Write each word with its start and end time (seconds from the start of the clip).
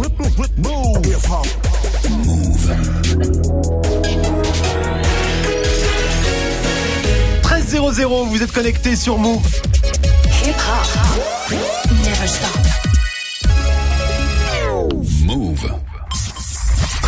Move. 0.00 0.08
13.00, 7.42 8.28
vous 8.28 8.42
êtes 8.42 8.52
connecté 8.52 8.96
sur 8.96 9.18
Move. 9.18 9.44
Hip 10.44 10.54
hop. 10.54 11.56
Never 12.02 12.26
stop. 12.26 12.79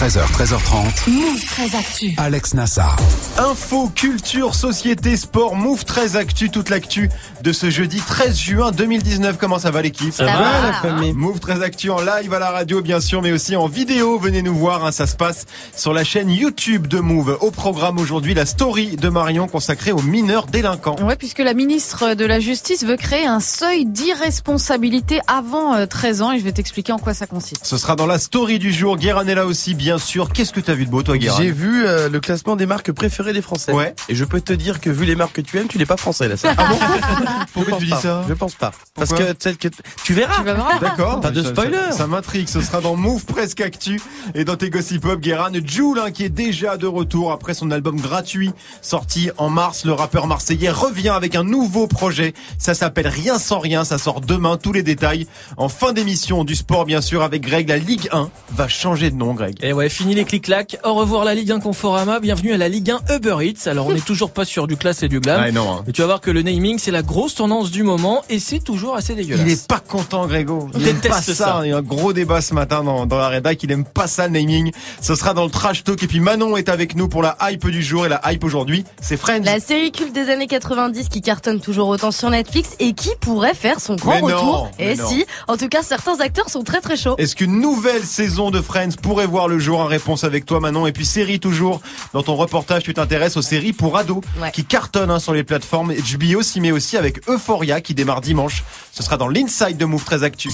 13h, 0.02 0.32
13h30. 0.32 1.10
Move 1.10 1.44
très 1.46 1.76
actu. 1.76 2.12
Alex 2.16 2.54
Nassar. 2.54 2.96
Info, 3.38 3.88
culture, 3.94 4.52
société, 4.52 5.16
sport, 5.16 5.54
Move 5.54 5.84
13 5.84 6.16
Actu, 6.16 6.50
toute 6.50 6.70
l'actu 6.70 7.08
de 7.44 7.52
ce 7.52 7.70
jeudi 7.70 8.00
13 8.00 8.36
juin 8.36 8.72
2019. 8.72 9.38
Comment 9.38 9.60
ça 9.60 9.70
va 9.70 9.80
l'équipe? 9.80 10.12
Ça, 10.12 10.24
va, 10.24 10.60
la 10.60 10.72
famille 10.72 11.12
Move 11.12 11.38
13 11.38 11.62
Actu 11.62 11.90
en 11.90 12.00
live 12.00 12.34
à 12.34 12.40
la 12.40 12.50
radio 12.50 12.82
bien 12.82 13.00
sûr, 13.00 13.22
mais 13.22 13.30
aussi 13.30 13.54
en 13.54 13.68
vidéo. 13.68 14.18
Venez 14.18 14.42
nous 14.42 14.56
voir, 14.56 14.84
hein, 14.84 14.90
ça 14.90 15.06
se 15.06 15.14
passe 15.14 15.46
sur 15.76 15.92
la 15.92 16.02
chaîne 16.02 16.30
YouTube 16.30 16.88
de 16.88 16.98
Move. 16.98 17.38
Au 17.40 17.52
programme 17.52 18.00
aujourd'hui, 18.00 18.34
la 18.34 18.44
story 18.44 18.96
de 18.96 19.08
Marion 19.08 19.46
consacrée 19.46 19.92
aux 19.92 20.02
mineurs 20.02 20.46
délinquants. 20.46 20.96
Ouais, 21.00 21.14
puisque 21.14 21.38
la 21.38 21.54
ministre 21.54 22.14
de 22.14 22.24
la 22.24 22.40
Justice 22.40 22.82
veut 22.82 22.96
créer 22.96 23.26
un 23.26 23.38
seuil 23.38 23.86
d'irresponsabilité 23.86 25.20
avant 25.28 25.74
euh, 25.74 25.86
13 25.86 26.22
ans 26.22 26.32
et 26.32 26.40
je 26.40 26.44
vais 26.44 26.50
t'expliquer 26.50 26.90
en 26.90 26.98
quoi 26.98 27.14
ça 27.14 27.28
consiste. 27.28 27.64
Ce 27.64 27.78
sera 27.78 27.94
dans 27.94 28.06
la 28.06 28.18
story 28.18 28.58
du 28.58 28.72
jour. 28.72 28.96
Guérin 28.96 29.28
est 29.28 29.36
là 29.36 29.46
aussi, 29.46 29.74
bien 29.74 29.91
sûr. 29.98 30.32
Qu'est-ce 30.32 30.52
que 30.52 30.60
t'as 30.60 30.74
vu 30.74 30.86
de 30.86 30.90
beau, 30.90 31.02
toi, 31.02 31.16
Guérin 31.18 31.36
J'ai 31.40 31.50
vu 31.50 31.84
euh, 31.86 32.08
le 32.08 32.20
classement 32.20 32.56
des 32.56 32.66
marques 32.66 32.92
préférées 32.92 33.32
des 33.32 33.42
Français. 33.42 33.72
Ouais. 33.72 33.94
Et 34.08 34.14
je 34.14 34.24
peux 34.24 34.40
te 34.40 34.52
dire 34.52 34.80
que 34.80 34.90
vu 34.90 35.04
les 35.04 35.14
marques 35.16 35.32
que 35.34 35.40
tu 35.40 35.58
aimes, 35.58 35.68
tu 35.68 35.78
n'es 35.78 35.86
pas 35.86 35.96
français 35.96 36.28
là. 36.28 36.36
Ça. 36.36 36.54
Ah 36.56 36.68
bon 36.68 36.76
Je 37.48 37.52
Pourquoi 37.52 37.70
pense 37.72 37.78
tu 37.80 37.84
dis 37.86 37.90
pas. 37.92 38.00
ça 38.00 38.24
Je 38.28 38.34
pense 38.34 38.54
pas. 38.54 38.72
Parce 38.94 39.12
que 39.12 39.34
celle 39.38 39.56
que 39.56 39.68
tu 40.04 40.14
verras. 40.14 40.36
Tu 40.36 40.42
voir. 40.54 40.80
D'accord. 40.80 41.20
Pas 41.20 41.30
de 41.30 41.42
Ça- 41.42 41.48
spoiler. 41.50 41.76
Ça, 41.90 41.92
ça 41.92 42.06
m'intrigue. 42.06 42.48
Ce 42.48 42.60
sera 42.60 42.80
dans 42.80 42.96
Move 42.96 43.24
Presque 43.24 43.60
Actu 43.60 44.00
et 44.34 44.44
dans 44.44 44.56
tes 44.56 44.70
Gossip 44.70 45.02
Pop. 45.02 45.20
Guérin, 45.20 45.50
Joule, 45.64 45.98
hein, 46.04 46.10
qui 46.10 46.24
est 46.24 46.28
déjà 46.30 46.76
de 46.76 46.86
retour 46.86 47.32
après 47.32 47.54
son 47.54 47.70
album 47.70 48.00
gratuit 48.00 48.52
sorti 48.80 49.30
en 49.38 49.50
mars. 49.50 49.84
Le 49.84 49.92
rappeur 49.92 50.26
marseillais 50.26 50.70
revient 50.70 51.10
avec 51.10 51.34
un 51.36 51.44
nouveau 51.44 51.86
projet. 51.86 52.34
Ça 52.58 52.74
s'appelle 52.74 53.08
Rien 53.08 53.38
sans 53.38 53.58
rien. 53.58 53.84
Ça 53.84 53.98
sort 53.98 54.20
demain. 54.20 54.56
Tous 54.56 54.72
les 54.72 54.82
détails 54.82 55.26
en 55.56 55.68
fin 55.68 55.92
d'émission 55.92 56.44
du 56.44 56.54
sport, 56.54 56.84
bien 56.84 57.00
sûr, 57.00 57.22
avec 57.22 57.42
Greg. 57.42 57.68
La 57.68 57.76
Ligue 57.78 58.08
1 58.12 58.30
va 58.52 58.68
changer 58.68 59.10
de 59.10 59.16
nom, 59.16 59.34
Greg. 59.34 59.56
Et 59.62 59.72
ouais, 59.72 59.81
fini 59.88 60.14
les 60.14 60.24
clics-clacs. 60.24 60.78
Au 60.84 60.94
revoir 60.94 61.24
la 61.24 61.34
Ligue 61.34 61.50
1 61.52 61.60
Conforama. 61.60 62.20
Bienvenue 62.20 62.52
à 62.52 62.56
la 62.56 62.68
Ligue 62.68 62.90
1 63.08 63.16
Uber 63.16 63.36
Eats. 63.42 63.68
Alors, 63.68 63.86
on 63.86 63.92
n'est 63.92 64.00
toujours 64.00 64.30
pas 64.30 64.44
sur 64.44 64.66
du 64.66 64.76
classe 64.76 65.02
et 65.02 65.08
du 65.08 65.20
glam. 65.20 65.40
Ah, 65.44 65.50
non. 65.50 65.70
hein. 65.78 65.82
Mais 65.86 65.92
tu 65.92 66.00
vas 66.02 66.06
voir 66.06 66.20
que 66.20 66.30
le 66.30 66.42
naming, 66.42 66.78
c'est 66.78 66.90
la 66.90 67.02
grosse 67.02 67.34
tendance 67.34 67.70
du 67.70 67.82
moment 67.82 68.22
et 68.28 68.38
c'est 68.38 68.58
toujours 68.60 68.96
assez 68.96 69.14
dégueulasse. 69.14 69.44
Il 69.46 69.52
est 69.52 69.66
pas 69.66 69.80
content, 69.80 70.26
Grégo. 70.26 70.68
Il 70.74 70.82
Il 70.82 70.88
aime 70.88 70.96
pas 71.00 71.08
déteste 71.08 71.32
ça. 71.34 71.44
ça. 71.44 71.60
Il 71.64 71.70
y 71.70 71.72
a 71.72 71.78
un 71.78 71.82
gros 71.82 72.12
débat 72.12 72.40
ce 72.40 72.54
matin 72.54 72.82
dans, 72.84 73.06
dans 73.06 73.18
la 73.18 73.28
rédac. 73.28 73.62
Il 73.62 73.72
aime 73.72 73.84
pas 73.84 74.06
ça, 74.06 74.26
le 74.26 74.32
naming. 74.34 74.72
Ce 75.00 75.14
sera 75.14 75.34
dans 75.34 75.44
le 75.44 75.50
trash 75.50 75.84
talk. 75.84 76.02
Et 76.02 76.06
puis 76.06 76.20
Manon 76.20 76.56
est 76.56 76.68
avec 76.68 76.94
nous 76.96 77.08
pour 77.08 77.22
la 77.22 77.36
hype 77.42 77.66
du 77.68 77.82
jour. 77.82 78.06
Et 78.06 78.08
la 78.08 78.20
hype 78.32 78.44
aujourd'hui, 78.44 78.84
c'est 79.00 79.16
Friends. 79.16 79.42
La 79.44 79.58
série 79.60 79.90
culte 79.92 80.12
des 80.14 80.28
années 80.30 80.46
90 80.46 81.08
qui 81.08 81.20
cartonne 81.20 81.60
toujours 81.60 81.88
autant 81.88 82.10
sur 82.12 82.30
Netflix 82.30 82.70
et 82.78 82.92
qui 82.92 83.10
pourrait 83.20 83.54
faire 83.54 83.80
son 83.80 83.96
grand 83.96 84.14
Mais 84.14 84.20
non, 84.20 84.26
retour. 84.28 84.70
mais 84.78 84.92
et 84.92 84.96
non. 84.96 85.08
si, 85.08 85.24
en 85.48 85.56
tout 85.56 85.68
cas, 85.68 85.82
certains 85.82 86.20
acteurs 86.20 86.48
sont 86.50 86.62
très 86.62 86.80
très 86.80 86.96
chauds. 86.96 87.16
Est-ce 87.18 87.34
qu'une 87.36 87.60
nouvelle 87.60 88.02
saison 88.04 88.50
de 88.50 88.60
Friends 88.60 88.90
pourrait 89.02 89.26
voir 89.26 89.48
le 89.48 89.58
jour? 89.58 89.71
En 89.80 89.86
réponse 89.86 90.24
avec 90.24 90.46
toi 90.46 90.60
Manon. 90.60 90.86
Et 90.86 90.92
puis 90.92 91.06
série 91.06 91.40
toujours. 91.40 91.80
Dans 92.12 92.22
ton 92.22 92.34
reportage, 92.36 92.82
tu 92.82 92.94
t'intéresses 92.94 93.36
aux 93.36 93.42
séries 93.42 93.72
pour 93.72 93.96
ados 93.96 94.22
Ouais. 94.40 94.50
qui 94.52 94.64
cartonnent 94.64 95.10
hein, 95.10 95.18
sur 95.18 95.32
les 95.32 95.44
plateformes. 95.44 95.92
HBO 95.94 96.42
s'y 96.42 96.60
met 96.60 96.72
aussi 96.72 96.96
avec 96.96 97.28
Euphoria 97.28 97.80
qui 97.80 97.94
démarre 97.94 98.20
dimanche. 98.20 98.64
Ce 98.92 99.02
sera 99.02 99.16
dans 99.16 99.28
l'Inside 99.28 99.76
de 99.76 99.84
Move 99.84 100.04
13 100.04 100.24
Actu. 100.24 100.50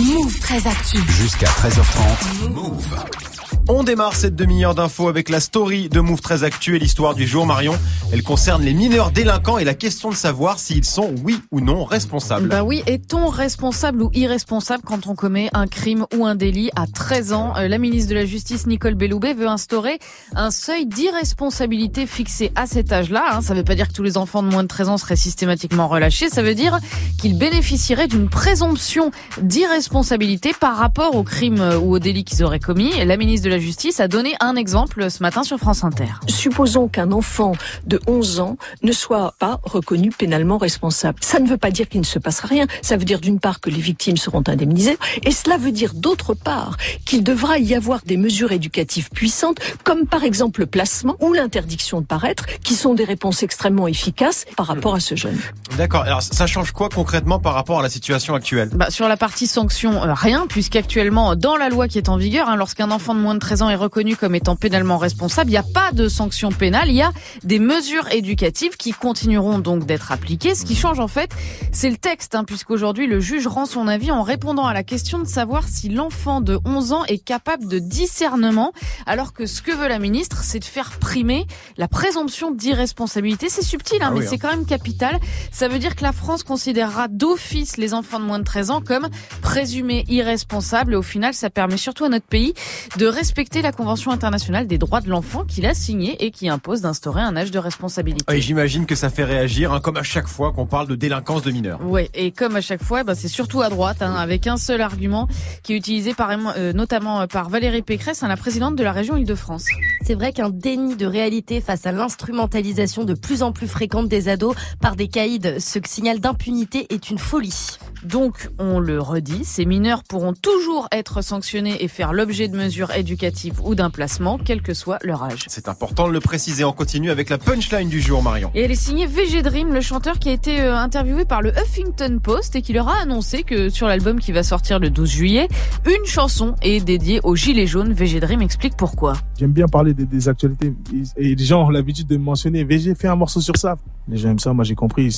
Move 0.00 0.38
très 0.40 0.66
actu. 0.66 0.98
Jusqu'à 1.20 1.46
13h30. 1.46 2.50
Move. 2.50 3.41
On 3.68 3.84
démarre 3.84 4.16
cette 4.16 4.34
demi-heure 4.34 4.74
d'infos 4.74 5.06
avec 5.08 5.28
la 5.28 5.38
story 5.38 5.88
de 5.88 6.00
Move 6.00 6.20
13 6.20 6.42
Actu 6.42 6.74
et 6.76 6.78
l'histoire 6.80 7.14
du 7.14 7.26
jour 7.28 7.46
Marion. 7.46 7.74
Elle 8.12 8.24
concerne 8.24 8.62
les 8.62 8.74
mineurs 8.74 9.12
délinquants 9.12 9.56
et 9.58 9.64
la 9.64 9.74
question 9.74 10.10
de 10.10 10.16
savoir 10.16 10.58
s'ils 10.58 10.84
sont 10.84 11.14
oui 11.24 11.38
ou 11.52 11.60
non 11.60 11.84
responsables. 11.84 12.48
Bah 12.48 12.64
oui, 12.64 12.82
est-on 12.86 13.28
responsable 13.28 14.02
ou 14.02 14.10
irresponsable 14.14 14.82
quand 14.84 15.06
on 15.06 15.14
commet 15.14 15.48
un 15.54 15.68
crime 15.68 16.06
ou 16.16 16.26
un 16.26 16.34
délit 16.34 16.70
à 16.74 16.86
13 16.88 17.32
ans? 17.32 17.52
Euh, 17.56 17.68
La 17.68 17.78
ministre 17.78 18.10
de 18.10 18.16
la 18.16 18.26
Justice, 18.26 18.66
Nicole 18.66 18.94
Belloubet, 18.94 19.32
veut 19.32 19.46
instaurer 19.46 20.00
un 20.34 20.50
seuil 20.50 20.84
d'irresponsabilité 20.86 22.06
fixé 22.06 22.50
à 22.56 22.66
cet 22.66 22.92
âge-là. 22.92 23.24
hein. 23.30 23.42
Ça 23.42 23.54
veut 23.54 23.64
pas 23.64 23.76
dire 23.76 23.86
que 23.88 23.92
tous 23.94 24.02
les 24.02 24.16
enfants 24.18 24.42
de 24.42 24.48
moins 24.48 24.64
de 24.64 24.68
13 24.68 24.88
ans 24.88 24.98
seraient 24.98 25.16
systématiquement 25.16 25.86
relâchés. 25.86 26.28
Ça 26.28 26.42
veut 26.42 26.56
dire 26.56 26.78
qu'ils 27.20 27.38
bénéficieraient 27.38 28.08
d'une 28.08 28.28
présomption 28.28 29.12
d'irresponsabilité 29.40 30.52
par 30.58 30.76
rapport 30.76 31.14
au 31.14 31.22
crime 31.22 31.60
euh, 31.60 31.78
ou 31.78 31.94
au 31.94 31.98
délit 32.00 32.24
qu'ils 32.24 32.42
auraient 32.42 32.58
commis. 32.58 32.90
La 33.04 33.16
ministre 33.16 33.46
de 33.48 33.51
la 33.52 33.58
Justice 33.58 34.00
a 34.00 34.08
donné 34.08 34.34
un 34.40 34.56
exemple 34.56 35.10
ce 35.10 35.22
matin 35.22 35.42
sur 35.42 35.58
France 35.58 35.84
Inter. 35.84 36.06
Supposons 36.26 36.88
qu'un 36.88 37.12
enfant 37.12 37.52
de 37.86 38.00
11 38.06 38.40
ans 38.40 38.56
ne 38.82 38.92
soit 38.92 39.34
pas 39.38 39.60
reconnu 39.62 40.08
pénalement 40.08 40.56
responsable. 40.56 41.18
Ça 41.20 41.38
ne 41.38 41.46
veut 41.46 41.58
pas 41.58 41.70
dire 41.70 41.86
qu'il 41.86 42.00
ne 42.00 42.06
se 42.06 42.18
passera 42.18 42.48
rien. 42.48 42.66
Ça 42.80 42.96
veut 42.96 43.04
dire 43.04 43.20
d'une 43.20 43.40
part 43.40 43.60
que 43.60 43.68
les 43.68 43.80
victimes 43.80 44.16
seront 44.16 44.42
indemnisées 44.48 44.96
et 45.22 45.32
cela 45.32 45.58
veut 45.58 45.70
dire 45.70 45.92
d'autre 45.92 46.32
part 46.32 46.78
qu'il 47.04 47.22
devra 47.22 47.58
y 47.58 47.74
avoir 47.74 48.00
des 48.06 48.16
mesures 48.16 48.52
éducatives 48.52 49.10
puissantes 49.10 49.58
comme 49.84 50.06
par 50.06 50.24
exemple 50.24 50.60
le 50.60 50.66
placement 50.66 51.16
ou 51.20 51.34
l'interdiction 51.34 52.00
de 52.00 52.06
paraître 52.06 52.46
qui 52.64 52.74
sont 52.74 52.94
des 52.94 53.04
réponses 53.04 53.42
extrêmement 53.42 53.86
efficaces 53.86 54.46
par 54.56 54.66
rapport 54.66 54.94
à 54.94 55.00
ce 55.00 55.14
jeune. 55.14 55.38
D'accord. 55.76 56.04
Alors 56.04 56.22
ça 56.22 56.46
change 56.46 56.72
quoi 56.72 56.88
concrètement 56.88 57.38
par 57.38 57.52
rapport 57.52 57.80
à 57.80 57.82
la 57.82 57.90
situation 57.90 58.34
actuelle? 58.34 58.70
Bah, 58.72 58.88
sur 58.88 59.08
la 59.08 59.18
partie 59.18 59.46
sanction, 59.46 60.02
euh, 60.02 60.14
rien, 60.14 60.46
puisqu'actuellement, 60.46 61.36
dans 61.36 61.56
la 61.56 61.68
loi 61.68 61.86
qui 61.88 61.98
est 61.98 62.08
en 62.08 62.16
vigueur, 62.16 62.48
hein, 62.48 62.56
lorsqu'un 62.56 62.90
enfant 62.90 63.14
de 63.14 63.20
moins 63.20 63.34
de 63.34 63.41
13 63.42 63.62
ans 63.62 63.70
est 63.70 63.74
reconnu 63.76 64.14
comme 64.14 64.36
étant 64.36 64.54
pénalement 64.54 64.98
responsable, 64.98 65.50
il 65.50 65.54
n'y 65.54 65.58
a 65.58 65.64
pas 65.64 65.90
de 65.90 66.06
sanction 66.06 66.52
pénale, 66.52 66.88
il 66.88 66.94
y 66.94 67.02
a 67.02 67.12
des 67.42 67.58
mesures 67.58 68.08
éducatives 68.12 68.76
qui 68.76 68.92
continueront 68.92 69.58
donc 69.58 69.84
d'être 69.84 70.12
appliquées. 70.12 70.54
Ce 70.54 70.64
qui 70.64 70.76
change 70.76 71.00
en 71.00 71.08
fait, 71.08 71.32
c'est 71.72 71.90
le 71.90 71.96
texte, 71.96 72.36
hein, 72.36 72.44
puisqu'aujourd'hui 72.44 73.08
le 73.08 73.18
juge 73.18 73.48
rend 73.48 73.66
son 73.66 73.88
avis 73.88 74.12
en 74.12 74.22
répondant 74.22 74.64
à 74.64 74.72
la 74.72 74.84
question 74.84 75.18
de 75.18 75.26
savoir 75.26 75.66
si 75.66 75.88
l'enfant 75.88 76.40
de 76.40 76.60
11 76.64 76.92
ans 76.92 77.04
est 77.06 77.18
capable 77.18 77.66
de 77.66 77.80
discernement, 77.80 78.72
alors 79.06 79.32
que 79.32 79.44
ce 79.46 79.60
que 79.60 79.72
veut 79.72 79.88
la 79.88 79.98
ministre, 79.98 80.44
c'est 80.44 80.60
de 80.60 80.64
faire 80.64 80.92
primer 81.00 81.48
la 81.76 81.88
présomption 81.88 82.52
d'irresponsabilité. 82.52 83.48
C'est 83.48 83.62
subtil, 83.62 84.04
hein, 84.04 84.06
Ah 84.06 84.10
mais 84.12 84.20
oui, 84.20 84.24
hein. 84.24 84.28
c'est 84.30 84.38
quand 84.38 84.50
même 84.50 84.66
capital. 84.66 85.18
Ça 85.50 85.66
veut 85.66 85.80
dire 85.80 85.96
que 85.96 86.04
la 86.04 86.12
France 86.12 86.44
considérera 86.44 87.08
d'office 87.08 87.76
les 87.76 87.92
enfants 87.92 88.20
de 88.20 88.24
moins 88.24 88.38
de 88.38 88.44
13 88.44 88.70
ans 88.70 88.80
comme 88.80 89.08
présumés 89.40 90.04
irresponsables. 90.06 90.92
Et 90.92 90.96
au 90.96 91.02
final, 91.02 91.34
ça 91.34 91.50
permet 91.50 91.76
surtout 91.76 92.04
à 92.04 92.08
notre 92.08 92.26
pays 92.26 92.54
de 92.98 93.06
respecter 93.06 93.31
la 93.62 93.72
Convention 93.72 94.10
internationale 94.10 94.66
des 94.66 94.78
droits 94.78 95.00
de 95.00 95.08
l'enfant 95.08 95.44
qu'il 95.44 95.66
a 95.66 95.74
signée 95.74 96.16
et 96.24 96.30
qui 96.30 96.48
impose 96.48 96.80
d'instaurer 96.80 97.22
un 97.22 97.36
âge 97.36 97.50
de 97.50 97.58
responsabilité. 97.58 98.24
Et 98.32 98.40
j'imagine 98.40 98.86
que 98.86 98.94
ça 98.94 99.10
fait 99.10 99.24
réagir, 99.24 99.72
hein, 99.72 99.80
comme 99.80 99.96
à 99.96 100.02
chaque 100.02 100.26
fois 100.26 100.52
qu'on 100.52 100.66
parle 100.66 100.86
de 100.88 100.94
délinquance 100.94 101.42
de 101.42 101.50
mineurs. 101.50 101.80
Ouais, 101.84 102.10
et 102.14 102.30
comme 102.30 102.56
à 102.56 102.60
chaque 102.60 102.82
fois, 102.82 103.04
bah, 103.04 103.14
c'est 103.14 103.28
surtout 103.28 103.62
à 103.62 103.68
droite, 103.68 104.02
hein, 104.02 104.14
avec 104.14 104.46
un 104.46 104.56
seul 104.56 104.80
argument 104.80 105.28
qui 105.62 105.72
est 105.72 105.76
utilisé 105.76 106.14
par, 106.14 106.30
euh, 106.56 106.72
notamment 106.72 107.26
par 107.26 107.48
Valérie 107.48 107.82
Pécresse, 107.82 108.22
hein, 108.22 108.28
la 108.28 108.36
présidente 108.36 108.76
de 108.76 108.82
la 108.82 108.92
région 108.92 109.16
Île-de-France. 109.16 109.66
C'est 110.04 110.14
vrai 110.14 110.32
qu'un 110.32 110.50
déni 110.50 110.96
de 110.96 111.06
réalité 111.06 111.60
face 111.60 111.86
à 111.86 111.92
l'instrumentalisation 111.92 113.04
de 113.04 113.14
plus 113.14 113.42
en 113.42 113.52
plus 113.52 113.68
fréquente 113.68 114.08
des 114.08 114.28
ados 114.28 114.56
par 114.80 114.96
des 114.96 115.08
caïds, 115.08 115.40
ce 115.58 115.78
signal 115.86 116.20
d'impunité 116.20 116.86
est 116.90 117.10
une 117.10 117.18
folie. 117.18 117.78
Donc, 118.04 118.50
on 118.58 118.80
le 118.80 119.00
redit, 119.00 119.44
ces 119.44 119.64
mineurs 119.64 120.02
pourront 120.02 120.32
toujours 120.32 120.88
être 120.90 121.22
sanctionnés 121.22 121.84
et 121.84 121.88
faire 121.88 122.12
l'objet 122.12 122.48
de 122.48 122.56
mesures 122.56 122.90
éducatives 122.90 123.21
ou 123.62 123.74
d'un 123.74 123.90
placement, 123.90 124.38
quel 124.38 124.62
que 124.62 124.74
soit 124.74 124.98
leur 125.04 125.22
âge. 125.22 125.44
C'est 125.46 125.68
important 125.68 126.08
de 126.08 126.12
le 126.12 126.20
préciser. 126.20 126.64
On 126.64 126.72
continue 126.72 127.10
avec 127.10 127.30
la 127.30 127.38
punchline 127.38 127.88
du 127.88 128.00
jour, 128.00 128.22
Marion. 128.22 128.50
Et 128.54 128.62
elle 128.62 128.70
est 128.70 128.74
signée 128.74 129.06
VG 129.06 129.42
Dream, 129.42 129.72
le 129.72 129.80
chanteur 129.80 130.18
qui 130.18 130.28
a 130.28 130.32
été 130.32 130.60
euh, 130.60 130.76
interviewé 130.76 131.24
par 131.24 131.40
le 131.40 131.52
Huffington 131.56 132.18
Post 132.20 132.56
et 132.56 132.62
qui 132.62 132.72
leur 132.72 132.88
a 132.88 133.02
annoncé 133.02 133.44
que 133.44 133.68
sur 133.68 133.86
l'album 133.86 134.18
qui 134.18 134.32
va 134.32 134.42
sortir 134.42 134.80
le 134.80 134.90
12 134.90 135.08
juillet, 135.08 135.48
une 135.86 136.04
chanson 136.04 136.56
est 136.62 136.84
dédiée 136.84 137.20
aux 137.22 137.36
Gilets 137.36 137.66
jaunes. 137.66 137.92
VG 137.92 138.18
Dream 138.18 138.42
explique 138.42 138.76
pourquoi. 138.76 139.12
J'aime 139.38 139.52
bien 139.52 139.66
parler 139.66 139.94
des, 139.94 140.04
des 140.04 140.28
actualités 140.28 140.74
et 141.16 141.34
les 141.34 141.44
gens 141.44 141.66
ont 141.66 141.70
l'habitude 141.70 142.08
de 142.08 142.16
me 142.16 142.24
mentionner 142.24 142.64
VG 142.64 142.94
fait 142.96 143.08
un 143.08 143.16
morceau 143.16 143.40
sur 143.40 143.56
ça. 143.56 143.76
Les 144.08 144.16
gens 144.16 144.30
aiment 144.30 144.38
ça, 144.40 144.52
moi 144.52 144.64
j'ai 144.64 144.74
compris, 144.74 145.16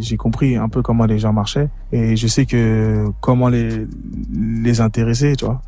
j'ai 0.00 0.16
compris 0.16 0.56
un 0.56 0.68
peu 0.68 0.82
comment 0.82 1.04
les 1.04 1.18
gens 1.18 1.32
marchaient 1.32 1.68
et 1.90 2.14
je 2.14 2.26
sais 2.28 2.46
que 2.46 3.06
comment 3.20 3.48
les 3.48 3.86
les 4.32 4.80
intéresser, 4.80 5.34
tu 5.36 5.46
vois. 5.46 5.60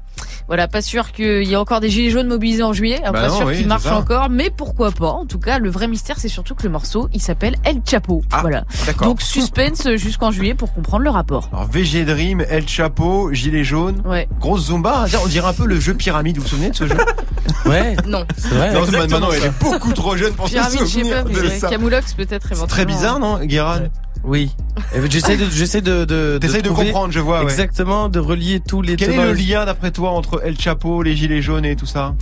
Voilà, 0.48 0.68
pas 0.68 0.82
sûr 0.82 1.12
qu'il 1.12 1.44
y 1.44 1.52
ait 1.52 1.56
encore 1.56 1.80
des 1.80 1.88
gilets 1.88 2.10
jaunes 2.10 2.26
mobilisés 2.28 2.62
en 2.62 2.72
juillet, 2.72 3.00
Bah 3.04 3.12
pas 3.12 3.28
non, 3.28 3.36
sûr 3.36 3.46
oui, 3.46 3.56
qu'ils 3.58 3.66
marchent 3.68 3.86
encore, 3.86 4.28
mais 4.28 4.50
pourquoi 4.50 4.90
pas. 4.90 5.08
En 5.10 5.24
tout 5.26 5.38
cas, 5.38 5.58
le 5.58 5.70
vrai 5.70 5.88
mystère, 5.88 6.16
c'est 6.18 6.28
surtout 6.28 6.54
que 6.54 6.64
le 6.64 6.68
morceau, 6.70 7.08
il 7.12 7.20
s'appelle 7.22 7.56
El 7.64 7.80
Chapo. 7.88 8.22
Ah, 8.32 8.40
voilà. 8.42 8.64
Donc 9.02 9.22
suspense 9.22 9.88
jusqu'en 9.96 10.30
juillet 10.30 10.54
pour 10.54 10.72
comprendre 10.74 11.04
le 11.04 11.10
rapport. 11.10 11.48
Alors 11.52 11.66
VG 11.70 12.04
Dream, 12.04 12.44
El 12.50 12.68
Chapeau, 12.68 13.32
Gilet 13.32 13.64
jaune, 13.64 14.02
Ouais. 14.04 14.28
grosse 14.40 14.66
Zumba. 14.66 15.06
On 15.24 15.28
dirait 15.28 15.48
un 15.48 15.52
peu 15.52 15.66
le 15.66 15.78
jeu 15.80 15.94
pyramide. 15.94 16.36
Vous 16.36 16.42
vous 16.42 16.48
souvenez 16.48 16.70
de 16.70 16.76
ce 16.76 16.86
jeu 16.86 16.96
Ouais, 17.66 17.94
Non. 18.06 18.24
c'est 18.36 18.48
vrai. 18.48 18.72
Non, 18.72 18.80
exactement 18.84 19.20
maintenant, 19.20 19.32
elle 19.36 19.44
est 19.44 19.58
beaucoup 19.62 19.92
trop 19.92 20.16
jeune 20.16 20.32
pour 20.34 20.48
se 20.48 20.54
Pyramide, 20.54 20.80
je 20.80 20.84
sais 20.84 20.90
souvenir 21.00 21.22
pas, 21.24 21.30
de 21.30 21.40
mais 21.40 21.58
ça. 21.58 21.68
Camoulox 21.68 22.14
peut-être 22.14 22.46
éventuellement. 22.52 22.66
très 22.66 22.84
bizarre, 22.86 23.18
non, 23.20 23.38
Guéran 23.44 23.78
Oui. 24.24 24.50
Et 24.94 24.98
J'essaie 25.10 25.36
de, 25.36 25.44
j'essaie 25.50 25.80
de, 25.80 26.04
de, 26.04 26.38
de 26.38 26.68
comprendre, 26.68 27.12
je 27.12 27.20
vois, 27.20 27.38
ouais. 27.38 27.44
Exactement, 27.44 28.08
de 28.08 28.18
relier 28.18 28.60
tous 28.66 28.82
les 28.82 28.96
Quel 28.96 29.10
est 29.12 29.16
le 29.24 29.32
lien, 29.32 29.64
d'après 29.64 29.90
toi, 29.90 30.10
entre 30.10 30.31
El 30.40 30.58
Chapo, 30.58 31.02
les 31.02 31.14
Gilets 31.14 31.42
jaunes 31.42 31.64
et 31.64 31.76
tout 31.76 31.86
ça? 31.86 32.14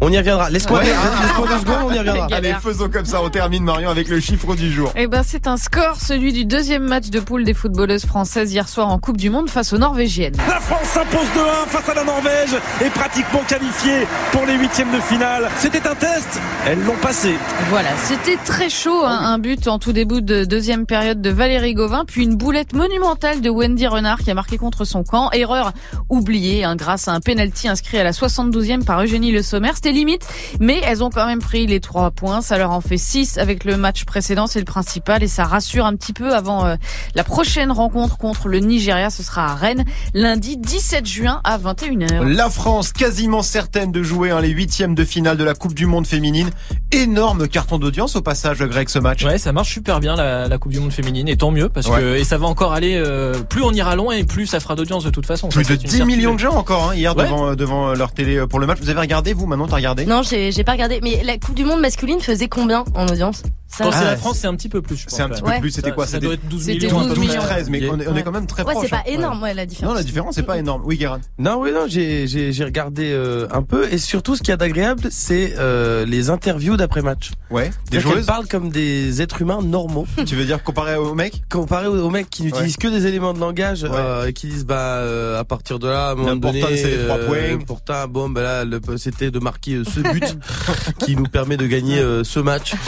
On 0.00 0.10
y 0.12 0.18
reviendra. 0.18 0.50
Laisse-moi 0.50 0.80
Ouais. 0.80 0.86
laisse-moi 0.86 1.46
deux 1.48 1.58
secondes, 1.60 1.76
on 1.86 1.92
y 1.92 1.98
reviendra. 1.98 2.26
Allez, 2.32 2.54
faisons 2.60 2.88
comme 2.88 3.04
ça, 3.04 3.22
on 3.22 3.30
termine, 3.30 3.62
Marion, 3.64 3.88
avec 3.90 4.08
le 4.08 4.20
chiffre 4.20 4.54
du 4.54 4.70
jour. 4.72 4.92
Eh 4.96 5.06
ben, 5.06 5.22
c'est 5.24 5.46
un 5.46 5.56
score, 5.56 5.96
celui 5.96 6.32
du 6.32 6.44
deuxième 6.44 6.82
match 6.84 7.10
de 7.10 7.20
poule 7.20 7.44
des 7.44 7.54
footballeuses 7.54 8.04
françaises 8.04 8.52
hier 8.52 8.68
soir 8.68 8.88
en 8.88 8.98
Coupe 8.98 9.16
du 9.16 9.30
Monde 9.30 9.48
face 9.48 9.72
aux 9.72 9.78
Norvégiennes. 9.78 10.34
La 10.48 10.60
France 10.60 10.88
s'impose 10.88 11.26
2-1 11.36 11.68
face 11.68 11.88
à 11.88 11.94
la 11.94 12.04
Norvège 12.04 12.54
et 12.84 12.90
pratiquement 12.90 13.40
qualifiée 13.48 14.06
pour 14.32 14.44
les 14.46 14.54
huitièmes 14.54 14.90
de 14.92 15.00
finale. 15.00 15.48
C'était 15.58 15.86
un 15.86 15.94
test, 15.94 16.40
elles 16.66 16.82
l'ont 16.84 16.96
passé. 17.00 17.34
Voilà, 17.70 17.90
c'était 18.02 18.36
très 18.44 18.68
chaud, 18.68 19.02
hein, 19.04 19.18
un 19.22 19.38
but 19.38 19.68
en 19.68 19.78
tout 19.78 19.92
début 19.92 20.22
de 20.22 20.44
deuxième 20.44 20.86
période 20.86 21.22
de 21.22 21.30
Valérie 21.30 21.74
Gauvin, 21.74 22.04
puis 22.06 22.24
une 22.24 22.34
boulette 22.36 22.72
monumentale 22.72 23.40
de 23.40 23.48
Wendy 23.50 23.86
Renard 23.86 24.18
qui 24.18 24.30
a 24.30 24.34
marqué 24.34 24.58
contre 24.58 24.84
son 24.84 25.02
camp. 25.04 25.30
Erreur 25.32 25.72
oubliée 26.08 26.64
hein, 26.64 26.76
grâce 26.76 27.08
à 27.08 27.12
un 27.12 27.20
penalty 27.20 27.68
inscrit 27.68 27.98
à 27.98 28.04
la 28.04 28.10
72e 28.12 28.84
par 28.84 29.00
Eugénie 29.02 29.30
Le 29.32 29.42
Sommer. 29.42 29.70
C'était 29.84 29.96
limite, 29.98 30.26
mais 30.60 30.80
elles 30.82 31.04
ont 31.04 31.10
quand 31.10 31.26
même 31.26 31.40
pris 31.40 31.66
les 31.66 31.78
trois 31.78 32.10
points. 32.10 32.40
Ça 32.40 32.56
leur 32.56 32.70
en 32.70 32.80
fait 32.80 32.96
six 32.96 33.36
avec 33.36 33.64
le 33.64 33.76
match 33.76 34.06
précédent, 34.06 34.46
c'est 34.46 34.58
le 34.60 34.64
principal, 34.64 35.22
et 35.22 35.28
ça 35.28 35.44
rassure 35.44 35.84
un 35.84 35.94
petit 35.94 36.14
peu 36.14 36.34
avant 36.34 36.64
euh, 36.64 36.76
la 37.14 37.22
prochaine 37.22 37.70
rencontre 37.70 38.16
contre 38.16 38.48
le 38.48 38.60
Nigeria. 38.60 39.10
Ce 39.10 39.22
sera 39.22 39.44
à 39.52 39.54
Rennes, 39.54 39.84
lundi 40.14 40.56
17 40.56 41.04
juin 41.04 41.42
à 41.44 41.58
21h. 41.58 42.22
La 42.24 42.48
France, 42.48 42.92
quasiment 42.94 43.42
certaine 43.42 43.92
de 43.92 44.02
jouer 44.02 44.30
hein, 44.30 44.40
les 44.40 44.48
huitièmes 44.48 44.94
de 44.94 45.04
finale 45.04 45.36
de 45.36 45.44
la 45.44 45.52
Coupe 45.52 45.74
du 45.74 45.84
Monde 45.84 46.06
féminine. 46.06 46.48
Énorme 46.90 47.46
carton 47.46 47.78
d'audience 47.78 48.16
au 48.16 48.22
passage, 48.22 48.60
Greg, 48.62 48.88
ce 48.88 48.98
match. 48.98 49.22
Ouais, 49.24 49.36
ça 49.36 49.52
marche 49.52 49.70
super 49.74 50.00
bien 50.00 50.16
la, 50.16 50.48
la 50.48 50.56
Coupe 50.58 50.72
du 50.72 50.80
Monde 50.80 50.92
féminine 50.92 51.28
et 51.28 51.36
tant 51.36 51.50
mieux 51.50 51.68
parce 51.68 51.88
Ouais. 51.88 52.00
que 52.00 52.14
et 52.16 52.24
ça 52.24 52.38
va 52.38 52.46
encore 52.46 52.72
aller 52.72 52.94
euh, 52.96 53.34
plus 53.34 53.62
on 53.62 53.72
ira 53.72 53.96
loin 53.96 54.14
et 54.14 54.24
plus 54.24 54.46
ça 54.46 54.60
fera 54.60 54.76
d'audience 54.76 55.04
de 55.04 55.10
toute 55.10 55.26
façon. 55.26 55.48
Plus 55.50 55.62
Ça, 55.64 55.74
de 55.76 55.80
c'est 55.86 55.98
une 55.98 56.04
10 56.06 56.16
millions 56.16 56.34
de 56.34 56.40
gens 56.40 56.54
encore 56.54 56.90
hein, 56.90 56.94
hier 56.94 57.14
Ouais. 57.14 57.24
devant, 57.24 57.48
euh, 57.48 57.54
devant 57.54 57.92
leur 57.92 58.12
télé 58.12 58.36
euh, 58.36 58.46
pour 58.46 58.60
le 58.60 58.66
match. 58.66 58.78
Vous 58.80 58.88
avez 58.88 59.00
regardé, 59.00 59.32
vous, 59.34 59.46
maintenant, 59.46 59.66
t'as 59.74 59.78
regardé? 59.78 60.06
Non, 60.06 60.22
j'ai 60.22 60.64
pas 60.64 60.72
regardé. 60.72 61.00
Mais 61.02 61.22
la 61.24 61.38
Coupe 61.38 61.54
du 61.54 61.64
Monde 61.64 61.80
masculine 61.80 62.20
faisait 62.20 62.48
combien 62.48 62.84
en 62.94 63.06
audience? 63.06 63.42
Ça, 63.66 63.82
Quand 63.84 63.90
c'est 63.90 63.98
Ah, 63.98 64.04
la 64.04 64.16
France, 64.16 64.38
c'est 64.38 64.46
un 64.46 64.54
petit 64.54 64.68
peu 64.68 64.82
plus. 64.82 65.04
C'est 65.08 65.22
un 65.22 65.28
petit 65.28 65.42
peu 65.42 65.48
Ouais. 65.48 65.58
plus, 65.58 65.70
c'était 65.72 65.90
quoi? 65.90 66.06
Ça 66.06 66.12
C'était 66.12 66.26
doit 66.26 66.34
être 66.34 66.46
12 66.48 66.62
C'était 66.62 66.86
millions. 66.86 67.00
un 67.00 67.02
12 67.06 67.08
peu 67.08 67.14
12, 67.16 67.24
près. 67.26 67.34
millions. 67.36 67.46
13, 67.48 67.70
mais 67.70 67.78
on 67.88 67.98
est, 67.98 68.06
on 68.06 68.12
est 68.12 68.14
Ouais. 68.18 68.22
quand 68.22 68.30
même 68.30 68.46
très 68.46 68.62
Ouais, 68.62 68.70
proche. 68.72 68.84
c'est 68.84 68.90
pas 68.90 68.98
hein. 68.98 69.02
énorme, 69.06 69.42
ouais, 69.42 69.52
la 69.52 69.66
différence. 69.66 69.90
Non, 69.92 69.98
la 69.98 70.04
différence, 70.04 70.34
c'est 70.36 70.44
pas 70.44 70.58
énorme. 70.58 70.82
Oui, 70.84 70.96
Guérin. 70.96 71.18
Non, 71.40 71.56
oui, 71.60 71.72
non, 71.72 71.86
j'ai, 71.88 72.24
regardé 72.64 73.10
euh, 73.12 73.48
un 73.50 73.62
peu 73.62 73.92
et 73.92 73.98
surtout 73.98 74.36
ce 74.36 74.42
qu'il 74.42 74.50
y 74.50 74.52
a 74.52 74.56
d'agréable, 74.56 75.08
c'est 75.10 75.54
euh, 75.58 76.06
les 76.06 76.30
interviews 76.30 76.76
d'après 76.76 77.02
match. 77.02 77.32
Ouais. 77.50 77.70
Des 77.90 77.98
joueuses 77.98 78.26
parlent 78.26 78.46
comme 78.46 78.68
des 78.68 79.20
êtres 79.22 79.42
humains 79.42 79.60
normaux, 79.60 80.06
Tu 80.24 80.36
veux 80.36 80.44
dire 80.44 80.62
comparé 80.62 80.94
aux 80.94 81.14
mecs? 81.14 81.42
Comparé 81.50 81.88
aux, 81.88 81.98
aux 82.00 82.10
mecs 82.10 82.30
qui 82.30 82.44
n'utilisent 82.44 82.76
que 82.76 82.86
des 82.88 83.06
éléments 83.08 83.32
de 83.34 83.40
langage 83.40 83.82
Ouais. 83.82 83.90
euh, 83.92 84.26
et 84.28 84.32
qui 84.32 84.46
disent 84.46 84.66
bah 84.66 84.98
euh, 84.98 85.40
à 85.40 85.42
partir 85.44 85.80
de 85.80 85.88
là, 85.88 86.10
à 86.10 86.12
un 86.12 86.14
moment 86.14 86.28
L'important, 86.28 86.60
donné, 86.60 86.76
c'est 86.76 86.90
les 86.96 87.04
trois 87.06 87.18
points. 87.18 87.58
Pourtant, 87.66 88.06
bon, 88.08 88.28
bah 88.30 88.42
là, 88.42 88.64
le- 88.64 88.80
c'était 88.98 89.32
de 89.32 89.38
marquer 89.40 89.63
euh, 89.72 89.84
ce 89.84 90.00
but 90.00 90.36
qui 91.00 91.16
nous 91.16 91.24
permet 91.24 91.56
de 91.56 91.66
gagner 91.66 91.98
euh, 91.98 92.22
ce 92.24 92.38
match. 92.40 92.74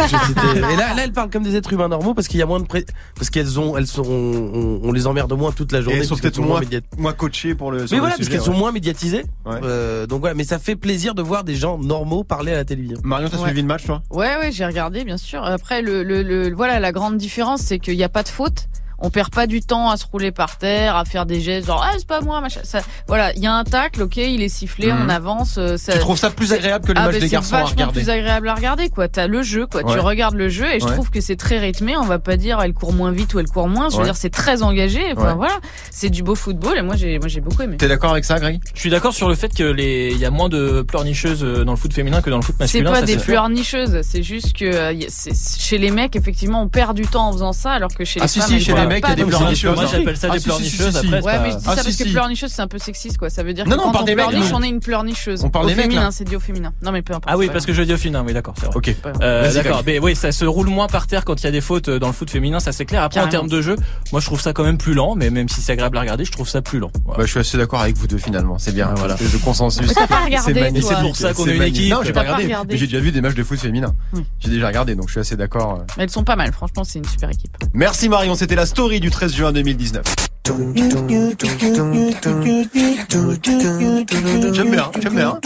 Et 0.55 0.61
là, 0.77 0.77
là, 0.95 1.03
elles 1.05 1.13
parlent 1.13 1.31
comme 1.31 1.43
des 1.43 1.57
êtres 1.57 1.73
humains 1.73 1.89
normaux 1.89 2.13
parce 2.15 2.29
qu'il 2.29 2.39
y 2.39 2.43
a 2.43 2.47
moins 2.47 2.61
de 2.61 2.67
pré... 2.67 2.85
parce 3.17 3.31
qu'elles 3.31 3.59
ont, 3.59 3.77
elles 3.77 3.87
sont, 3.87 4.05
on, 4.07 4.81
on 4.83 4.93
les 4.93 5.07
emmerde 5.07 5.33
moins 5.33 5.53
toute 5.53 5.73
la 5.73 5.79
Et 5.79 5.83
journée. 5.83 5.99
elles 6.01 6.05
sont 6.07 6.17
peut-être 6.17 6.41
moins, 6.41 6.61
médiat- 6.61 6.83
moins 6.99 7.13
coachées 7.13 7.55
pour 7.55 7.71
le. 7.73 7.79
Mais 7.79 7.83
le 7.85 7.89
voilà, 7.89 8.09
parce 8.09 8.17
sujet, 8.19 8.31
qu'elles 8.31 8.43
sont 8.43 8.53
moins 8.53 8.73
médiatisées. 8.73 9.25
Ouais. 9.47 9.61
Euh, 9.63 10.07
donc 10.07 10.21
voilà, 10.21 10.35
mais 10.35 10.45
ça 10.45 10.59
fait 10.59 10.77
plaisir 10.77 11.15
de 11.15 11.23
voir 11.23 11.45
des 11.45 11.55
gens 11.57 11.79
normaux 11.79 12.25
parler 12.25 12.53
à 12.53 12.57
la 12.57 12.65
télévision. 12.65 12.99
Marion, 13.03 13.29
t'as 13.29 13.37
Ouais. 13.39 13.45
suivi 13.45 13.63
le 13.63 13.67
match, 13.69 13.85
toi? 13.87 14.03
Ouais, 14.11 14.37
ouais, 14.39 14.51
j'ai 14.53 14.67
regardé, 14.67 15.05
bien 15.05 15.17
sûr. 15.17 15.43
Après, 15.45 15.83
le, 15.83 16.03
le, 16.03 16.23
le- 16.23 16.53
voilà, 16.55 16.81
la 16.81 16.93
grande 16.93 17.17
différence, 17.17 17.61
c'est 17.61 17.79
qu'il 17.79 17.97
n'y 17.97 18.05
a 18.05 18.09
pas 18.09 18.23
de 18.23 18.29
faute. 18.29 18.69
On 18.99 19.11
perd 19.11 19.31
pas 19.31 19.47
du 19.47 19.61
temps 19.61 19.91
à 19.91 19.97
se 19.97 20.07
rouler 20.11 20.33
par 20.33 20.57
terre, 20.59 20.97
à 20.97 21.05
faire 21.05 21.27
des 21.27 21.41
gestes 21.41 21.67
genre 21.67 21.85
ah 21.87 21.93
c'est 21.99 22.07
pas 22.07 22.21
moi 22.23 22.41
machin. 22.41 22.61
Ça, 22.65 22.81
voilà, 23.07 23.35
il 23.35 23.43
y 23.43 23.47
a 23.47 23.53
un 23.55 23.65
tacle, 23.65 24.03
ok, 24.03 24.17
il 24.17 24.43
est 24.43 24.49
sifflé, 24.49 24.91
Mhm. 24.93 24.99
on 25.05 25.09
avance. 25.11 25.57
euh, 25.59 25.77
Ça, 25.77 25.93
Tu 25.93 25.99
trouves 25.99 26.17
ça 26.19 26.31
plus 26.31 26.53
agréable 26.53 26.87
que 26.87 26.93
les 26.93 26.99
ah, 26.99 27.03
matchs 27.05 27.13
ben, 27.15 27.21
des 27.21 27.27
c'est 27.27 27.33
garçons 27.33 27.57
à 27.57 27.65
regarder 27.65 28.01
plus 28.01 28.11
agréable 28.11 28.49
à 28.49 28.55
regarder 28.55 28.89
quoi. 28.89 29.09
T'as 29.09 29.27
le 29.27 29.43
jeu 29.43 29.67
quoi. 29.67 29.83
Tu 29.85 29.99
regardes 29.99 30.35
le 30.35 30.49
jeu 30.49 30.67
et 30.75 30.81
je 30.81 30.87
Ouais. 30.87 30.93
trouve 30.93 31.11
que 31.11 31.21
c'est 31.21 31.37
très 31.37 31.59
rythmé. 31.59 31.97
On 31.97 32.05
va 32.05 32.19
pas 32.19 32.37
dire 32.37 32.59
elle 32.63 32.73
court 32.73 32.93
moins 32.93 33.11
vite 33.13 33.35
ou 33.35 33.39
elle 33.41 33.47
court 33.49 33.69
moins. 33.69 33.89
Je 33.91 33.95
veux 33.95 34.01
Ouais. 34.01 34.05
dire 34.07 34.17
c'est 34.17 34.31
très 34.31 34.63
engagé. 34.63 35.03
Enfin 35.17 35.29
Ouais. 35.31 35.35
voilà, 35.35 35.59
c'est 35.91 36.11
du 36.11 36.23
beau 36.23 36.35
football 36.35 36.79
et 36.79 36.83
moi 36.83 36.97
j'ai 36.97 37.19
moi 37.19 37.29
j'ai 37.29 37.41
beaucoup 37.41 37.63
aimé. 37.63 37.77
T'es 37.77 37.89
d'accord 37.89 38.13
avec 38.13 38.25
ça, 38.25 38.39
Greg 38.41 38.61
Je 38.75 38.81
suis 38.81 38.91
d'accord 38.91 39.13
sur 39.13 39.29
le 39.29 39.35
fait 39.35 39.53
que 39.55 39.63
les 39.65 40.13
il 40.13 40.19
y 40.19 40.25
a 40.25 40.31
moins 40.31 40.49
de 40.49 40.83
pleurnicheuses 40.83 41.45
euh, 41.45 41.65
dans 41.65 41.73
le 41.73 41.77
foot 41.79 41.93
féminin 41.93 42.23
que 42.23 42.31
dans 42.31 42.37
le 42.37 42.43
foot 42.43 42.55
C'est 42.61 42.81
masculin. 42.81 42.93
pas 42.93 43.01
ça, 43.01 43.07
des 43.07 43.17
pleurnicheuses, 43.19 44.01
c'est 44.03 44.23
juste 44.23 44.57
que 44.57 44.65
euh, 44.65 44.95
c'est- 45.09 45.61
chez 45.61 45.79
les 45.79 45.91
mecs 45.91 46.17
effectivement 46.17 46.63
on 46.63 46.69
perd 46.69 46.97
du 46.97 47.07
temps 47.07 47.29
en 47.29 47.33
faisant 47.33 47.53
ça 47.53 47.73
alors 47.73 47.91
que 47.95 48.05
chez 48.05 48.21
les 48.21 48.25
Ah, 48.25 48.29
si, 48.29 48.41
femmes 48.41 48.49
les 48.89 48.95
mecs, 48.95 49.05
il 49.05 49.09
y 49.09 49.13
a 49.13 49.17
des 49.17 49.25
pleurnicheuses. 49.25 49.75
Moi 49.75 49.87
j'appelle 49.91 50.17
ça 50.17 50.29
Ah, 50.31 50.35
des 50.35 50.39
si, 50.41 50.45
pleurnicheuses. 50.45 50.97
Après, 50.97 51.23
Ouais, 51.23 51.39
mais 51.41 51.51
je 51.53 51.57
dis 51.57 51.65
Ah, 51.67 51.77
ça 51.77 51.83
si, 51.83 51.85
parce 51.85 51.97
que 51.97 52.11
pleurnicheuse 52.13 52.51
c'est 52.53 52.63
un 52.63 52.69
peu 52.69 52.79
sexiste 52.79 53.19
quoi. 53.19 53.31
Ça 53.31 53.43
veut 53.43 53.53
dire 53.55 53.65
que 53.65 53.71
Non, 53.71 53.77
non, 53.77 53.83
on 53.83 53.87
quand 53.87 53.93
parle 53.93 54.03
on 54.03 54.07
des 54.07 54.15
mecs, 54.15 54.29
pleurniche, 54.29 54.53
on 54.55 54.63
est 54.63 54.69
une 54.69 54.81
pleurnicheuse. 54.81 55.45
On 55.45 55.51
parle 55.51 55.67
des 55.67 55.75
mecs, 55.75 55.93
c'est 56.11 56.25
dit 56.25 56.37
au 56.37 56.41
féminin. 56.41 56.73
Non 56.83 56.93
mais 56.93 57.03
peu 57.03 57.13
importe. 57.15 57.33
Ah 57.33 57.37
oui, 57.37 57.49
parce 57.53 57.67
que 57.67 57.73
je 57.73 57.83
dis 57.83 57.93
au 57.93 57.97
féminin, 57.97 58.25
oui 58.27 58.33
d'accord. 58.33 58.55
c'est 58.59 58.67
vrai. 58.67 58.75
Ok. 58.77 58.95
Euh, 59.23 59.43
Vas-y, 59.43 59.55
d'accord, 59.55 59.83
mais 59.87 59.99
oui, 59.99 60.15
ça 60.17 60.33
se 60.33 60.45
roule 60.45 60.69
moins 60.69 60.87
par 60.87 61.07
terre 61.07 61.25
quand 61.25 61.41
il 61.41 61.45
y 61.45 61.49
a 61.49 61.53
des 61.53 61.61
fautes 61.61 61.89
euh, 61.89 61.99
dans 61.99 62.07
le 62.09 62.13
foot 62.13 62.31
féminin, 62.31 62.61
ça 62.61 62.73
c'est 62.73 62.85
clair. 62.85 63.03
Après, 63.03 63.21
en 63.21 63.29
termes 63.29 63.49
de 63.49 63.61
jeu, 63.63 63.77
moi 64.13 64.21
je 64.21 64.27
trouve 64.27 64.41
ça 64.41 64.53
quand 64.53 64.65
même 64.65 64.79
plus 64.79 64.95
lent, 64.95 65.15
mais 65.17 65.31
même 65.31 65.49
si 65.49 65.61
c'est 65.61 65.73
agréable 65.73 65.97
à 65.99 66.01
regarder, 66.01 66.25
je 66.25 66.33
trouve 66.33 66.49
ça 66.49 66.63
plus 66.63 66.79
lent. 66.79 66.91
Bah, 67.07 67.15
je 67.21 67.27
suis 67.27 67.41
assez 67.41 67.57
d'accord 67.59 67.81
avec 67.81 67.97
vous 67.97 68.07
deux 68.07 68.19
finalement, 68.19 68.59
c'est 68.59 68.73
bien. 68.75 68.89
Ah, 68.91 68.95
voilà. 68.97 69.17
Le 69.21 69.39
consensus. 69.39 69.93
T'as 69.95 70.07
pas 70.07 70.25
regardé, 70.25 70.53
C'est 70.55 70.61
magnifique. 70.61 70.89
C'est 70.89 71.03
pour 71.03 71.17
ça 71.17 71.33
qu'on 71.35 71.47
est 71.49 71.57
une 71.57 71.63
équipe. 71.63 71.91
Non, 71.93 72.01
j'ai 72.05 72.13
pas 72.13 72.21
regardé. 72.23 72.77
j'ai 72.77 72.87
déjà 72.87 73.01
vu 73.01 73.13
des 73.13 73.21
matchs 73.21 73.35
de 73.35 73.43
foot 73.43 73.59
féminin. 73.59 73.95
J'ai 74.41 74.51
déjà 74.51 74.67
regardé, 74.69 74.95
donc 74.95 75.07
je 75.09 75.13
suis 75.13 75.21
assez 75.21 75.37
d'accord. 75.37 75.83
Mais 75.97 76.05
elles 76.05 76.11
sont 76.11 76.25
pas 76.25 76.37
mal, 76.37 76.53
franchement, 76.53 76.85
c'est 76.85 76.99
une 76.99 77.05
super 77.07 77.31
équipe. 77.31 77.57
Merci 77.75 78.09
Marion, 78.09 78.35
c'était 78.35 78.55
la 78.55 78.67
story 78.77 79.01
du 79.01 79.09
13 79.09 79.35
juin 79.35 79.53
2019. 79.53 80.03
J'aime 80.47 80.73
bien, 84.71 84.91
j'aime 85.03 85.15
bien. 85.15 85.41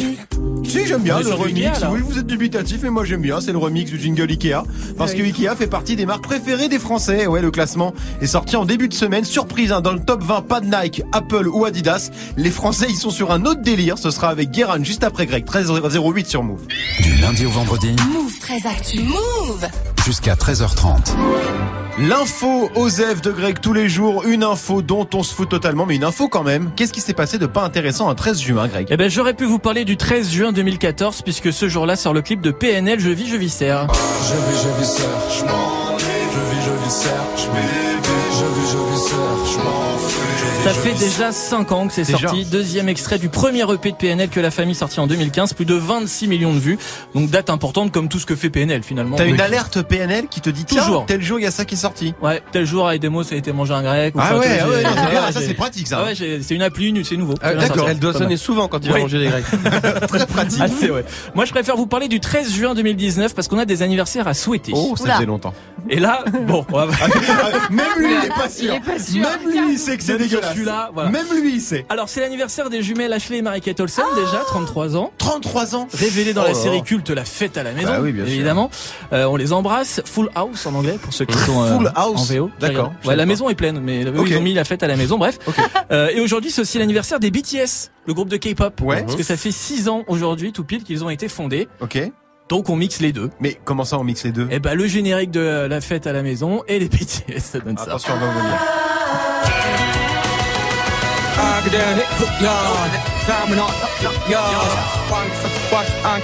Si, 0.62 0.87
j'aime 0.87 1.00
bien 1.00 1.20
le 1.20 1.32
remix. 1.32 1.67
Ikea, 1.67 1.87
oui, 1.91 2.00
vous 2.05 2.19
êtes 2.19 2.26
dubitatif, 2.26 2.81
mais 2.82 2.91
moi 2.91 3.06
j'aime 3.06 3.23
bien. 3.23 3.41
C'est 3.41 3.52
le 3.52 3.58
remix 3.58 3.91
du 3.91 3.99
jingle 3.99 4.29
Ikea. 4.31 4.62
Parce 4.99 5.14
que 5.14 5.23
Ikea 5.23 5.56
fait 5.56 5.69
partie 5.69 5.97
des 5.97 6.05
marques 6.05 6.25
préférées 6.25 6.69
des 6.69 6.79
Français. 6.79 7.26
Ouais, 7.26 7.41
le 7.41 7.50
classement 7.50 7.94
est 8.20 8.26
sorti 8.26 8.56
en 8.56 8.67
début 8.67 8.88
de 8.88 8.94
semaine. 8.94 9.25
Surprise, 9.25 9.73
hein, 9.73 9.81
dans 9.81 9.93
le 9.93 10.00
top 10.00 10.23
20, 10.23 10.43
pas 10.43 10.61
de 10.61 10.67
Nike, 10.67 11.02
Apple 11.12 11.49
ou 11.49 11.64
Adidas. 11.64 12.11
Les 12.37 12.50
Français, 12.50 12.87
ils 12.91 12.97
sont 12.97 13.08
sur 13.08 13.32
un 13.32 13.47
autre 13.47 13.62
délire. 13.62 13.97
Ce 13.97 14.11
sera 14.11 14.29
avec 14.29 14.50
Guérin 14.50 14.85
juste 14.85 15.02
après 15.02 15.25
Greg. 15.25 15.47
13h08 15.47 16.26
sur 16.26 16.43
Move. 16.43 16.67
Du 17.00 17.14
lundi 17.14 17.47
au 17.47 17.50
vendredi 17.50 17.97
Move 18.12 18.38
très 18.38 18.67
actu. 18.69 19.00
Move. 19.00 19.67
jusqu'à 20.05 20.35
13h30. 20.35 21.14
L'info 21.99 22.70
Osef 22.76 23.20
de 23.20 23.31
Greg 23.31 23.61
tous 23.61 23.75
les 23.75 23.91
jours, 23.91 24.25
une 24.25 24.43
info 24.43 24.81
dont 24.90 25.06
on 25.14 25.22
se 25.22 25.32
fout 25.32 25.48
totalement, 25.48 25.87
mais 25.87 25.94
une 25.94 26.02
info 26.02 26.26
quand 26.26 26.42
même. 26.42 26.72
Qu'est-ce 26.75 26.92
qui 26.92 27.00
s'est 27.00 27.14
passé 27.14 27.38
de 27.38 27.46
pas 27.46 27.62
intéressant 27.62 28.08
un 28.08 28.16
13 28.16 28.40
juin, 28.40 28.66
Greg? 28.66 28.88
Eh 28.90 28.96
ben, 28.96 29.08
j'aurais 29.08 29.34
pu 29.34 29.44
vous 29.44 29.60
parler 29.60 29.84
du 29.84 29.96
13 29.96 30.28
juin 30.32 30.50
2014, 30.50 31.23
puisque 31.23 31.52
ce 31.52 31.68
jour-là 31.68 31.94
sort 31.94 32.12
le 32.12 32.23
clip 32.23 32.40
de 32.40 32.50
PNL 32.50 32.99
Je 32.99 33.11
vis, 33.11 33.28
je 33.28 33.37
vis 33.37 33.50
serre. 33.50 33.87
Je 33.92 34.35
vis, 34.35 34.62
je 34.64 34.80
vis 34.80 34.99
je 35.38 35.44
m'en 35.44 35.97
vais. 35.97 36.04
Je 36.35 36.56
vis, 36.56 36.64
je 36.64 36.85
vis 36.85 36.90
seul, 36.90 37.12
je 37.37 37.47
bébé. 37.47 38.18
Je 38.32 38.61
vis, 38.61 38.70
je 38.73 38.92
vis 38.92 39.52
je 39.52 39.59
m'en. 39.59 39.89
Ça 40.62 40.70
fait 40.70 40.92
déjà 40.94 41.32
5 41.32 41.73
ans 41.73 41.87
que 41.87 41.92
c'est 41.92 42.04
sorti. 42.04 42.44
Deuxième 42.44 42.88
extrait 42.88 43.18
du 43.18 43.28
premier 43.28 43.62
EP 43.73 43.92
de 43.92 43.97
PNL 43.97 44.28
que 44.28 44.40
la 44.40 44.50
famille 44.50 44.75
sorti 44.75 45.00
en 45.00 45.06
2015. 45.06 45.54
Plus 45.54 45.64
de 45.64 45.75
26 45.75 46.28
millions 46.28 46.52
de 46.52 46.59
vues. 46.59 46.78
Donc 47.14 47.30
date 47.30 47.49
importante 47.50 47.92
comme 47.92 48.09
tout 48.09 48.18
ce 48.18 48.26
que 48.26 48.37
fait 48.37 48.50
PNL 48.50 48.82
finalement. 48.82 49.16
T'as 49.16 49.26
une 49.26 49.40
alerte 49.40 49.82
PNL 49.82 50.26
qui 50.28 50.40
te 50.40 50.50
dit 50.50 50.64
tiens, 50.64 50.82
Toujours. 50.82 51.06
tel 51.06 51.23
jour 51.23 51.38
il 51.38 51.42
y 51.44 51.47
a 51.47 51.50
ça 51.50 51.64
qui 51.64 51.75
est 51.75 51.78
sorti. 51.78 52.14
Ouais, 52.23 52.42
tel 52.52 52.66
jour 52.66 52.87
avec 52.88 53.00
Demo 53.00 53.23
ça 53.23 53.35
a 53.35 53.38
été 53.38 53.52
mangé 53.52 53.73
un 53.73 53.82
grec. 53.82 54.14
ou 54.14 54.18
Ah 54.20 54.38
ouais, 54.38 54.47
ah 54.62 54.68
ouais, 54.68 54.75
c'est 54.82 54.87
Ah 54.87 55.11
bien, 55.11 55.26
ouais, 55.26 55.32
ça 55.32 55.40
c'est 55.40 55.54
pratique 55.54 55.87
ça. 55.88 56.00
Ah 56.02 56.04
ouais, 56.06 56.14
c'est 56.14 56.54
une 56.54 56.62
appli, 56.62 56.88
une- 56.88 57.04
c'est 57.04 57.16
nouveau. 57.16 57.35
Ah, 57.42 57.54
d'accord. 57.54 57.88
Elle 57.88 57.99
doit 57.99 58.12
sonner 58.12 58.37
souvent 58.37 58.68
quand 58.68 58.85
il 58.85 58.92
va 58.92 58.99
manger 58.99 59.18
les 59.18 59.28
grecs. 59.28 59.44
Très 60.09 60.26
pratique. 60.26 60.61
Assez, 60.61 60.90
ouais. 60.90 61.04
Moi, 61.35 61.44
je 61.47 61.50
préfère 61.52 61.76
vous 61.76 61.87
parler 61.87 62.09
du 62.09 62.20
13 62.20 62.52
juin 62.52 62.75
2019 62.75 63.35
parce 63.35 63.49
qu'on 63.49 63.59
a 63.59 63.64
des 63.64 63.82
anniversaires 63.82 64.28
à 64.28 64.35
souhaiter. 64.35 64.73
Oh, 64.75 64.94
ça 64.97 65.04
Oula. 65.04 65.14
faisait 65.14 65.26
longtemps. 65.26 65.54
Et 65.88 65.99
là, 65.99 66.25
bon, 66.47 66.64
on 66.70 66.76
va- 66.87 66.87
Même 67.70 67.87
lui, 67.99 68.09
il 68.20 68.26
est 68.26 68.28
pas 68.35 68.49
sûr. 68.49 68.73
Même 68.75 69.50
lui, 69.50 69.73
il 69.73 69.78
sait 69.78 69.97
que 69.97 70.02
c'est 70.02 70.12
Même 70.18 70.20
sur 70.30 70.44
celui-là, 70.44 70.90
voilà. 70.94 71.10
Même 71.10 71.26
lui, 71.40 71.54
il 71.54 71.60
sait. 71.60 71.84
Alors, 71.88 72.08
c'est 72.08 72.20
l'anniversaire 72.20 72.70
des 72.70 72.82
jumelles 72.82 73.12
Ashley 73.12 73.38
et 73.38 73.42
Marie-Kate 73.42 73.80
Olsen, 73.80 74.04
déjà, 74.16 74.42
33 74.46 74.96
ans. 74.96 75.12
33 75.18 75.75
ans. 75.76 75.88
Révélées 75.92 76.32
dans 76.32 76.42
Oh 76.42 76.46
la 76.46 76.52
là 76.52 76.58
série 76.58 76.82
culte 76.82 77.10
La 77.10 77.25
Fête 77.25 77.56
à 77.58 77.62
la 77.62 77.72
Maison, 77.72 77.88
Bah 77.88 77.99
oui, 78.00 78.12
bien 78.12 78.25
sûr. 78.25 78.32
évidemment. 78.34 78.70
Euh, 79.12 79.25
on 79.26 79.37
les 79.37 79.52
embrasse. 79.52 80.00
Full 80.04 80.30
House 80.34 80.66
en 80.66 80.75
anglais, 80.75 80.99
pour 81.00 81.12
ceux 81.12 81.25
qui 81.25 81.37
sont 81.38 81.62
euh, 81.62 81.76
Full 81.76 81.92
House. 81.94 82.30
en 82.30 82.34
VO. 82.34 82.50
D'accord, 82.60 82.92
Ouais, 83.04 83.16
la 83.16 83.26
maison 83.26 83.49
est 83.50 83.54
pleine, 83.54 83.80
mais 83.80 84.04
eux, 84.04 84.12
ils 84.26 84.37
ont 84.37 84.42
mis 84.42 84.54
La 84.54 84.64
Fête 84.64 84.82
à 84.82 84.87
la 84.87 84.96
Maison, 84.96 85.18
bref. 85.18 85.38
Ok. 85.46 85.54
Euh, 85.92 86.08
et 86.14 86.20
aujourd'hui, 86.20 86.50
c'est 86.50 86.60
aussi 86.60 86.78
l'anniversaire 86.78 87.18
des 87.20 87.30
BTS, 87.30 87.90
le 88.06 88.14
groupe 88.14 88.28
de 88.28 88.37
K-pop. 88.37 88.80
Ouais. 88.82 89.02
Parce 89.02 89.16
que 89.16 89.22
ça 89.22 89.37
fait 89.37 89.50
6 89.52 89.88
ans 89.88 90.04
aujourd'hui, 90.06 90.52
tout 90.52 90.64
pile, 90.64 90.84
qu'ils 90.84 91.04
ont 91.04 91.10
été 91.10 91.28
fondés. 91.28 91.68
Ok. 91.80 92.00
Donc, 92.49 92.68
on 92.68 92.75
mixe 92.76 93.00
les 93.00 93.12
deux. 93.12 93.30
Mais 93.38 93.60
comment 93.64 93.84
ça 93.84 93.96
on 93.99 94.02
mixe 94.04 94.25
les 94.25 94.32
deux? 94.32 94.49
Et 94.50 94.58
bah, 94.58 94.75
le 94.75 94.87
générique 94.88 95.30
de 95.30 95.66
La 95.70 95.80
Fête 95.80 96.06
à 96.08 96.12
la 96.12 96.22
Maison 96.22 96.62
et 96.66 96.78
les 96.80 96.88
BTS, 96.88 97.38
ça 97.38 97.58
donne 97.60 97.76
ça. 97.78 97.84
Attention, 97.84 98.12
on 98.16 98.18
va 98.20 98.26
revenir. 98.28 98.58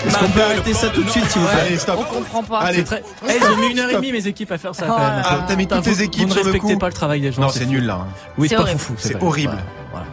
Est-ce 0.07 0.19
qu'on 0.19 0.29
peut 0.31 0.43
arrêter 0.43 0.75
ça 0.75 0.89
tout 0.89 1.03
de 1.03 1.11
suite, 1.11 1.29
s'il 1.29 1.43
vous 1.43 1.49
plaît 1.49 1.61
Allez, 1.67 1.79
stop. 1.79 1.99
On 2.01 2.05
comprend 2.05 2.43
pas. 2.43 2.61
Allez, 2.61 2.85
très... 2.85 3.03
Eh, 3.29 3.33
ils 3.39 3.45
ont 3.45 3.57
mis 3.57 3.69
une 3.73 3.79
heure 3.79 3.91
et 3.91 3.97
demie, 3.97 4.13
mes 4.13 4.27
équipes, 4.27 4.53
à 4.53 4.59
faire 4.59 4.75
ça. 4.75 4.87
Ah, 4.89 4.89
quand 4.89 4.99
même. 4.99 5.23
ah, 5.25 5.45
t'as 5.47 5.57
mis 5.57 5.67
toutes 5.67 5.83
tes 5.83 5.91
vous- 5.91 6.03
équipes 6.03 6.29
Vous 6.29 6.35
ne 6.35 6.43
respectez 6.43 6.77
pas 6.77 6.87
le 6.89 6.93
travail 6.93 7.21
des 7.21 7.33
gens. 7.33 7.43
Non, 7.43 7.49
c'est 7.49 7.67
nul 7.67 7.85
là. 7.85 8.07
Oui, 8.39 8.49
c'est 8.49 8.57
pas 8.57 8.67
foufou. 8.67 8.95
C'est 8.99 9.23
horrible. 9.23 9.59
Voilà, 9.91 10.07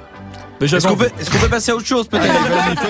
Est-ce 0.62 0.88
qu'on 0.88 0.96
peut, 0.96 1.10
est-ce 1.20 1.30
qu'on 1.30 1.40
peut 1.40 1.50
passer 1.50 1.72
à 1.72 1.76
autre 1.76 1.86
chose 1.86 2.08
peut-être 2.08 2.34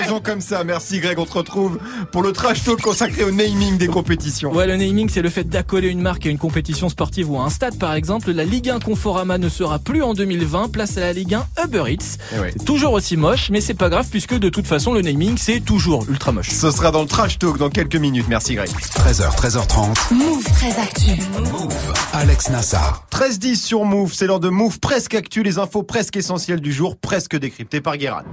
faisons 0.02 0.20
comme 0.20 0.40
ça. 0.40 0.64
Merci 0.64 1.00
Greg, 1.00 1.18
on 1.18 1.26
te 1.26 1.32
retrouve 1.32 1.78
pour 2.12 2.22
le 2.22 2.32
trash 2.32 2.62
talk 2.62 2.80
consacré 2.80 3.24
au 3.24 3.30
naming 3.30 3.78
des 3.78 3.86
compétitions. 3.86 4.52
Ouais, 4.52 4.66
le 4.66 4.76
naming, 4.76 5.08
c'est 5.08 5.22
le 5.22 5.30
fait 5.30 5.44
d'accoler 5.44 5.88
une 5.88 6.00
marque 6.00 6.26
à 6.26 6.30
une 6.30 6.38
compétition 6.38 6.88
sportive 6.88 7.30
ou 7.30 7.38
à 7.38 7.44
un 7.44 7.50
stade, 7.50 7.78
par 7.78 7.94
exemple. 7.94 8.30
La 8.32 8.44
Ligue 8.44 8.70
1 8.70 8.80
Conforama 8.80 9.38
ne 9.38 9.48
sera 9.48 9.78
plus 9.78 10.02
en 10.02 10.14
2020. 10.14 10.70
Place 10.72 10.96
à 10.96 11.00
la 11.00 11.12
Ligue 11.12 11.34
1 11.34 11.64
Uber 11.64 11.84
Eats. 11.88 12.18
Eh 12.34 12.40
ouais. 12.40 12.52
Toujours 12.64 12.92
aussi 12.92 13.16
moche, 13.16 13.50
mais 13.50 13.60
c'est 13.60 13.74
pas 13.74 13.88
grave 13.88 14.06
puisque 14.10 14.34
de 14.34 14.48
toute 14.48 14.66
façon, 14.66 14.92
le 14.92 15.02
naming, 15.02 15.36
c'est 15.36 15.60
toujours 15.60 16.04
ultra 16.08 16.32
moche. 16.32 16.50
Ce 16.50 16.70
sera 16.70 16.90
dans 16.90 17.02
le 17.02 17.08
trash 17.08 17.38
talk 17.38 17.58
dans 17.58 17.70
quelques 17.70 17.96
minutes. 17.96 18.26
Merci 18.28 18.54
Greg. 18.54 18.68
13h, 18.68 19.36
13h30. 19.36 20.14
Move 20.14 20.44
très 20.44 20.80
actu. 20.80 21.22
Alex 22.12 22.50
Nassar. 22.50 23.06
13-10 23.12 23.56
sur 23.56 23.84
Move, 23.84 24.12
c'est 24.12 24.26
l'heure 24.26 24.40
de 24.40 24.48
Move 24.48 24.78
presque 24.80 25.14
actu, 25.14 25.42
les 25.42 25.58
infos 25.58 25.82
presque 25.82 26.16
essentielles 26.16 26.60
du 26.60 26.72
jour, 26.72 26.96
presque 26.96 27.36
par 27.82 27.96
Guérin. 27.96 28.24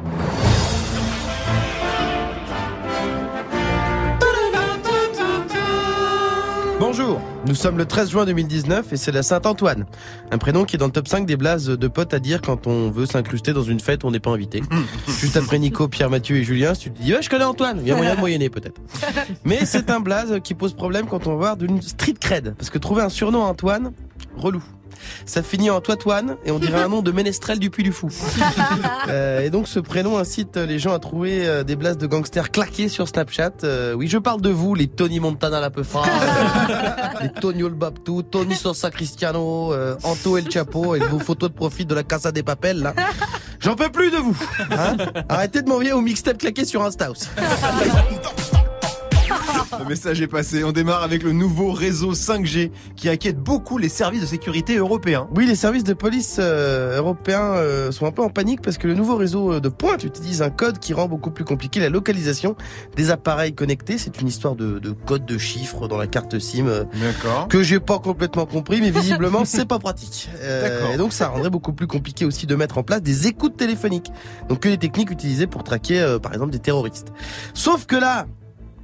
Bonjour, 6.79 7.21
nous 7.45 7.53
sommes 7.53 7.77
le 7.77 7.85
13 7.85 8.09
juin 8.09 8.25
2019 8.25 8.91
et 8.91 8.97
c'est 8.97 9.11
la 9.11 9.21
Saint-Antoine. 9.21 9.85
Un 10.31 10.37
prénom 10.39 10.65
qui 10.65 10.75
est 10.75 10.79
dans 10.79 10.87
le 10.87 10.91
top 10.91 11.07
5 11.07 11.27
des 11.27 11.37
blazes 11.37 11.67
de 11.67 11.87
potes 11.87 12.13
à 12.15 12.19
dire 12.19 12.41
quand 12.41 12.65
on 12.65 12.89
veut 12.89 13.05
s'incruster 13.05 13.53
dans 13.53 13.61
une 13.61 13.79
fête 13.79 14.03
où 14.03 14.07
on 14.07 14.11
n'est 14.11 14.19
pas 14.19 14.31
invité. 14.31 14.63
Juste 15.07 15.37
après 15.37 15.59
Nico, 15.59 15.87
Pierre, 15.87 16.09
Mathieu 16.09 16.37
et 16.37 16.43
Julien, 16.43 16.73
si 16.73 16.85
tu 16.85 16.91
te 16.91 17.01
dis 17.01 17.13
ouais 17.13 17.21
je 17.21 17.29
connais 17.29 17.43
Antoine, 17.43 17.77
il 17.81 17.87
y 17.87 17.91
a 17.91 17.95
moyen 17.95 18.15
de 18.15 18.19
moyenner 18.19 18.49
peut-être. 18.49 18.81
Mais 19.45 19.65
c'est 19.65 19.91
un 19.91 19.99
blaze 19.99 20.39
qui 20.43 20.55
pose 20.55 20.73
problème 20.73 21.05
quand 21.05 21.27
on 21.27 21.31
va 21.31 21.35
voir 21.35 21.57
d'une 21.57 21.81
street 21.83 22.15
cred. 22.19 22.55
Parce 22.57 22.71
que 22.71 22.79
trouver 22.79 23.03
un 23.03 23.09
surnom 23.09 23.43
à 23.43 23.49
Antoine, 23.49 23.91
relou. 24.35 24.63
Ça 25.25 25.43
finit 25.43 25.69
en 25.69 25.81
Toitoine 25.81 26.37
et 26.45 26.51
on 26.51 26.59
dirait 26.59 26.81
un 26.81 26.87
nom 26.89 27.01
de 27.01 27.11
ménestrel 27.11 27.59
du 27.59 27.69
Puy 27.69 27.83
du 27.83 27.91
Fou. 27.91 28.09
Euh, 29.07 29.41
et 29.41 29.49
donc 29.49 29.67
ce 29.67 29.79
prénom 29.79 30.17
incite 30.17 30.55
les 30.57 30.79
gens 30.79 30.93
à 30.93 30.99
trouver 30.99 31.45
euh, 31.45 31.63
des 31.63 31.75
blases 31.75 31.97
de 31.97 32.07
gangsters 32.07 32.51
claqués 32.51 32.87
sur 32.87 33.07
Snapchat. 33.07 33.51
Euh, 33.63 33.93
oui, 33.93 34.07
je 34.07 34.17
parle 34.17 34.41
de 34.41 34.49
vous, 34.49 34.75
les 34.75 34.87
Tony 34.87 35.19
Montana 35.19 35.59
la 35.59 35.69
peu 35.69 35.83
les 37.21 37.31
Tonio 37.41 37.67
le 37.67 37.75
Babtou, 37.75 38.21
Tony 38.21 38.55
Sosa 38.55 38.89
Cristiano, 38.91 39.73
euh, 39.73 39.95
Anto 40.03 40.37
El 40.37 40.49
Chapo 40.49 40.95
et 40.95 40.99
vos 40.99 41.19
photos 41.19 41.49
de 41.49 41.55
profil 41.55 41.87
de 41.87 41.95
la 41.95 42.03
Casa 42.03 42.31
des 42.31 42.43
Papels 42.43 42.81
là. 42.81 42.93
J'en 43.59 43.75
peux 43.75 43.89
plus 43.89 44.11
de 44.11 44.17
vous. 44.17 44.37
hein. 44.71 44.95
Arrêtez 45.29 45.61
de 45.61 45.67
m'envoyer 45.69 45.93
au 45.93 46.01
mixtape 46.01 46.37
claqué 46.37 46.65
sur 46.65 46.83
Insta 46.83 47.11
aussi. 47.11 47.27
Le 49.79 49.85
message 49.85 50.21
est 50.21 50.27
passé. 50.27 50.63
On 50.63 50.71
démarre 50.71 51.03
avec 51.03 51.23
le 51.23 51.31
nouveau 51.31 51.71
réseau 51.71 52.13
5G 52.13 52.71
qui 52.95 53.09
inquiète 53.09 53.39
beaucoup 53.39 53.77
les 53.77 53.89
services 53.89 54.21
de 54.21 54.25
sécurité 54.25 54.77
européens. 54.77 55.27
Oui, 55.35 55.45
les 55.45 55.55
services 55.55 55.83
de 55.83 55.93
police 55.93 56.37
euh, 56.39 56.97
européens 56.97 57.53
euh, 57.55 57.91
sont 57.91 58.05
un 58.05 58.11
peu 58.11 58.21
en 58.21 58.29
panique 58.29 58.61
parce 58.61 58.77
que 58.77 58.87
le 58.87 58.93
nouveau 58.93 59.15
réseau 59.15 59.59
de 59.59 59.69
pointe 59.69 60.03
utilise 60.03 60.41
un 60.41 60.49
code 60.49 60.79
qui 60.79 60.93
rend 60.93 61.07
beaucoup 61.07 61.31
plus 61.31 61.45
compliqué 61.45 61.79
la 61.79 61.89
localisation 61.89 62.55
des 62.95 63.09
appareils 63.09 63.53
connectés. 63.53 63.97
C'est 63.97 64.21
une 64.21 64.27
histoire 64.27 64.55
de, 64.55 64.79
de 64.79 64.91
code 64.91 65.25
de 65.25 65.37
chiffres 65.37 65.87
dans 65.87 65.97
la 65.97 66.07
carte 66.07 66.37
SIM 66.39 66.67
euh, 66.67 66.83
que 67.49 67.63
j'ai 67.63 67.79
pas 67.79 67.99
complètement 67.99 68.45
compris, 68.45 68.81
mais 68.81 68.91
visiblement 68.91 69.45
c'est 69.45 69.65
pas 69.65 69.79
pratique. 69.79 70.29
Euh, 70.41 70.93
et 70.93 70.97
donc 70.97 71.13
ça 71.13 71.29
rendrait 71.29 71.49
beaucoup 71.49 71.73
plus 71.73 71.87
compliqué 71.87 72.25
aussi 72.25 72.45
de 72.45 72.55
mettre 72.55 72.77
en 72.77 72.83
place 72.83 73.01
des 73.01 73.27
écoutes 73.27 73.57
téléphoniques. 73.57 74.11
Donc 74.49 74.61
que 74.61 74.69
les 74.69 74.77
techniques 74.77 75.11
utilisées 75.11 75.47
pour 75.47 75.63
traquer 75.63 75.99
euh, 75.99 76.19
par 76.19 76.33
exemple 76.33 76.51
des 76.51 76.59
terroristes. 76.59 77.11
Sauf 77.53 77.85
que 77.85 77.95
là, 77.95 78.25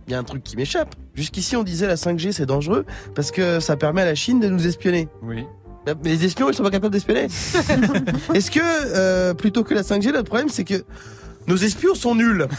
il 0.08 0.14
y 0.14 0.16
a 0.16 0.20
un 0.20 0.24
truc 0.24 0.44
qui 0.44 0.56
m'échappe. 0.56 0.96
Jusqu'ici 1.14 1.56
on 1.56 1.64
disait 1.64 1.88
la 1.88 1.96
5G 1.96 2.32
c'est 2.32 2.46
dangereux 2.46 2.86
parce 3.16 3.32
que 3.32 3.60
ça 3.60 3.76
permet 3.76 4.02
à 4.02 4.06
la 4.06 4.16
Chine 4.16 4.40
de 4.40 4.48
nous 4.48 4.68
espionner. 4.68 5.10
Oui. 5.22 5.46
Mais 5.88 6.10
les 6.10 6.26
espions, 6.26 6.50
ils 6.50 6.54
sont 6.54 6.64
pas 6.64 6.72
capables 6.72 6.92
d'espionner. 6.94 7.28
Est-ce 8.34 8.52
que, 8.52 8.60
euh, 8.62 9.34
plutôt 9.34 9.64
que 9.64 9.74
la 9.74 9.84
5G, 9.84 10.12
le 10.12 10.24
problème, 10.24 10.50
c'est 10.50 10.66
que 10.66 10.84
nos 11.48 11.56
espions 11.56 11.96
sont 11.96 12.16
nuls? 12.16 12.46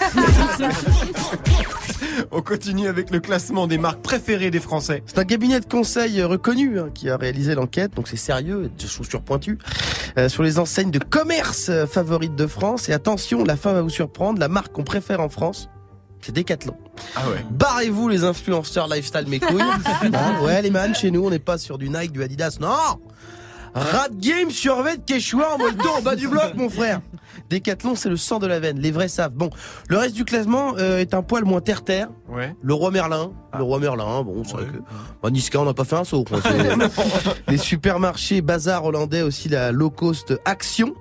On 2.31 2.41
continue 2.41 2.89
avec 2.89 3.11
le 3.11 3.21
classement 3.21 3.67
des 3.67 3.79
marques 3.79 4.01
préférées 4.01 4.51
des 4.51 4.61
Français. 4.61 5.03
C'est 5.07 5.19
un 5.19 5.25
cabinet 5.25 5.61
de 5.61 5.67
conseil 5.67 6.23
reconnu 6.23 6.79
hein, 6.79 6.89
qui 6.95 7.11
a 7.11 7.17
réalisé 7.17 7.55
l'enquête, 7.55 7.95
donc 7.95 8.09
c'est 8.09 8.17
sérieux, 8.17 8.71
de 8.77 8.87
chaussures 8.87 9.23
pointues, 9.23 9.59
euh, 10.17 10.29
sur 10.29 10.43
les 10.43 10.59
enseignes 10.59 10.91
de 10.91 10.99
commerce 10.99 11.69
euh, 11.69 11.87
favorites 11.87 12.35
de 12.35 12.47
France. 12.47 12.89
Et 12.89 12.93
attention, 12.93 13.45
la 13.45 13.57
fin 13.57 13.73
va 13.73 13.83
vous 13.83 13.91
surprendre, 13.91 14.41
la 14.41 14.49
marque 14.49 14.73
qu'on 14.73 14.85
préfère 14.85 15.21
en 15.21 15.29
France, 15.29 15.69
c'est 16.21 16.33
Decathlon. 16.33 16.77
Ah 17.17 17.29
ouais. 17.31 17.45
Barrez-vous 17.51 18.09
les 18.09 18.25
influenceurs 18.25 18.89
lifestyle 18.89 19.27
mes 19.29 19.41
couilles. 19.41 19.63
Hein, 20.03 20.43
ouais 20.43 20.63
les 20.63 20.71
man, 20.71 20.95
chez 20.95 21.11
nous 21.11 21.25
on 21.27 21.31
n'est 21.31 21.39
pas 21.39 21.59
sur 21.59 21.79
du 21.79 21.89
Nike, 21.89 22.13
du 22.13 22.23
Adidas, 22.23 22.59
non 22.61 22.99
Rat 23.75 24.09
Game 24.13 24.51
survêt 24.51 24.97
de 24.97 25.03
Quechua 25.03 25.57
en 25.57 25.59
en 25.59 26.03
bas 26.03 26.17
du 26.17 26.29
bloc 26.29 26.55
mon 26.55 26.69
frère. 26.69 27.01
Décathlon 27.51 27.95
c'est 27.95 28.09
le 28.09 28.17
sang 28.17 28.39
de 28.39 28.47
la 28.47 28.61
veine, 28.61 28.79
les 28.79 28.91
vrais 28.91 29.09
savent. 29.09 29.35
Bon, 29.35 29.51
le 29.89 29.97
reste 29.97 30.15
du 30.15 30.25
classement 30.25 30.75
euh, 30.79 30.99
est 30.99 31.15
un 31.15 31.23
poil 31.23 31.45
moins 31.45 31.61
terre-terre. 31.61 32.09
Ouais. 32.29 32.55
Le 32.63 32.75
roi 32.75 32.91
Merlin, 32.91 33.33
le 33.57 33.63
roi 33.63 33.79
Merlin, 33.79 34.23
bon 34.23 34.43
c'est 34.45 34.55
vrai 34.55 34.65
que... 34.65 34.79
Bah, 35.23 35.31
Niska 35.31 35.61
on 35.61 35.65
n'a 35.65 35.75
pas 35.75 35.85
fait 35.85 35.97
un 35.97 36.05
saut. 36.05 36.25
les 37.49 37.59
supermarchés 37.59 38.41
bazar 38.41 38.85
hollandais 38.85 39.23
aussi 39.23 39.49
la 39.49 39.73
low 39.73 39.91
cost 39.91 40.35
Action. 40.45 40.95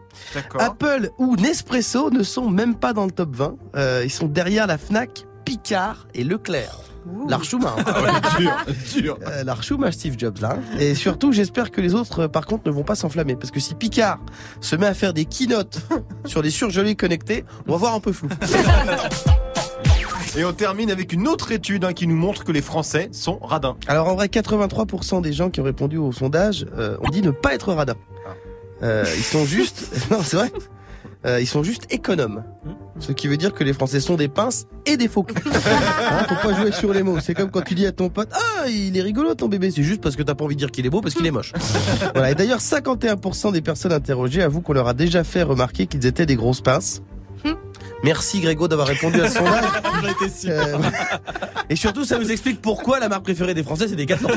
Apple 0.60 1.10
ou 1.18 1.36
Nespresso 1.36 2.10
ne 2.12 2.24
sont 2.24 2.50
même 2.50 2.76
pas 2.76 2.94
dans 2.94 3.06
le 3.06 3.12
top 3.12 3.36
20. 3.36 3.56
Euh, 3.76 4.02
ils 4.04 4.10
sont 4.12 4.28
derrière 4.28 4.68
la 4.68 4.78
Fnac, 4.78 5.26
Picard 5.46 6.08
et 6.14 6.24
Leclerc. 6.24 6.80
L'Archouma. 7.30 7.74
hein. 7.78 7.84
Ah 7.86 8.02
ouais, 8.02 8.10
dur, 8.38 8.52
dur. 9.02 9.18
Euh, 9.26 9.44
L'Archouma 9.46 9.94
Steve 9.94 10.16
Jobs 10.18 10.40
là. 10.42 10.58
Et 10.78 10.94
surtout, 10.94 11.32
j'espère 11.32 11.72
que 11.72 11.80
les 11.80 11.96
autres, 11.96 12.24
euh, 12.24 12.28
par 12.28 12.46
contre, 12.46 12.64
ne 12.68 12.72
vont 12.72 12.84
pas 12.84 12.96
s'enflammer. 12.96 13.38
Parce 13.38 13.50
que 13.52 13.62
si 13.62 13.76
Picard 13.76 14.20
se 14.60 14.76
met 14.76 14.88
à 14.88 14.94
faire 14.94 15.14
des 15.14 15.24
keynotes 15.24 15.80
sur 16.26 16.42
les 16.42 16.50
surgelés 16.50 16.96
connectés, 16.96 17.46
on 17.66 17.72
va 17.72 17.78
voir 17.78 17.94
un 17.94 18.02
peu 18.02 18.12
flou. 18.12 18.28
Et 20.36 20.46
on 20.46 20.54
termine 20.54 20.92
avec 20.92 21.14
une 21.14 21.28
autre 21.28 21.52
étude 21.52 21.84
hein, 21.84 21.94
qui 21.94 22.06
nous 22.06 22.16
montre 22.16 22.44
que 22.44 22.52
les 22.52 22.62
Français 22.62 23.10
sont 23.12 23.40
radins. 23.40 23.76
Alors 23.88 24.10
en 24.10 24.16
vrai, 24.16 24.28
83% 24.28 25.22
des 25.22 25.34
gens 25.34 25.50
qui 25.50 25.62
ont 25.62 25.64
répondu 25.64 25.98
au 25.98 26.12
sondage 26.12 26.68
euh, 26.78 26.98
ont 27.02 27.10
dit 27.10 27.22
ne 27.24 27.32
pas 27.32 27.56
être 27.56 27.74
radin. 27.74 27.96
Euh, 28.84 29.06
ils 29.16 29.24
sont 29.24 29.46
juste... 29.46 29.88
non, 30.12 30.20
c'est 30.24 30.38
vrai. 30.38 30.52
Euh, 31.26 31.42
ils 31.42 31.48
sont 31.48 31.64
juste 31.64 31.88
économes. 31.90 32.44
Ce 33.00 33.12
qui 33.12 33.28
veut 33.28 33.38
dire 33.38 33.54
que 33.54 33.64
les 33.64 33.74
Français 33.74 34.00
sont 34.00 34.16
des 34.16 34.28
pinces 34.28 34.66
et 34.86 34.98
des 34.98 35.08
faux 35.08 35.24
culs. 35.24 35.42
Hein, 36.10 36.26
faut 36.30 36.48
pas 36.48 36.56
jouer 36.56 36.72
sur 36.72 36.94
les 36.94 37.04
mots. 37.04 37.20
C'est 37.20 37.34
comme 37.34 37.52
quand 37.52 37.62
tu 37.62 37.76
dis 37.76 37.86
à 37.86 37.92
ton 37.92 38.10
pote 38.10 38.30
Ah, 38.32 38.68
il 38.70 38.98
est 38.98 39.02
rigolo 39.02 39.36
ton 39.36 39.50
bébé. 39.50 39.72
C'est 39.72 39.84
juste 39.84 40.02
parce 40.02 40.16
que 40.16 40.24
t'as 40.24 40.36
pas 40.36 40.46
envie 40.46 40.56
de 40.56 40.60
dire 40.60 40.72
qu'il 40.72 40.86
est 40.86 40.90
beau 40.90 41.02
parce 41.02 41.16
qu'il 41.16 41.26
est 41.26 41.32
moche. 41.32 41.52
Voilà. 42.14 42.32
Et 42.32 42.36
d'ailleurs, 42.36 42.60
51% 42.60 43.52
des 43.52 43.62
personnes 43.62 43.92
interrogées 43.92 44.42
avouent 44.42 44.62
qu'on 44.62 44.74
leur 44.74 44.88
a 44.88 44.94
déjà 44.94 45.24
fait 45.24 45.44
remarquer 45.44 45.86
qu'ils 45.88 46.06
étaient 46.06 46.26
des 46.26 46.36
grosses 46.36 46.62
pinces. 46.62 47.02
Merci 48.04 48.40
Grégo 48.42 48.68
d'avoir 48.68 48.88
répondu 48.88 49.20
à 49.22 49.30
ce 49.30 49.38
sondage. 49.38 49.64
Euh, 50.46 50.78
et 51.70 51.76
surtout, 51.76 52.06
ça 52.06 52.20
nous 52.20 52.32
explique 52.32 52.62
pourquoi 52.62 53.00
la 53.00 53.10
marque 53.10 53.24
préférée 53.24 53.54
des 53.54 53.64
Français, 53.64 53.88
c'est 53.88 53.96
des 53.96 54.06
Decathlon. 54.06 54.30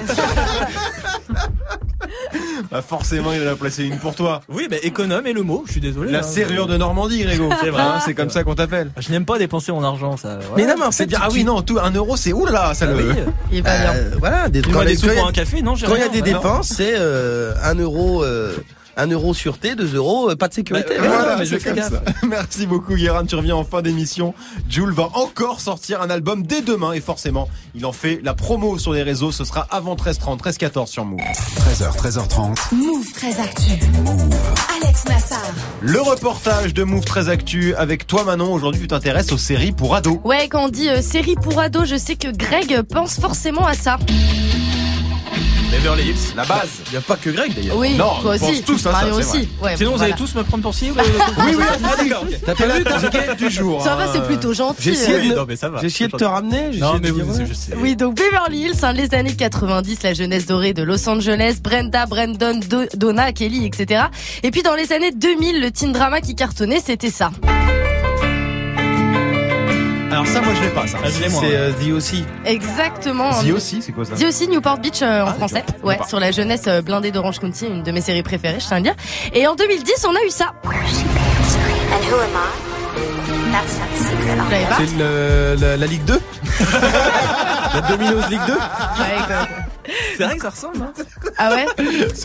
Bah 2.71 2.83
forcément, 2.83 3.33
il 3.33 3.47
en 3.49 3.51
a 3.53 3.57
placé 3.57 3.85
une 3.85 3.99
pour 3.99 4.15
toi. 4.15 4.43
Oui, 4.49 4.69
bah, 4.71 4.77
économe 4.83 5.27
est 5.27 5.33
le 5.33 5.43
mot, 5.43 5.65
je 5.67 5.73
suis 5.73 5.81
désolé. 5.81 6.13
La 6.13 6.21
hein. 6.21 6.23
serrure 6.23 6.69
de 6.69 6.77
Normandie, 6.77 7.23
Grégo. 7.25 7.49
C'est 7.61 7.71
vrai. 7.71 7.83
Hein, 7.83 8.01
c'est 8.05 8.15
comme 8.15 8.31
ça 8.31 8.45
qu'on 8.45 8.55
t'appelle. 8.55 8.93
Je 8.97 9.11
n'aime 9.11 9.25
pas 9.25 9.39
dépenser 9.39 9.73
mon 9.73 9.83
argent, 9.83 10.17
ça. 10.17 10.39
Mais 10.57 10.67
non, 10.67 10.75
mais 10.79 10.85
en 10.85 10.93
C'est 10.93 11.03
fait, 11.03 11.07
bien. 11.09 11.19
Ah 11.21 11.29
oui, 11.33 11.43
non, 11.43 11.63
tout 11.63 11.79
un 11.83 11.91
euro, 11.91 12.17
c'est 12.17 12.33
oulala, 12.33 12.73
ça 12.75 12.87
Ah 12.89 12.93
le. 12.93 13.09
oui. 13.11 13.15
Il 13.51 13.59
est 13.59 13.63
pas 13.63 13.77
bien. 13.77 13.93
Euh, 13.95 14.11
voilà, 14.21 14.49
des, 14.49 14.63
quand 14.63 14.69
des 14.69 14.75
quand 14.75 14.83
il 14.85 15.13
y 15.13 15.17
pour 15.17 15.27
a- 15.27 15.29
un 15.29 15.33
café, 15.33 15.63
non 15.63 15.75
j'ai 15.75 15.87
quand 15.87 15.97
il 15.97 16.01
y 16.01 16.05
a 16.05 16.09
des 16.09 16.23
dépenses, 16.23 16.69
c'est 16.77 16.95
euh, 16.97 17.55
1 17.65 17.75
euro, 17.75 18.23
euh, 18.23 18.57
1 19.01 19.07
euro 19.09 19.35
sûreté, 19.35 19.75
2 19.75 19.95
euros, 19.97 20.31
euh, 20.31 20.37
pas 20.37 20.49
de 20.49 20.55
sécurité. 20.55 20.95
Bah, 20.97 21.05
Voilà. 21.07 21.17
Voilà, 21.19 21.37
mais 21.39 21.45
je 21.45 21.51
c'est 21.57 21.61
fais 21.61 21.71
comme 21.71 21.79
gaffe. 21.79 21.91
ça. 21.93 22.03
Merci 22.27 22.67
beaucoup, 22.67 22.95
Guérin. 22.95 23.25
Tu 23.25 23.35
reviens 23.35 23.57
en 23.57 23.65
fin 23.65 23.83
d'émission. 23.83 24.35
Jules 24.69 24.93
va 24.93 25.09
encore 25.15 25.61
sortir 25.61 26.03
un 26.03 26.11
album 26.11 26.43
dès 26.47 26.63
demain 26.63 26.93
et 26.93 27.01
forcément, 27.01 27.49
il 27.75 27.85
en 27.87 27.93
fait 27.93 28.21
la 28.23 28.35
promo 28.35 28.79
sur 28.79 28.93
les 28.93 29.03
réseaux. 29.03 29.33
Ce 29.33 29.45
sera 29.45 29.67
avant 29.71 29.95
13h30, 29.97 30.39
13h14 30.41 30.87
sur 30.87 31.05
Move. 31.05 31.21
13h, 31.21 31.97
13h30. 31.97 32.75
Move 32.75 33.13
très 33.13 33.41
actu. 33.41 33.71
Alex 34.83 35.05
Nassar. 35.09 35.39
Le 35.81 36.01
reportage 36.01 36.75
de 36.75 36.85
Move 36.85 37.05
très 37.05 37.29
actu 37.29 37.75
avec 37.75 38.07
toi, 38.07 38.25
Manon. 38.25 38.53
Aujourd'hui, 38.53 38.81
tu 38.83 38.87
t'intéresses 38.89 39.33
aux 39.33 39.39
séries 39.39 39.73
pour 39.73 39.95
ados. 39.95 40.19
Ouais, 40.25 40.49
quand 40.49 40.65
on 40.65 40.69
dit 40.69 40.89
euh, 40.89 41.01
série 41.03 41.35
pour 41.37 41.59
ados, 41.61 41.89
je 41.89 41.97
sais 41.97 42.17
que 42.17 42.29
Greg 42.35 42.83
pense 42.83 43.19
forcément 43.19 43.67
à 43.67 43.75
ça. 43.75 43.99
Beverly 45.71 46.09
Hills. 46.11 46.35
La 46.37 46.45
base. 46.45 46.69
Il 46.87 46.91
n'y 46.93 46.97
a 46.99 47.01
pas 47.01 47.17
que 47.17 47.31
Greg 47.31 47.55
d'ailleurs. 47.55 47.77
Oui, 47.77 47.95
Non, 47.95 48.15
toi 48.21 48.33
on 48.35 48.39
pense 48.39 48.51
aussi. 48.51 48.63
tous 48.63 48.81
à 48.87 48.91
ça, 48.91 48.93
Mario 48.93 49.15
c'est 49.23 49.29
aussi. 49.39 49.49
Ouais, 49.63 49.77
Sinon, 49.77 49.93
vous 49.93 49.97
voilà. 49.99 50.13
allez 50.15 50.23
tous 50.23 50.35
me 50.35 50.43
prendre 50.43 50.63
pour 50.63 50.75
cible 50.75 51.01
Oui, 51.47 51.55
oui, 51.57 51.65
Ah, 51.85 51.97
d'accord. 52.03 52.25
T'as 52.45 52.55
pas 52.55 52.67
vu 52.67 52.85
la 52.85 53.09
quête 53.11 53.37
du 53.39 53.51
jour. 53.51 53.83
Ça 53.83 53.95
va, 53.95 54.05
hein. 54.05 54.11
c'est 54.13 54.25
plutôt 54.25 54.53
gentil. 54.53 54.83
J'ai 54.83 54.91
essayé 54.93 55.15
euh. 55.15 55.19
de- 55.23 55.29
Oui, 55.29 55.35
non, 55.37 55.45
mais 55.49 55.57
ça 55.57 55.69
va. 55.69 55.81
J'ai 55.81 55.87
essayé 55.87 56.09
de 56.11 56.17
te 56.17 56.25
ramener. 56.25 56.73
j'ai 56.73 56.81
Non, 56.81 56.99
mais 57.01 57.11
vous, 57.11 57.33
je 57.47 57.55
sais. 57.55 57.73
Oui, 57.77 57.95
donc 57.97 58.17
Beverly 58.17 58.63
Hills, 58.67 58.75
hein, 58.85 58.93
les 58.93 59.15
années 59.15 59.35
90, 59.37 60.03
la 60.03 60.13
jeunesse 60.15 60.47
dorée 60.47 60.73
de 60.75 60.83
Los 60.83 61.09
Angeles, 61.09 61.59
Brenda, 61.63 62.07
Brandon, 62.07 62.59
Do- 62.69 62.87
Donna, 62.97 63.33
Kelly, 63.33 63.65
etc. 63.67 64.05
Et 64.43 64.51
puis 64.51 64.63
dans 64.63 64.75
les 64.75 64.93
années 64.93 65.13
2000, 65.13 65.61
le 65.61 65.71
teen 65.71 65.93
drama 65.93 66.21
qui 66.21 66.35
cartonnait, 66.35 66.81
c'était 66.85 67.11
ça. 67.11 67.31
Alors 70.21 70.33
ça, 70.35 70.41
moi 70.43 70.53
je 70.55 70.61
l'ai 70.61 70.69
pas 70.69 70.87
ça. 70.87 70.99
Ah, 71.03 71.09
je 71.09 71.19
l'ai, 71.23 71.29
moi. 71.31 71.41
C'est 71.43 71.57
euh, 71.57 71.73
The 71.73 71.93
aussi. 71.93 72.25
Exactement. 72.45 73.31
The 73.43 73.53
aussi, 73.55 73.81
c'est 73.81 73.93
quoi 73.93 74.05
ça 74.05 74.17
The 74.17 74.25
aussi 74.25 74.49
Newport 74.49 74.77
Beach 74.77 75.01
euh, 75.01 75.23
en 75.23 75.29
Ah, 75.29 75.33
français. 75.33 75.65
Ouais, 75.83 75.99
sur 76.07 76.21
la 76.21 76.31
jeunesse 76.31 76.65
euh, 76.67 76.83
blindée 76.83 77.11
d'Orange 77.11 77.39
County, 77.39 77.67
une 77.69 77.83
de 77.83 77.91
mes 77.91 78.03
séries 78.03 78.23
préférées, 78.23 78.61
je 78.61 78.67
tiens 78.67 78.77
à 78.77 78.81
le 78.81 78.85
dire. 78.85 78.95
Et 79.33 79.47
en 79.47 79.55
2010, 79.55 80.07
on 80.07 80.15
a 80.15 80.23
eu 80.27 80.29
ça. 80.31 80.53
And 80.67 80.69
who 80.69 82.17
am 82.21 82.35
I? 82.35 82.71
That's 83.51 83.79
not 83.79 83.85
a 83.95 83.97
secret. 83.97 84.37
Vous 84.37 84.51
l'avez 84.51 84.65
pas 84.67 84.77
C'est 84.79 84.99
le- 84.99 85.57
la, 85.59 85.77
la 85.79 85.87
Ligue 85.87 86.05
2 86.05 86.21
La 87.75 87.81
Domino's 87.83 88.29
Ligue 88.31 88.41
2 88.47 88.53
Ouais, 88.53 88.59
quoi. 89.27 89.49
C'est 90.17 90.25
vrai 90.25 90.37
que 90.37 90.43
ça 90.43 90.51
ressemble. 90.51 90.77
Hein 90.83 90.93
Ah 91.39 91.55
ouais 91.55 91.67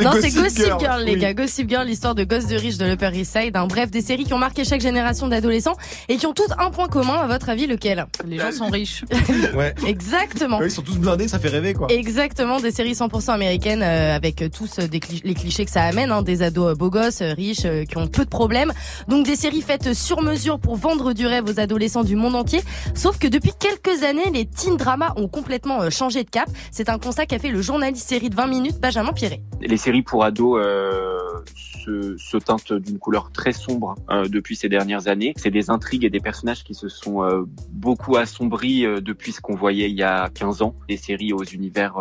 Non, 0.03 0.11
c'est 0.19 0.29
Gossip 0.29 0.35
Gossip 0.43 0.65
Girl, 0.65 0.79
Girl, 0.79 1.03
les 1.03 1.13
oui. 1.13 1.19
gars. 1.19 1.33
Gossip 1.33 1.69
Girl, 1.69 1.85
l'histoire 1.87 2.15
de 2.15 2.23
gosses 2.23 2.47
de 2.47 2.55
riches 2.55 2.77
de 2.77 2.85
l'Upper 2.85 3.09
East 3.13 3.37
Side. 3.39 3.55
Hein. 3.55 3.67
Bref, 3.67 3.89
des 3.91 4.01
séries 4.01 4.23
qui 4.25 4.33
ont 4.33 4.37
marqué 4.37 4.63
chaque 4.63 4.81
génération 4.81 5.27
d'adolescents 5.27 5.75
et 6.09 6.17
qui 6.17 6.25
ont 6.25 6.33
toutes 6.33 6.51
un 6.59 6.69
point 6.71 6.87
commun. 6.87 7.15
À 7.21 7.27
votre 7.27 7.49
avis, 7.49 7.65
lequel? 7.67 8.05
Les 8.25 8.37
gens 8.37 8.51
sont 8.51 8.69
riches. 8.69 9.03
Ouais. 9.55 9.73
Exactement. 9.87 10.57
Ouais, 10.59 10.67
Ils 10.67 10.71
sont 10.71 10.81
tous 10.81 10.97
blindés, 10.97 11.27
ça 11.27 11.39
fait 11.39 11.47
rêver 11.49 11.73
quoi. 11.73 11.87
Exactement, 11.89 12.59
des 12.59 12.71
séries 12.71 12.93
100% 12.93 13.31
américaines 13.31 13.81
euh, 13.83 14.15
avec 14.15 14.41
euh, 14.41 14.49
tous 14.49 14.79
euh, 14.79 14.87
des 14.87 14.99
cli- 14.99 15.21
les 15.23 15.33
clichés 15.33 15.65
que 15.65 15.71
ça 15.71 15.83
amène, 15.83 16.11
hein, 16.11 16.21
des 16.21 16.41
ados 16.41 16.71
euh, 16.71 16.75
beaux 16.75 16.89
gosses, 16.89 17.21
euh, 17.21 17.33
riches, 17.33 17.65
euh, 17.65 17.85
qui 17.85 17.97
ont 17.97 18.07
peu 18.07 18.25
de 18.25 18.29
problèmes. 18.29 18.73
Donc 19.07 19.25
des 19.25 19.35
séries 19.35 19.61
faites 19.61 19.93
sur 19.93 20.21
mesure 20.21 20.59
pour 20.59 20.75
vendre 20.75 21.13
du 21.13 21.25
rêve 21.25 21.45
aux 21.49 21.59
adolescents 21.59 22.03
du 22.03 22.15
monde 22.15 22.35
entier. 22.35 22.61
Sauf 22.95 23.17
que 23.17 23.27
depuis 23.27 23.51
quelques 23.57 24.03
années, 24.03 24.29
les 24.33 24.45
teen 24.45 24.77
dramas 24.77 25.13
ont 25.15 25.27
complètement 25.35 25.81
euh, 25.81 25.89
changé 25.89 26.23
de 26.23 26.29
cap. 26.29 26.49
C'est 26.71 26.87
un 26.87 26.97
constat 26.97 27.25
qu'a 27.25 27.39
fait 27.39 27.49
le 27.49 27.61
journaliste 27.61 28.07
série 28.07 28.29
de 28.29 28.35
20 28.35 28.47
minutes 28.47 28.79
Benjamin 28.79 29.11
Piré. 29.11 29.41
Les 29.61 29.77
séries 29.77 30.01
pour 30.01 30.23
ados 30.23 30.61
euh, 30.61 32.15
se, 32.17 32.37
teintent 32.37 32.73
d'une 32.73 32.99
couleur 32.99 33.31
très 33.31 33.51
sombre 33.51 33.95
euh, 34.09 34.27
depuis 34.27 34.55
ces 34.55 34.69
dernières 34.69 35.07
années. 35.07 35.33
C'est 35.37 35.51
des 35.51 35.69
intrigues 35.69 36.05
et 36.05 36.09
des 36.09 36.19
personnages 36.19 36.63
qui 36.63 36.73
se 36.73 36.87
sont 36.87 37.23
euh, 37.23 37.43
beaucoup 37.71 38.15
assombris 38.15 38.85
depuis 39.01 39.33
ce 39.33 39.41
qu'on 39.41 39.55
voyait 39.55 39.89
il 39.89 39.95
y 39.95 40.03
a 40.03 40.29
15 40.29 40.61
ans. 40.61 40.75
Des 40.87 40.97
séries 40.97 41.33
aux 41.33 41.43
univers 41.43 41.95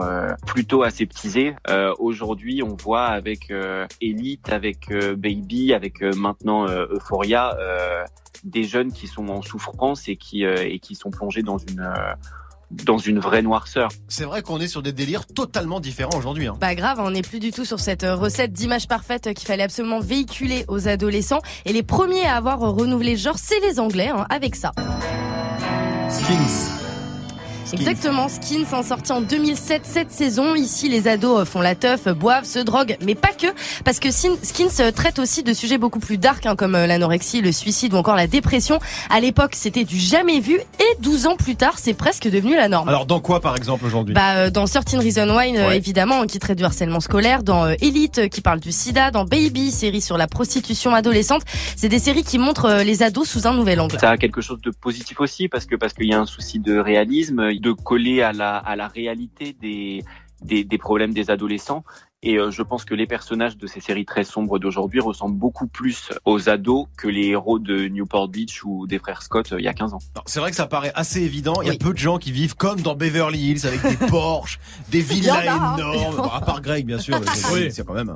plutôt 0.47 0.83
aseptisés. 0.83 1.55
Aujourd'hui, 1.99 2.63
on 2.63 2.77
voit 2.77 3.07
avec 3.07 3.53
Elite, 4.01 4.51
avec 4.51 4.93
Baby, 5.17 5.73
avec 5.73 6.03
maintenant 6.03 6.67
Euphoria, 6.67 7.57
des 8.45 8.65
jeunes 8.65 8.93
qui 8.93 9.07
sont 9.07 9.29
en 9.29 9.43
souffrance 9.43 10.09
et 10.09 10.17
qui 10.17 10.95
sont 10.95 11.11
plongés 11.11 11.43
dans 11.43 11.59
une... 11.59 11.93
dans 12.85 12.99
une 12.99 13.19
vraie 13.19 13.43
noirceur. 13.43 13.89
C'est 14.09 14.25
vrai 14.25 14.43
qu'on 14.43 14.61
est 14.61 14.69
sur 14.69 14.83
des 14.83 14.93
délires 14.93 15.27
totalement 15.27 15.81
différents 15.81 16.17
aujourd'hui. 16.17 16.47
Hein. 16.47 16.57
Pas 16.61 16.75
grave, 16.75 16.99
on 17.01 17.11
n'est 17.11 17.23
plus 17.23 17.41
du 17.41 17.51
tout 17.51 17.65
sur 17.65 17.81
cette 17.81 18.05
euh, 18.05 18.15
recette 18.15 18.53
d'image 18.53 18.89
parfaite 18.89 19.27
euh, 19.27 19.33
qu'il 19.33 19.47
fallait 19.47 19.63
absolument 19.63 20.01
véhiculer 20.01 20.65
aux 20.69 20.89
adolescents. 20.89 21.41
Et 21.65 21.73
les 21.73 21.83
premiers 21.83 22.25
à 22.25 22.37
avoir 22.37 22.61
renouvelé 22.61 23.13
le 23.13 23.19
genre, 23.19 23.39
c'est 23.39 23.61
les 23.61 23.81
Anglais, 23.81 24.09
hein, 24.09 24.27
avec 24.31 24.57
ça. 24.57 24.73
Skins. 26.09 26.84
Exactement, 27.73 28.29
Skins 28.29 28.67
en 28.73 28.83
sorti 28.83 29.13
en 29.13 29.21
2007 29.21 29.83
cette 29.85 30.11
saison. 30.13 30.55
Ici, 30.55 30.89
les 30.89 31.09
ados 31.09 31.41
euh, 31.41 31.45
font 31.45 31.61
la 31.61 31.75
teuf, 31.75 32.07
euh, 32.07 32.15
boivent, 32.15 32.45
se 32.45 32.59
droguent, 32.59 32.97
mais 33.05 33.15
pas 33.15 33.33
que, 33.33 33.47
parce 33.85 33.99
que 33.99 34.11
Skins 34.11 34.93
traite 34.95 35.19
aussi 35.19 35.43
de 35.43 35.53
sujets 35.53 35.79
beaucoup 35.79 35.99
plus 35.99 36.19
dark, 36.19 36.47
hein, 36.47 36.57
comme 36.57 36.75
euh, 36.75 36.87
l'anorexie, 36.87 37.41
le 37.41 37.53
suicide 37.53 37.95
ou 37.95 37.97
encore 37.97 38.17
la 38.17 38.27
dépression. 38.27 38.79
À 39.11 39.21
l'époque, 39.21 39.53
c'était 39.55 39.85
du 39.85 39.99
jamais 39.99 40.41
vu, 40.41 40.55
et 40.55 41.01
12 41.03 41.27
ans 41.27 41.37
plus 41.37 41.57
tard, 41.57 41.75
c'est 41.79 41.95
presque 41.95 42.29
devenu 42.29 42.55
la 42.55 42.69
norme. 42.69 42.89
Alors 42.89 43.07
dans 43.07 43.21
quoi 43.21 43.41
par 43.41 43.57
exemple 43.57 43.85
aujourd'hui? 43.87 44.15
Bah, 44.15 44.35
euh, 44.37 44.51
dans 44.51 44.67
13 44.67 44.97
Reasons 44.97 45.37
Why, 45.37 45.57
euh, 45.57 45.69
Ouais. 45.69 45.77
évidemment, 45.79 46.25
qui 46.27 46.39
traite 46.39 46.59
du 46.59 46.65
harcèlement 46.65 47.01
scolaire, 47.01 47.43
dans 47.43 47.65
euh, 47.67 47.75
Elite, 47.81 48.29
qui 48.29 48.41
parle 48.41 48.61
du 48.61 48.73
sida, 48.73 49.11
dans 49.11 49.25
Baby, 49.25 49.71
série 49.71 50.01
sur 50.01 50.17
la 50.19 50.27
prostitution 50.27 50.95
adolescente. 50.95 51.43
C'est 51.77 51.89
des 51.89 51.99
séries 51.99 52.25
qui 52.25 52.39
montrent 52.39 52.67
euh, 52.67 52.83
les 52.85 53.03
ados 53.03 53.29
sous 53.29 53.47
un 53.47 53.55
nouvel 53.55 53.81
angle. 53.81 53.99
Ça 53.99 54.11
a 54.11 54.17
quelque 54.17 54.41
chose 54.41 54.61
de 54.63 54.71
positif 54.71 55.21
aussi 55.21 55.49
parce 55.49 55.65
que 55.67 55.75
parce 55.77 55.93
qu'il 55.95 56.07
y 56.07 56.13
a 56.15 56.21
un 56.21 56.27
souci 56.27 56.59
de 56.59 56.79
réalisme, 56.79 57.51
de 57.61 57.73
coller 57.73 58.23
à 58.23 58.33
la 58.33 58.57
à 58.57 58.77
la 58.77 58.89
réalité 58.89 59.53
des 59.53 60.03
des, 60.43 60.65
des 60.65 60.79
problèmes 60.79 61.15
des 61.15 61.31
adolescents. 61.31 61.85
Et 62.27 62.39
euh, 62.39 62.51
je 62.51 62.63
pense 62.63 62.85
que 62.87 62.95
les 62.95 63.07
personnages 63.07 63.57
de 63.59 63.67
ces 63.67 63.81
séries 63.81 64.07
très 64.07 64.25
sombres 64.25 64.59
d'aujourd'hui 64.59 65.01
ressemblent 65.01 65.37
beaucoup 65.37 65.67
plus 65.67 66.09
aux 66.25 66.49
ados 66.49 66.87
que 66.97 67.07
les 67.07 67.27
héros 67.29 67.59
de 67.59 67.87
Newport 67.89 68.29
Beach 68.29 68.65
ou 68.65 68.87
des 68.87 68.99
frères 68.99 69.23
Scott 69.23 69.53
euh, 69.53 69.61
il 69.61 69.65
y 69.65 69.69
a 69.69 69.75
15 69.75 69.93
ans. 69.95 69.99
C'est 70.25 70.41
vrai 70.41 70.51
que 70.51 70.57
ça 70.57 70.67
paraît 70.67 70.93
assez 70.95 71.21
évident. 71.21 71.61
Il 71.63 71.69
y 71.69 71.71
a 71.71 71.75
peu 71.77 71.93
de 71.93 71.99
gens 71.99 72.17
qui 72.19 72.33
vivent 72.33 72.57
comme 72.57 72.81
dans 72.81 72.95
Beverly 72.95 73.51
Hills 73.51 73.67
avec 73.67 73.83
des 73.83 74.07
Porsche, 74.09 74.59
des 74.91 75.03
villas 75.03 75.37
a, 75.47 75.53
hein. 75.55 75.77
énormes. 75.77 76.17
Bon, 76.17 76.23
à 76.25 76.41
part 76.41 76.61
Greg, 76.63 76.87
bien 76.87 76.99
sûr. 76.99 77.21
Oui. 77.53 77.71
C'est 77.71 77.85
quand 77.87 77.93
même, 77.95 78.15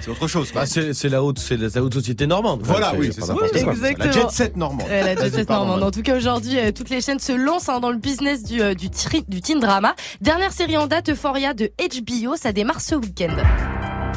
c'est 0.00 0.10
autre 0.10 0.26
chose. 0.26 0.50
Bah, 0.54 0.64
c'est 0.66 1.08
la 1.08 1.22
haute, 1.22 1.38
c'est 1.38 1.56
la, 1.58 1.68
la 1.74 1.82
haute 1.82 1.92
société 1.94 2.26
normande. 2.26 2.62
voilà, 2.62 2.94
oui, 2.96 3.10
c'est 3.12 3.20
ça. 3.20 3.34
Exactement. 3.52 4.04
La 4.06 4.10
jet 4.10 4.30
set 4.30 4.56
normande. 4.56 4.86
Euh, 4.88 5.02
la 5.02 5.16
jet 5.16 5.30
set 5.30 5.48
normande. 5.50 5.82
En 5.82 5.90
tout 5.90 6.02
cas, 6.02 6.16
aujourd'hui, 6.16 6.58
euh, 6.58 6.72
toutes 6.72 6.88
les 6.88 7.00
chaînes 7.02 7.18
se 7.18 7.32
lancent 7.32 7.68
hein, 7.68 7.80
dans 7.80 7.90
le 7.90 7.98
business 7.98 8.42
du, 8.42 8.60
euh, 8.62 8.74
du, 8.74 8.88
tri- 8.90 9.24
du 9.28 9.42
teen 9.42 9.60
drama. 9.60 9.94
Dernière 10.20 10.52
série 10.52 10.76
en 10.78 10.86
date, 10.86 11.10
Euphoria 11.10 11.52
de 11.52 11.70
HBO, 11.78 12.36
ça 12.36 12.52
démarre 12.52 12.80
ce 12.80 12.94
week-end. 12.94 13.36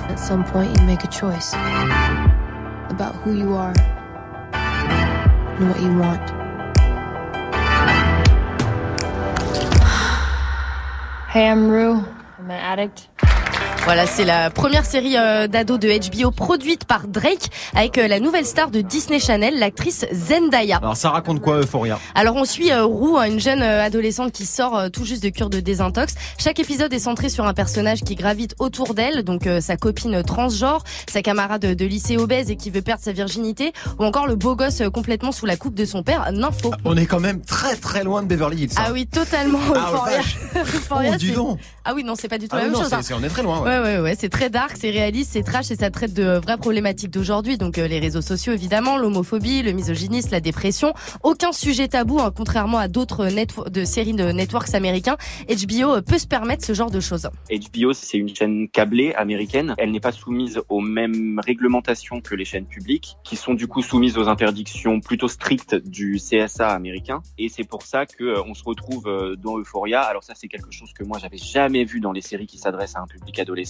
At 0.10 0.16
some 0.16 0.44
point, 0.44 0.78
you 0.78 0.86
make 0.86 1.04
a 1.04 1.08
choice 1.08 1.54
about 1.54 3.16
who 3.24 3.34
you 3.34 3.54
are 3.54 3.74
and 4.54 5.70
what 5.70 5.82
you 5.82 5.98
want. 5.98 6.30
Hey, 11.30 11.48
I'm 11.50 11.70
Rue. 11.70 12.06
I'm 12.38 12.46
an 12.46 12.52
addict. 12.52 13.08
Voilà, 13.86 14.08
c'est 14.08 14.24
la 14.24 14.50
première 14.50 14.86
série 14.86 15.18
euh, 15.18 15.48
d'ado 15.48 15.78
de 15.78 15.90
HBO 15.90 16.32
produite 16.32 16.86
par 16.86 17.06
Drake 17.10 17.50
avec 17.76 17.98
euh, 17.98 18.08
la 18.08 18.22
nouvelle 18.22 18.46
star 18.46 18.72
de 18.72 18.80
Disney 18.80 19.20
Channel, 19.20 19.60
l'actrice 19.60 20.06
Zendaya. 20.14 20.78
Alors 20.78 20.96
ça 20.96 21.10
raconte 21.10 21.42
quoi 21.42 21.58
Euphoria? 21.58 22.00
Alors 22.16 22.38
on 22.38 22.46
suit 22.46 22.72
euh, 22.72 22.86
Rue, 22.86 23.18
une 23.28 23.42
jeune 23.42 23.62
adolescente 23.62 24.32
qui 24.32 24.46
sort 24.46 24.90
tout 24.92 25.04
juste 25.04 25.22
de 25.22 25.28
cure 25.28 25.50
de 25.50 25.60
désintox. 25.60 26.16
Chaque 26.38 26.62
épisode 26.62 26.94
est 26.94 27.00
centré 27.00 27.28
sur 27.28 27.46
un 27.46 27.54
personnage 27.54 28.04
qui 28.04 28.16
gravite 28.16 28.56
autour 28.60 28.94
d'elle, 28.94 29.24
donc 29.24 29.50
sa 29.60 29.76
copine 29.76 30.24
transgenre, 30.24 30.86
sa 31.10 31.22
camarade 31.22 31.62
de 31.66 31.86
lycée 31.86 32.16
obèse 32.16 32.50
et 32.50 32.56
qui 32.56 32.70
veut 32.70 32.82
perdre 32.82 33.04
sa 33.04 33.12
virginité, 33.12 33.74
ou 34.00 34.06
encore 34.06 34.28
le 34.28 34.36
beau 34.36 34.56
gosse 34.56 34.82
complètement 34.94 35.34
sous 35.34 35.46
la 35.46 35.58
coupe 35.58 35.76
de 35.76 35.84
son 35.84 36.04
père, 36.04 36.32
Nympho. 36.32 36.72
On 36.86 36.96
est 36.96 37.06
quand 37.06 37.20
même 37.20 37.42
très 37.42 37.76
très 37.76 38.06
loin 38.06 38.24
de 38.24 38.28
Beverly 38.28 38.64
Hills. 38.64 38.70
hein. 38.78 38.84
Ah 38.88 38.92
oui, 38.94 39.08
totalement. 39.08 39.60
Ah, 39.76 39.92
Euphoria. 40.56 41.12
Oh, 41.12 41.16
dis 41.18 41.28
c'est- 41.28 41.34
donc. 41.36 41.60
Ah 41.84 41.92
oui, 41.94 42.06
non, 42.06 42.16
c'est 42.16 42.30
pas 42.30 42.38
du 42.38 42.48
tout 42.48 42.56
Ah 42.56 42.60
la 42.60 42.64
même 42.64 42.72
non, 42.74 42.80
chose. 42.80 42.88
c'est- 42.90 42.96
hein. 42.96 43.02
c'est- 43.04 43.14
on 43.14 43.22
est 43.24 43.28
très 43.28 43.44
loin. 43.44 43.60
Ouais. 43.62 43.73
Ouais, 43.73 43.73
ouais, 43.82 44.00
ouais, 44.00 44.16
c'est 44.18 44.30
très 44.30 44.50
dark, 44.50 44.74
c'est 44.76 44.90
réaliste, 44.92 45.32
c'est 45.34 45.44
trash 45.44 45.72
et 45.72 45.76
ça 45.76 45.90
traite 45.90 46.14
de 46.14 46.38
vraies 46.38 46.58
problématiques 46.58 47.12
d'aujourd'hui. 47.12 47.58
Donc 47.58 47.78
euh, 47.78 47.88
les 47.88 48.00
réseaux 48.00 48.22
sociaux, 48.22 48.54
évidemment, 48.54 48.98
l'homophobie, 48.98 49.62
le 49.64 49.72
misogynisme, 49.72 50.30
la 50.32 50.42
dépression. 50.42 50.94
Aucun 51.24 51.52
sujet 51.52 51.88
tabou, 51.88 52.20
hein, 52.20 52.32
contrairement 52.36 52.78
à 52.78 52.88
d'autres 52.88 53.28
de 53.70 53.86
séries 53.86 54.14
de 54.14 54.32
networks 54.32 54.74
américains. 54.74 55.18
HBO 55.48 55.96
euh, 55.96 56.02
peut 56.02 56.18
se 56.18 56.28
permettre 56.28 56.64
ce 56.66 56.74
genre 56.74 56.92
de 56.92 57.00
choses. 57.00 57.30
HBO, 57.50 57.94
c'est 57.94 58.18
une 58.18 58.34
chaîne 58.34 58.68
câblée 58.70 59.14
américaine. 59.14 59.76
Elle 59.78 59.92
n'est 59.92 60.00
pas 60.00 60.12
soumise 60.12 60.62
aux 60.70 60.82
mêmes 60.82 61.40
réglementations 61.44 62.22
que 62.22 62.36
les 62.36 62.46
chaînes 62.46 62.68
publiques, 62.68 63.16
qui 63.24 63.36
sont 63.36 63.54
du 63.54 63.68
coup 63.68 63.82
soumises 63.82 64.18
aux 64.18 64.28
interdictions 64.28 65.00
plutôt 65.00 65.28
strictes 65.28 65.76
du 65.76 66.18
CSA 66.18 66.70
américain. 66.70 67.22
Et 67.38 67.50
c'est 67.50 67.64
pour 67.64 67.84
ça 67.84 68.06
que 68.06 68.24
euh, 68.24 68.44
on 68.46 68.54
se 68.54 68.64
retrouve 68.64 69.08
euh, 69.08 69.36
dans 69.36 69.58
Euphoria. 69.58 70.02
Alors 70.02 70.24
ça, 70.24 70.34
c'est 70.36 70.48
quelque 70.48 70.72
chose 70.72 70.92
que 70.94 71.04
moi 71.04 71.18
j'avais 71.20 71.38
jamais 71.38 71.84
vu 71.84 72.00
dans 72.00 72.12
les 72.12 72.22
séries 72.22 72.48
qui 72.48 72.58
s'adressent 72.58 72.96
à 72.96 73.02
un 73.02 73.08
public 73.08 73.40
adolescent. 73.40 73.63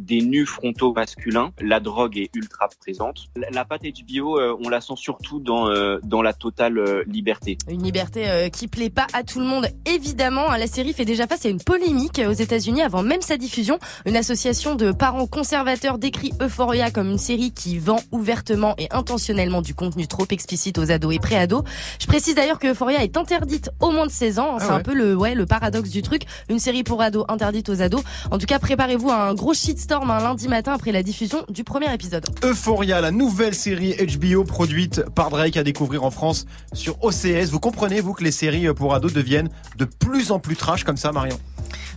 Des 0.00 0.20
nus 0.20 0.44
frontaux 0.46 0.92
masculins. 0.92 1.52
La 1.60 1.80
drogue 1.80 2.18
est 2.18 2.30
ultra 2.34 2.68
présente. 2.80 3.26
La, 3.36 3.48
la 3.50 3.64
patte 3.64 3.82
HBO, 3.82 4.38
euh, 4.38 4.54
on 4.62 4.68
la 4.68 4.80
sent 4.80 4.94
surtout 4.96 5.40
dans 5.40 5.68
euh, 5.70 5.98
dans 6.04 6.20
la 6.22 6.32
totale 6.32 6.78
euh, 6.78 7.02
liberté. 7.06 7.56
Une 7.70 7.82
liberté 7.82 8.28
euh, 8.28 8.48
qui 8.50 8.68
plaît 8.68 8.90
pas 8.90 9.06
à 9.14 9.22
tout 9.22 9.40
le 9.40 9.46
monde, 9.46 9.66
évidemment. 9.86 10.50
hein. 10.50 10.58
La 10.58 10.66
série 10.66 10.92
fait 10.92 11.04
déjà 11.04 11.26
face 11.26 11.46
à 11.46 11.48
une 11.48 11.60
polémique 11.62 12.20
aux 12.26 12.32
États-Unis 12.32 12.82
avant 12.82 13.02
même 13.02 13.22
sa 13.22 13.36
diffusion. 13.36 13.78
Une 14.04 14.16
association 14.16 14.74
de 14.74 14.92
parents 14.92 15.26
conservateurs 15.26 15.98
décrit 15.98 16.32
Euphoria 16.42 16.90
comme 16.90 17.10
une 17.10 17.18
série 17.18 17.52
qui 17.52 17.78
vend 17.78 18.00
ouvertement 18.12 18.74
et 18.78 18.88
intentionnellement 18.92 19.62
du 19.62 19.74
contenu 19.74 20.06
trop 20.06 20.26
explicite 20.30 20.78
aux 20.78 20.90
ados 20.90 21.14
et 21.14 21.18
pré-ados. 21.18 21.62
Je 22.00 22.06
précise 22.06 22.34
d'ailleurs 22.34 22.58
que 22.58 22.68
Euphoria 22.68 23.02
est 23.02 23.16
interdite 23.16 23.70
au 23.80 23.90
moins 23.90 24.06
de 24.06 24.10
16 24.10 24.38
ans. 24.38 24.58
C'est 24.58 24.66
Ah 24.66 24.68
ouais. 24.68 24.74
un 24.74 24.82
peu 24.82 24.94
le, 24.94 25.14
ouais, 25.16 25.34
le 25.34 25.46
paradoxe 25.46 25.90
du 25.90 26.02
truc. 26.02 26.22
Une 26.50 26.58
série 26.58 26.82
pour 26.82 27.00
ados 27.02 27.24
interdite 27.28 27.68
aux 27.68 27.80
ados. 27.82 28.02
En 28.30 28.38
tout 28.38 28.46
cas, 28.46 28.58
préparez-vous 28.58 29.10
à 29.10 29.25
un 29.25 29.25
gros 29.34 29.54
shitstorm 29.54 30.10
un 30.10 30.20
lundi 30.20 30.48
matin 30.48 30.72
après 30.72 30.92
la 30.92 31.02
diffusion 31.02 31.44
du 31.48 31.64
premier 31.64 31.92
épisode. 31.92 32.26
Euphoria, 32.44 33.00
la 33.00 33.10
nouvelle 33.10 33.54
série 33.54 33.94
HBO 33.94 34.44
produite 34.44 35.02
par 35.14 35.30
Drake 35.30 35.56
à 35.56 35.62
découvrir 35.62 36.04
en 36.04 36.10
France 36.10 36.46
sur 36.72 37.02
OCS. 37.02 37.50
Vous 37.50 37.60
comprenez, 37.60 38.00
vous, 38.00 38.12
que 38.12 38.24
les 38.24 38.32
séries 38.32 38.72
pour 38.74 38.94
ados 38.94 39.12
deviennent 39.12 39.50
de 39.76 39.84
plus 39.84 40.30
en 40.30 40.38
plus 40.38 40.56
trash 40.56 40.84
comme 40.84 40.96
ça, 40.96 41.12
Marion? 41.12 41.38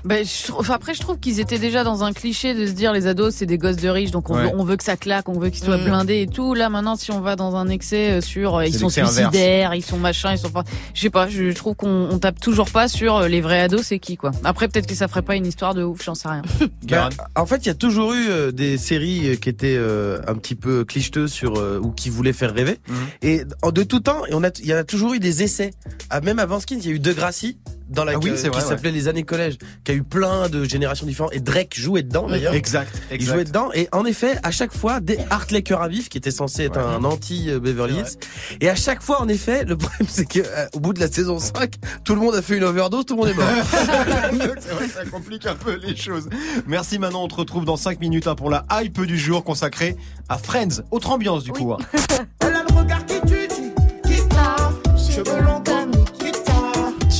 Ben, 0.05 0.25
je 0.25 0.47
trouve- 0.47 0.59
enfin, 0.61 0.73
après, 0.75 0.93
je 0.93 1.01
trouve 1.01 1.19
qu'ils 1.19 1.39
étaient 1.39 1.59
déjà 1.59 1.83
dans 1.83 2.03
un 2.03 2.13
cliché 2.13 2.53
de 2.53 2.65
se 2.65 2.71
dire 2.71 2.93
les 2.93 3.07
ados, 3.07 3.35
c'est 3.35 3.45
des 3.45 3.57
gosses 3.57 3.75
de 3.77 3.89
riches, 3.89 4.11
donc 4.11 4.29
on, 4.29 4.35
Ouais. 4.35 4.43
veut, 4.43 4.51
on 4.57 4.63
veut 4.63 4.77
que 4.77 4.83
ça 4.83 4.95
claque, 4.97 5.27
on 5.29 5.37
veut 5.39 5.49
qu'ils 5.49 5.63
soient 5.63 5.77
Mm. 5.77 5.83
blindés 5.85 6.21
et 6.21 6.27
tout. 6.27 6.53
Là, 6.53 6.69
maintenant, 6.69 6.95
si 6.95 7.11
on 7.11 7.21
va 7.21 7.35
dans 7.35 7.55
un 7.55 7.67
excès 7.69 8.11
euh, 8.11 8.21
sur 8.21 8.55
euh, 8.57 8.65
ils 8.65 8.73
sont 8.73 8.87
inverse. 8.87 9.13
suicidaires, 9.15 9.75
ils 9.75 9.83
sont 9.83 9.97
machin, 9.97 10.31
ils 10.33 10.37
sont. 10.37 10.51
Je 10.93 11.01
sais 11.01 11.09
pas, 11.09 11.27
je 11.27 11.51
trouve 11.53 11.75
qu'on 11.75 12.09
on 12.11 12.19
tape 12.19 12.39
toujours 12.39 12.69
pas 12.71 12.87
sur 12.87 13.17
euh, 13.17 13.27
les 13.27 13.41
vrais 13.41 13.59
ados, 13.61 13.81
c'est 13.83 13.99
qui 13.99 14.15
quoi. 14.17 14.31
Après, 14.43 14.67
peut-être 14.67 14.87
que 14.87 14.95
ça 14.95 15.07
ferait 15.07 15.21
pas 15.21 15.35
une 15.35 15.45
histoire 15.45 15.73
de 15.73 15.83
ouf, 15.83 16.03
j'en 16.03 16.15
sais 16.15 16.27
rien. 16.29 16.41
Bah, 16.89 17.09
en 17.35 17.45
fait, 17.45 17.57
il 17.57 17.67
y 17.67 17.71
a 17.71 17.75
toujours 17.75 18.13
eu 18.13 18.51
des 18.51 18.77
séries 18.77 19.37
qui 19.39 19.49
étaient 19.49 19.75
euh, 19.77 20.19
un 20.27 20.35
petit 20.35 20.55
peu 20.55 20.83
clicheteuses 20.85 21.31
sur 21.31 21.57
euh, 21.57 21.79
ou 21.81 21.91
qui 21.91 22.09
voulaient 22.09 22.33
faire 22.33 22.53
rêver. 22.53 22.79
Mhm. 22.87 22.95
Et 23.21 23.41
en 23.61 23.71
de 23.71 23.83
tout 23.83 23.99
temps, 23.99 24.25
et 24.27 24.33
on 24.33 24.43
a, 24.43 24.49
il 24.59 24.65
y 24.65 24.73
a 24.73 24.83
toujours 24.83 25.13
eu 25.13 25.19
des 25.19 25.43
essais. 25.43 25.71
Ah, 26.09 26.19
même 26.21 26.39
avant 26.39 26.59
Skins, 26.59 26.79
il 26.81 26.85
y 26.85 26.89
a 26.89 26.95
eu 26.95 26.99
Degrassi 26.99 27.57
dans 27.89 28.03
la 28.05 28.13
Ah 28.13 28.17
oui, 28.17 28.33
qui 28.33 28.47
ouais. 28.49 28.61
s'appelait 28.61 28.91
Les 28.91 29.07
années 29.07 29.23
collège, 29.23 29.57
qui 29.83 29.91
a 29.91 29.95
eu 29.95 30.03
plein 30.03 30.49
de 30.49 30.63
générations 30.65 31.05
différentes. 31.05 31.33
Et 31.33 31.39
Drake 31.39 31.75
jouait 31.77 32.03
dedans 32.03 32.27
d'ailleurs. 32.27 32.53
Exact, 32.53 32.91
Il 33.11 33.21
jouait 33.25 33.43
dedans 33.43 33.69
et 33.73 33.87
en 33.91 34.05
effet 34.05 34.37
à 34.43 34.51
chaque 34.51 34.73
fois 34.73 34.99
des 34.99 35.17
Hartley 35.29 35.61
Cœur 35.61 35.81
à 35.81 35.87
vif 35.87 36.09
qui 36.09 36.17
était 36.17 36.31
censé 36.31 36.63
être 36.63 36.77
Ouais. 36.79 36.83
un 36.95 37.03
anti 37.03 37.49
Beverly 37.59 37.95
Hills 37.95 38.17
et 38.61 38.69
à 38.69 38.75
chaque 38.75 39.01
fois 39.01 39.21
en 39.21 39.27
effet 39.27 39.65
le 39.65 39.75
problème 39.75 40.07
c'est 40.07 40.25
que 40.27 40.39
euh, 40.39 40.67
au 40.73 40.79
bout 40.79 40.93
de 40.93 40.99
la 40.99 41.07
saison 41.11 41.39
5 41.39 41.73
tout 42.03 42.15
le 42.15 42.21
monde 42.21 42.35
a 42.35 42.41
fait 42.41 42.57
une 42.57 42.63
overdose 42.63 43.05
tout 43.05 43.15
le 43.15 43.21
monde 43.21 43.29
est 43.29 43.33
mort 43.33 43.47
c'est 44.59 44.69
vrai 44.73 44.87
que 44.87 44.93
ça 44.93 45.05
complique 45.05 45.45
un 45.45 45.55
peu 45.55 45.75
les 45.75 45.95
choses. 45.95 46.29
Merci 46.67 46.99
Manon, 46.99 47.23
on 47.23 47.27
te 47.27 47.35
retrouve 47.35 47.65
dans 47.65 47.77
5 47.77 47.99
minutes 47.99 48.27
hein, 48.27 48.35
pour 48.35 48.49
la 48.49 48.65
hype 48.71 49.01
du 49.05 49.17
jour 49.17 49.43
consacrée 49.43 49.95
à 50.29 50.37
Friends. 50.37 50.83
Autre 50.91 51.11
ambiance 51.11 51.43
du 51.43 51.51
coup. 51.51 51.73
hein. 51.73 51.77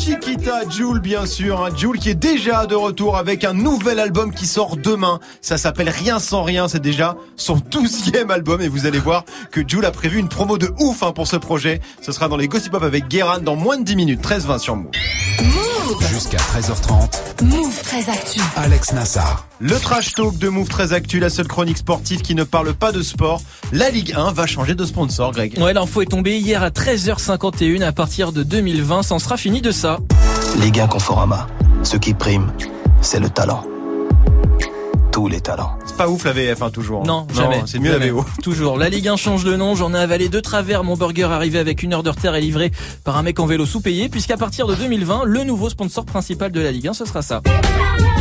Chiquita, 0.09 0.67
Jules 0.67 1.01
bien 1.01 1.27
sûr, 1.27 1.63
hein. 1.63 1.69
Jules 1.77 1.99
qui 1.99 2.09
est 2.09 2.15
déjà 2.15 2.65
de 2.65 2.73
retour 2.73 3.15
avec 3.15 3.43
un 3.43 3.53
nouvel 3.53 3.99
album 3.99 4.33
qui 4.33 4.47
sort 4.47 4.75
demain. 4.75 5.19
Ça 5.39 5.59
s'appelle 5.59 5.87
Rien 5.87 6.17
sans 6.17 6.41
rien, 6.41 6.67
c'est 6.67 6.79
déjà 6.79 7.15
son 7.35 7.57
douzième 7.57 8.31
album 8.31 8.59
et 8.59 8.69
vous 8.69 8.87
allez 8.87 8.97
voir 8.97 9.23
que 9.51 9.61
Jules 9.67 9.85
a 9.85 9.91
prévu 9.91 10.17
une 10.17 10.27
promo 10.27 10.57
de 10.57 10.73
ouf 10.79 11.03
hein, 11.03 11.11
pour 11.11 11.27
ce 11.27 11.35
projet. 11.35 11.79
Ce 12.01 12.11
sera 12.11 12.27
dans 12.27 12.37
les 12.37 12.47
Gossip 12.47 12.71
Pop 12.71 12.81
avec 12.81 13.07
Guérin 13.07 13.37
dans 13.37 13.55
moins 13.55 13.77
de 13.77 13.83
10 13.83 13.95
minutes, 13.95 14.21
13-20 14.23 14.57
sur 14.57 14.75
Move. 15.89 16.07
Jusqu'à 16.07 16.37
13h30, 16.37 17.43
Move 17.43 17.81
très 17.81 18.09
actu. 18.09 18.39
Alex 18.55 18.93
Nassar. 18.93 19.45
Le 19.59 19.77
trash 19.79 20.13
talk 20.13 20.37
de 20.37 20.47
Move 20.47 20.67
très 20.67 20.93
actu, 20.93 21.19
la 21.19 21.29
seule 21.29 21.47
chronique 21.47 21.79
sportive 21.79 22.21
qui 22.21 22.35
ne 22.35 22.43
parle 22.43 22.73
pas 22.73 22.91
de 22.91 23.01
sport. 23.01 23.41
La 23.71 23.89
Ligue 23.89 24.13
1 24.15 24.31
va 24.31 24.45
changer 24.45 24.75
de 24.75 24.85
sponsor, 24.85 25.31
Greg. 25.31 25.57
Ouais, 25.59 25.73
l'info 25.73 26.01
est 26.01 26.05
tombée 26.05 26.37
hier 26.37 26.61
à 26.61 26.69
13h51. 26.69 27.81
À 27.81 27.91
partir 27.91 28.31
de 28.31 28.43
2020, 28.43 29.03
ça 29.03 29.15
en 29.15 29.19
sera 29.19 29.37
fini 29.37 29.61
de 29.61 29.71
ça. 29.71 29.97
Ligue 30.59 30.79
1 30.79 30.87
Conforama. 30.87 31.47
Ce 31.83 31.97
qui 31.97 32.13
prime, 32.13 32.51
c'est 33.01 33.19
le 33.19 33.29
talent. 33.29 33.63
Tous 35.19 35.27
les 35.27 35.41
talents. 35.41 35.77
C'est 35.85 35.97
pas 35.97 36.07
ouf 36.07 36.23
la 36.23 36.31
VF 36.31 36.61
hein, 36.61 36.69
toujours. 36.69 37.05
Non, 37.05 37.27
jamais. 37.35 37.61
c'est 37.65 37.77
mieux 37.77 37.91
Jamais. 37.91 38.05
la 38.05 38.11
VO. 38.13 38.25
Toujours. 38.41 38.77
La 38.77 38.87
Ligue 38.87 39.09
1 39.09 39.17
change 39.17 39.43
de 39.43 39.53
nom. 39.57 39.75
J'en 39.75 39.93
ai 39.93 39.97
avalé 39.97 40.29
deux 40.29 40.41
travers. 40.41 40.85
Mon 40.85 40.95
burger 40.95 41.23
arrivé 41.25 41.59
avec 41.59 41.83
une 41.83 41.91
heure 41.93 42.03
de 42.03 42.09
retard 42.09 42.37
et 42.37 42.39
livré 42.41 42.71
par 43.03 43.17
un 43.17 43.23
mec 43.23 43.37
en 43.37 43.45
vélo 43.45 43.65
sous-payé. 43.65 44.07
Puisqu'à 44.07 44.37
partir 44.37 44.65
de 44.65 44.75
2020, 44.75 45.23
le 45.25 45.43
nouveau 45.43 45.67
sponsor 45.67 46.05
principal 46.05 46.53
de 46.53 46.61
la 46.61 46.71
Ligue 46.71 46.87
1, 46.87 46.93
ce 46.93 47.03
sera 47.03 47.21
ça. 47.21 47.41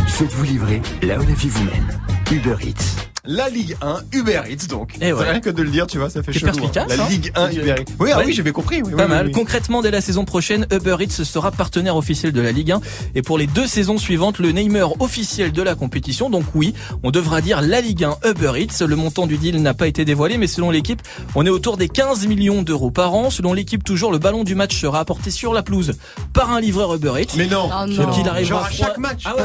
Faites-vous 0.09 0.43
livrer 0.43 0.83
là 1.03 1.19
où 1.21 1.23
la 1.23 1.35
vie 1.35 1.49
vous 1.51 1.63
mène. 1.63 2.01
Uber 2.33 2.57
Eats. 2.67 3.08
La 3.31 3.51
Ligue 3.51 3.77
1 3.83 3.99
Uber 4.15 4.41
Eats 4.49 4.69
donc. 4.71 4.95
Eh 5.03 5.13
ouais. 5.13 5.19
C'est 5.23 5.31
rien 5.33 5.41
que 5.41 5.51
de 5.51 5.63
le 5.63 5.69
dire, 5.69 5.87
tu 5.87 5.99
vois, 5.99 6.09
ça 6.09 6.23
fait 6.23 6.33
chelou. 6.33 6.49
hein. 6.65 6.71
La 6.89 6.95
hein. 7.05 7.09
Ligue 7.11 7.31
1 7.35 7.51
Uber 7.51 7.75
Eats. 7.81 7.93
Oui, 8.01 8.09
ah 8.15 8.21
oui, 8.25 8.33
j'avais 8.33 8.53
compris. 8.53 8.81
oui, 8.83 8.93
Pas 8.97 9.03
oui, 9.05 9.09
mal. 9.11 9.27
oui. 9.27 9.33
Concrètement, 9.33 9.83
dès 9.83 9.91
la 9.91 10.01
saison 10.01 10.25
prochaine, 10.25 10.67
Uber 10.73 10.97
Eats 11.01 11.25
sera 11.25 11.51
partenaire 11.51 11.95
officiel 11.97 12.33
de 12.33 12.41
la 12.41 12.53
Ligue 12.53 12.73
1 12.73 12.81
et 13.15 13.21
pour 13.21 13.37
les 13.37 13.47
deux 13.47 13.67
saisons 13.67 13.99
suivantes, 13.99 14.39
le 14.39 14.51
namer 14.53 14.87
officiel 15.01 15.53
de 15.53 15.61
la 15.61 15.75
compétition. 15.75 16.31
Donc 16.31 16.45
oui, 16.55 16.73
on 17.03 17.11
devra 17.11 17.43
dire 17.43 17.61
la 17.61 17.83
Ligue 17.83 18.05
1 18.05 18.17
Uber 18.31 18.53
Eats. 18.57 18.87
Le 18.87 18.97
montant 18.97 19.27
du 19.27 19.37
deal 19.37 19.61
n'a 19.61 19.75
pas 19.75 19.89
été 19.89 20.07
dévoilé, 20.07 20.39
mais 20.39 20.47
selon 20.47 20.71
l'équipe, 20.71 21.03
on 21.35 21.45
est 21.45 21.51
autour 21.51 21.77
des 21.77 21.89
15 21.91 22.27
millions 22.29 22.63
d'euros 22.63 22.91
par 22.91 23.13
an. 23.13 23.29
Selon 23.29 23.53
l'équipe, 23.53 23.85
toujours 23.85 24.11
le 24.11 24.19
ballon 24.19 24.43
du 24.43 24.55
match 24.55 24.75
sera 24.81 25.01
apporté 25.01 25.31
sur 25.31 25.53
la 25.53 25.63
pelouse 25.63 25.99
par 26.33 26.51
un 26.51 26.63
livreur 26.63 26.95
Uber 26.95 27.13
Eats. 27.21 27.35
Mais 27.37 27.47
non. 27.47 27.69
Oh 27.71 27.87
Donc 27.95 28.17
il 28.19 28.27
arrivera 28.27 28.61
Genre 28.61 28.65
à 28.65 28.71
froid. 28.71 28.87
chaque 28.87 28.97
match. 28.99 29.23
Ah 29.27 29.37
ouais. 29.37 29.43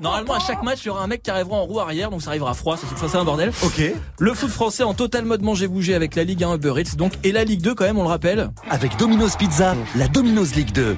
Normalement, 0.00 0.34
à 0.34 0.40
chaque 0.40 0.62
match, 0.62 0.80
il 0.82 0.88
y 0.88 0.90
aura 0.90 1.04
un 1.04 1.06
mec 1.06 1.22
qui 1.22 1.30
arrivera 1.30 1.56
en 1.56 1.64
roue 1.64 1.78
arrière, 1.80 2.10
donc 2.10 2.20
ça 2.20 2.30
arrivera 2.30 2.52
froid. 2.54 2.76
Ça, 2.76 3.13
c'est 3.14 3.20
un 3.20 3.24
bordel. 3.24 3.52
Ok. 3.62 3.80
Le 4.18 4.34
foot 4.34 4.50
français 4.50 4.82
en 4.82 4.92
total 4.92 5.24
mode 5.24 5.40
manger 5.40 5.68
bouger 5.68 5.94
avec 5.94 6.16
la 6.16 6.24
Ligue 6.24 6.42
1 6.42 6.56
Uber 6.56 6.72
Eats, 6.78 6.96
donc 6.96 7.12
et 7.22 7.30
la 7.30 7.44
Ligue 7.44 7.62
2 7.62 7.72
quand 7.76 7.84
même, 7.84 7.96
on 7.96 8.02
le 8.02 8.08
rappelle. 8.08 8.50
Avec 8.68 8.96
Domino's 8.96 9.36
Pizza, 9.36 9.76
la 9.94 10.08
Domino's 10.08 10.56
League 10.56 10.72
2. 10.72 10.96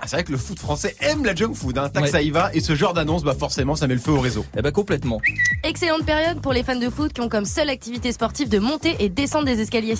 Ah, 0.00 0.06
c'est 0.06 0.16
vrai 0.16 0.24
que 0.24 0.32
le 0.32 0.38
foot 0.38 0.58
français 0.58 0.96
aime 0.98 1.24
la 1.24 1.32
junk 1.32 1.54
food. 1.54 1.78
Hein. 1.78 1.92
Ouais. 1.94 2.08
ça 2.08 2.22
y 2.22 2.30
va. 2.30 2.50
Et 2.54 2.60
ce 2.60 2.74
genre 2.74 2.92
d'annonce, 2.92 3.22
bah 3.22 3.36
forcément, 3.38 3.76
ça 3.76 3.86
met 3.86 3.94
le 3.94 4.00
feu 4.00 4.10
au 4.10 4.18
réseau. 4.18 4.44
Eh 4.56 4.62
ben 4.62 4.72
complètement. 4.72 5.20
Excellente 5.62 6.04
période 6.04 6.40
pour 6.40 6.52
les 6.52 6.64
fans 6.64 6.74
de 6.74 6.90
foot 6.90 7.12
qui 7.12 7.20
ont 7.20 7.28
comme 7.28 7.44
seule 7.44 7.70
activité 7.70 8.10
sportive 8.10 8.48
de 8.48 8.58
monter 8.58 8.96
et 8.98 9.08
descendre 9.08 9.44
des 9.44 9.60
escaliers. 9.60 9.94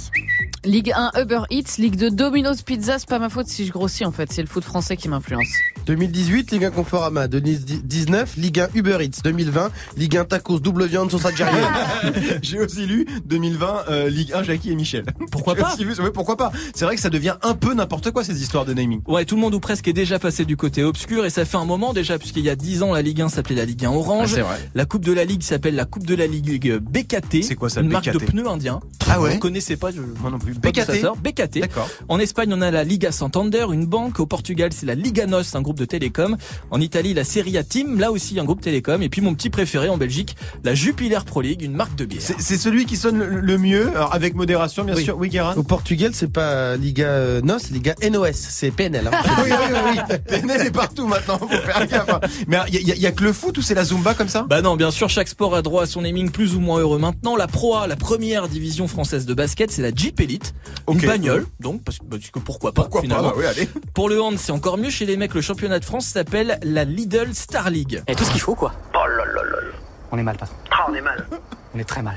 Ligue 0.65 0.93
1 0.93 1.13
Uber 1.21 1.43
Eats, 1.51 1.79
Ligue 1.79 1.95
2 1.95 2.11
Domino's 2.11 2.63
Pizza, 2.63 2.99
c'est 2.99 3.09
pas 3.09 3.21
ma 3.21 3.29
faute 3.29 3.47
si 3.47 3.65
je 3.65 3.71
grossis 3.71 4.05
en 4.05 4.11
fait, 4.11 4.33
c'est 4.33 4.43
le 4.43 4.49
foot 4.49 4.65
français 4.65 4.97
qui 4.97 5.09
m'influence. 5.09 5.47
2018 5.87 6.51
Ligue 6.53 6.65
1 6.65 6.71
Conforama 6.71 7.29
2019 7.29 8.37
Ligue 8.37 8.61
1 8.61 8.69
Uber 8.75 8.99
Eats 9.03 9.21
2020 9.23 9.71
Ligue 9.97 10.17
1 10.17 10.25
Tacos 10.25 10.59
double 10.61 10.87
viande 10.87 11.11
sauce 11.11 11.25
algérienne 11.27 11.65
J'ai 12.43 12.59
aussi 12.61 12.87
lu 12.87 13.07
2020 13.27 13.85
euh, 13.91 14.09
Ligue 14.09 14.33
1 14.33 14.43
Jackie 14.45 14.71
et 14.71 14.75
Michel. 14.75 15.05
Pourquoi 15.31 15.55
pas 15.55 15.73
aussi 15.75 15.85
vu- 15.85 15.95
ouais, 16.01 16.11
pourquoi 16.11 16.37
pas 16.37 16.53
C'est 16.75 16.85
vrai 16.85 16.95
que 16.97 17.01
ça 17.01 17.11
devient 17.11 17.35
un 17.43 17.55
peu 17.55 17.75
n'importe 17.75 18.11
quoi 18.11 18.25
ces 18.25 18.41
histoires 18.43 18.65
de 18.65 18.73
naming. 18.75 19.01
Ouais, 19.07 19.25
tout 19.25 19.35
le 19.35 19.41
monde 19.41 19.55
ou 19.55 19.61
presque 19.61 19.89
est 19.89 19.93
déjà 19.93 20.19
passé 20.19 20.45
du 20.45 20.57
côté 20.57 20.83
obscur 20.85 21.25
et 21.25 21.31
ça 21.31 21.45
fait 21.45 21.57
un 21.57 21.65
moment 21.65 21.93
déjà 21.93 22.19
puisqu'il 22.19 22.45
y 22.45 22.51
a 22.51 22.57
10 22.57 22.83
ans 22.83 22.93
la 22.93 23.03
Ligue 23.03 23.21
1 23.23 23.29
s'appelait 23.29 23.57
la 23.57 23.65
Ligue 23.65 23.85
1 23.85 23.91
Ah, 23.91 23.95
Orange. 23.95 24.31
c'est 24.35 24.41
vrai. 24.41 24.57
la 24.75 24.85
Coupe 24.85 25.05
de 25.05 25.13
la 25.13 25.25
Ligue 25.25 25.43
s'appelle 25.43 25.75
la 25.75 25.85
Coupe 25.85 26.07
de 26.07 26.15
la 26.15 26.27
Ligue 26.27 26.79
BKT. 26.79 27.43
C'est 27.43 27.55
quoi 27.57 27.69
ça, 27.69 27.81
Une 27.81 27.89
marque 27.91 28.11
de 28.11 28.19
pneus 28.19 28.47
indiens. 28.49 28.81
Ah 29.09 29.21
ouais 29.21 29.35
Vous 29.35 29.39
connaissez 29.39 29.77
pas, 29.77 29.91
je... 29.91 30.01
Moi 30.21 30.31
non 30.31 30.39
plus. 30.39 30.55
BKT. 30.55 31.05
BKT. 31.23 31.61
D'accord. 31.61 31.89
En 32.09 32.19
Espagne, 32.19 32.51
on 32.53 32.61
a 32.63 32.71
la 32.71 32.85
Liga 32.85 33.13
Santander, 33.13 33.67
une 33.73 33.87
banque. 33.87 34.21
Au 34.21 34.27
Portugal, 34.27 34.71
c'est 34.73 34.87
la 34.87 34.95
Liga 34.95 35.27
Nos, 35.27 35.43
un 35.57 35.63
groupe 35.63 35.74
de 35.75 35.85
télécom. 35.85 36.37
En 36.71 36.81
Italie, 36.81 37.15
la 37.15 37.25
Serie 37.25 37.57
A 37.59 37.63
Team, 37.65 37.99
là 37.99 38.11
aussi 38.13 38.39
un 38.39 38.45
groupe 38.45 38.61
télécom. 38.61 39.03
Et 39.03 39.09
puis 39.09 39.21
mon 39.21 39.35
petit 39.35 39.51
préféré 39.51 39.89
en 39.89 39.97
Belgique, 39.97 40.37
la 40.65 40.75
Jupiler 40.75 41.19
Pro 41.27 41.41
League, 41.41 41.63
une 41.63 41.75
marque 41.75 41.95
de 41.97 42.05
bière. 42.05 42.23
C'est 42.23 42.41
c'est 42.41 42.57
celui 42.57 42.87
qui 42.87 42.97
sonne 42.97 43.19
le, 43.19 43.41
le 43.41 43.59
mieux, 43.59 43.89
alors 43.89 44.15
avec 44.15 44.35
modération 44.35 44.85
bien 44.85 44.95
Oui. 44.95 45.05
sûr. 45.05 45.17
Oui, 45.19 45.29
Guérin 45.29 45.55
Au 45.57 45.63
Portugal 45.63 46.11
c'est 46.15 46.31
pas 46.33 46.77
Liga 46.77 47.07
euh, 47.07 47.41
NOS 47.43 47.71
Liga 47.73 47.95
NOS 48.11 48.33
c'est 48.35 48.71
PNL 48.71 49.09
hein. 49.09 49.11
oui, 49.45 49.51
oui, 49.51 49.67
oui, 49.73 50.01
oui. 50.11 50.17
PNL 50.27 50.67
est 50.67 50.71
partout 50.71 51.07
maintenant, 51.07 51.39
faut 51.39 51.49
faire 51.49 51.87
gaffe. 51.87 52.09
hein. 52.09 52.21
Mais 52.47 52.59
il 52.69 52.87
y, 52.87 52.93
a- 52.93 52.97
y 52.97 53.07
a 53.07 53.13
que 53.13 53.25
le 53.25 53.33
foot 53.33 53.57
ou 53.59 53.63
c'est 53.63 53.75
la 53.75 53.85
Zumba 53.85 54.15
comme 54.15 54.29
ça? 54.29 54.47
Bah 54.49 54.61
non, 54.63 54.77
bien 54.77 54.91
sûr, 54.91 55.09
chaque 55.09 55.29
sport 55.29 55.55
a 55.55 55.63
droit 55.63 55.83
à 55.85 55.87
son 55.87 56.03
naming 56.03 56.31
plus 56.31 56.55
ou 56.55 56.61
moins 56.61 56.81
heureux. 56.81 56.99
Maintenant, 56.99 57.37
la 57.37 57.47
Pro 57.47 57.77
A, 57.77 57.87
la 57.87 57.97
première 57.97 58.49
division 58.49 58.87
française 58.89 59.27
de 59.27 59.35
basket, 59.35 59.71
c'est 59.71 59.83
la 59.83 59.91
Jeep 59.95 60.21
Elite, 60.21 60.55
Ok. 60.87 61.03
une 61.03 61.09
bagnole. 61.09 61.47
Donc, 61.61 61.83
parce, 61.85 61.99
que- 61.99 62.05
parce 62.05 62.31
que 62.31 62.39
pourquoi 62.39 62.73
pas 62.73 62.83
Pourquoi 62.83 63.01
pas 63.01 63.07
finalement. 63.07 63.29
Bah 63.31 63.35
oui, 63.39 63.45
allez. 63.47 63.69
Pour 63.95 64.09
le 64.09 64.21
hand, 64.21 64.37
c'est 64.39 64.53
encore 64.53 64.77
mieux 64.79 64.91
chez 64.91 65.07
les 65.07 65.17
mecs. 65.17 65.35
Le 65.35 65.41
championnat 65.41 65.64
de 65.69 65.85
France 65.85 66.07
s'appelle 66.07 66.59
la 66.63 66.85
Lidl 66.85 67.35
Star 67.35 67.71
League. 67.71 68.03
Et 68.07 68.15
tout 68.15 68.25
ce 68.25 68.31
qu'il 68.31 68.41
faut, 68.41 68.55
quoi. 68.55 68.73
Oh 68.95 68.99
là 69.07 69.25
là 69.25 69.43
là 69.43 69.43
là. 69.43 69.69
On 70.13 70.19
est 70.19 70.23
mal, 70.23 70.37
patron. 70.37 70.55
Ah, 70.71 70.87
on 70.89 70.95
est 70.95 71.01
mal. 71.01 71.27
On 71.75 71.79
est 71.79 71.85
très 71.85 72.03
mal. 72.03 72.17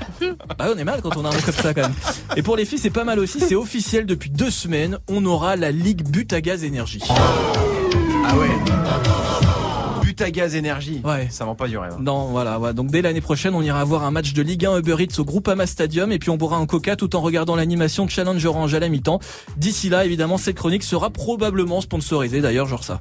Bah 0.59 0.67
on 0.73 0.77
est 0.77 0.83
mal 0.83 1.01
quand 1.01 1.17
on 1.17 1.25
a 1.25 1.29
un 1.29 1.31
nom 1.31 1.39
comme 1.43 1.53
ça 1.55 1.73
quand 1.73 1.81
même. 1.81 1.93
Et 2.35 2.43
pour 2.43 2.55
les 2.55 2.65
filles, 2.65 2.77
c'est 2.77 2.91
pas 2.91 3.03
mal 3.03 3.17
aussi. 3.17 3.39
C'est 3.39 3.55
officiel 3.55 4.05
depuis 4.05 4.29
deux 4.29 4.51
semaines. 4.51 4.99
On 5.09 5.25
aura 5.25 5.55
la 5.55 5.71
Ligue 5.71 6.03
But 6.07 6.31
à 6.33 6.41
Gaz 6.41 6.63
Énergie. 6.63 7.01
Ah 7.09 8.35
ouais. 8.37 8.49
But 10.01 10.21
à 10.21 10.31
gaz 10.31 10.55
énergie. 10.55 11.01
Ouais. 11.03 11.27
Ça 11.29 11.45
va 11.45 11.53
pas 11.55 11.67
durer. 11.67 11.89
hein. 11.91 11.97
Non, 11.99 12.25
voilà, 12.27 12.57
voilà. 12.57 12.73
Donc 12.73 12.87
dès 12.91 13.01
l'année 13.01 13.19
prochaine, 13.21 13.53
on 13.55 13.61
ira 13.61 13.83
voir 13.83 14.03
un 14.03 14.11
match 14.11 14.33
de 14.33 14.41
Ligue 14.41 14.65
1 14.65 14.77
Uber 14.79 14.95
Eats 14.99 15.19
au 15.19 15.25
Groupama 15.25 15.65
Stadium 15.65 16.11
et 16.11 16.19
puis 16.19 16.29
on 16.29 16.37
boira 16.37 16.57
un 16.57 16.65
coca 16.65 16.95
tout 16.95 17.15
en 17.15 17.21
regardant 17.21 17.55
l'animation 17.55 18.05
de 18.05 18.11
Challenge 18.11 18.43
Orange 18.45 18.73
à 18.73 18.79
la 18.79 18.89
mi-temps. 18.89 19.19
D'ici 19.57 19.89
là, 19.89 20.05
évidemment, 20.05 20.37
cette 20.37 20.55
chronique 20.55 20.83
sera 20.83 21.09
probablement 21.09 21.81
sponsorisée. 21.81 22.41
D'ailleurs, 22.41 22.67
genre 22.67 22.83
ça. 22.83 22.99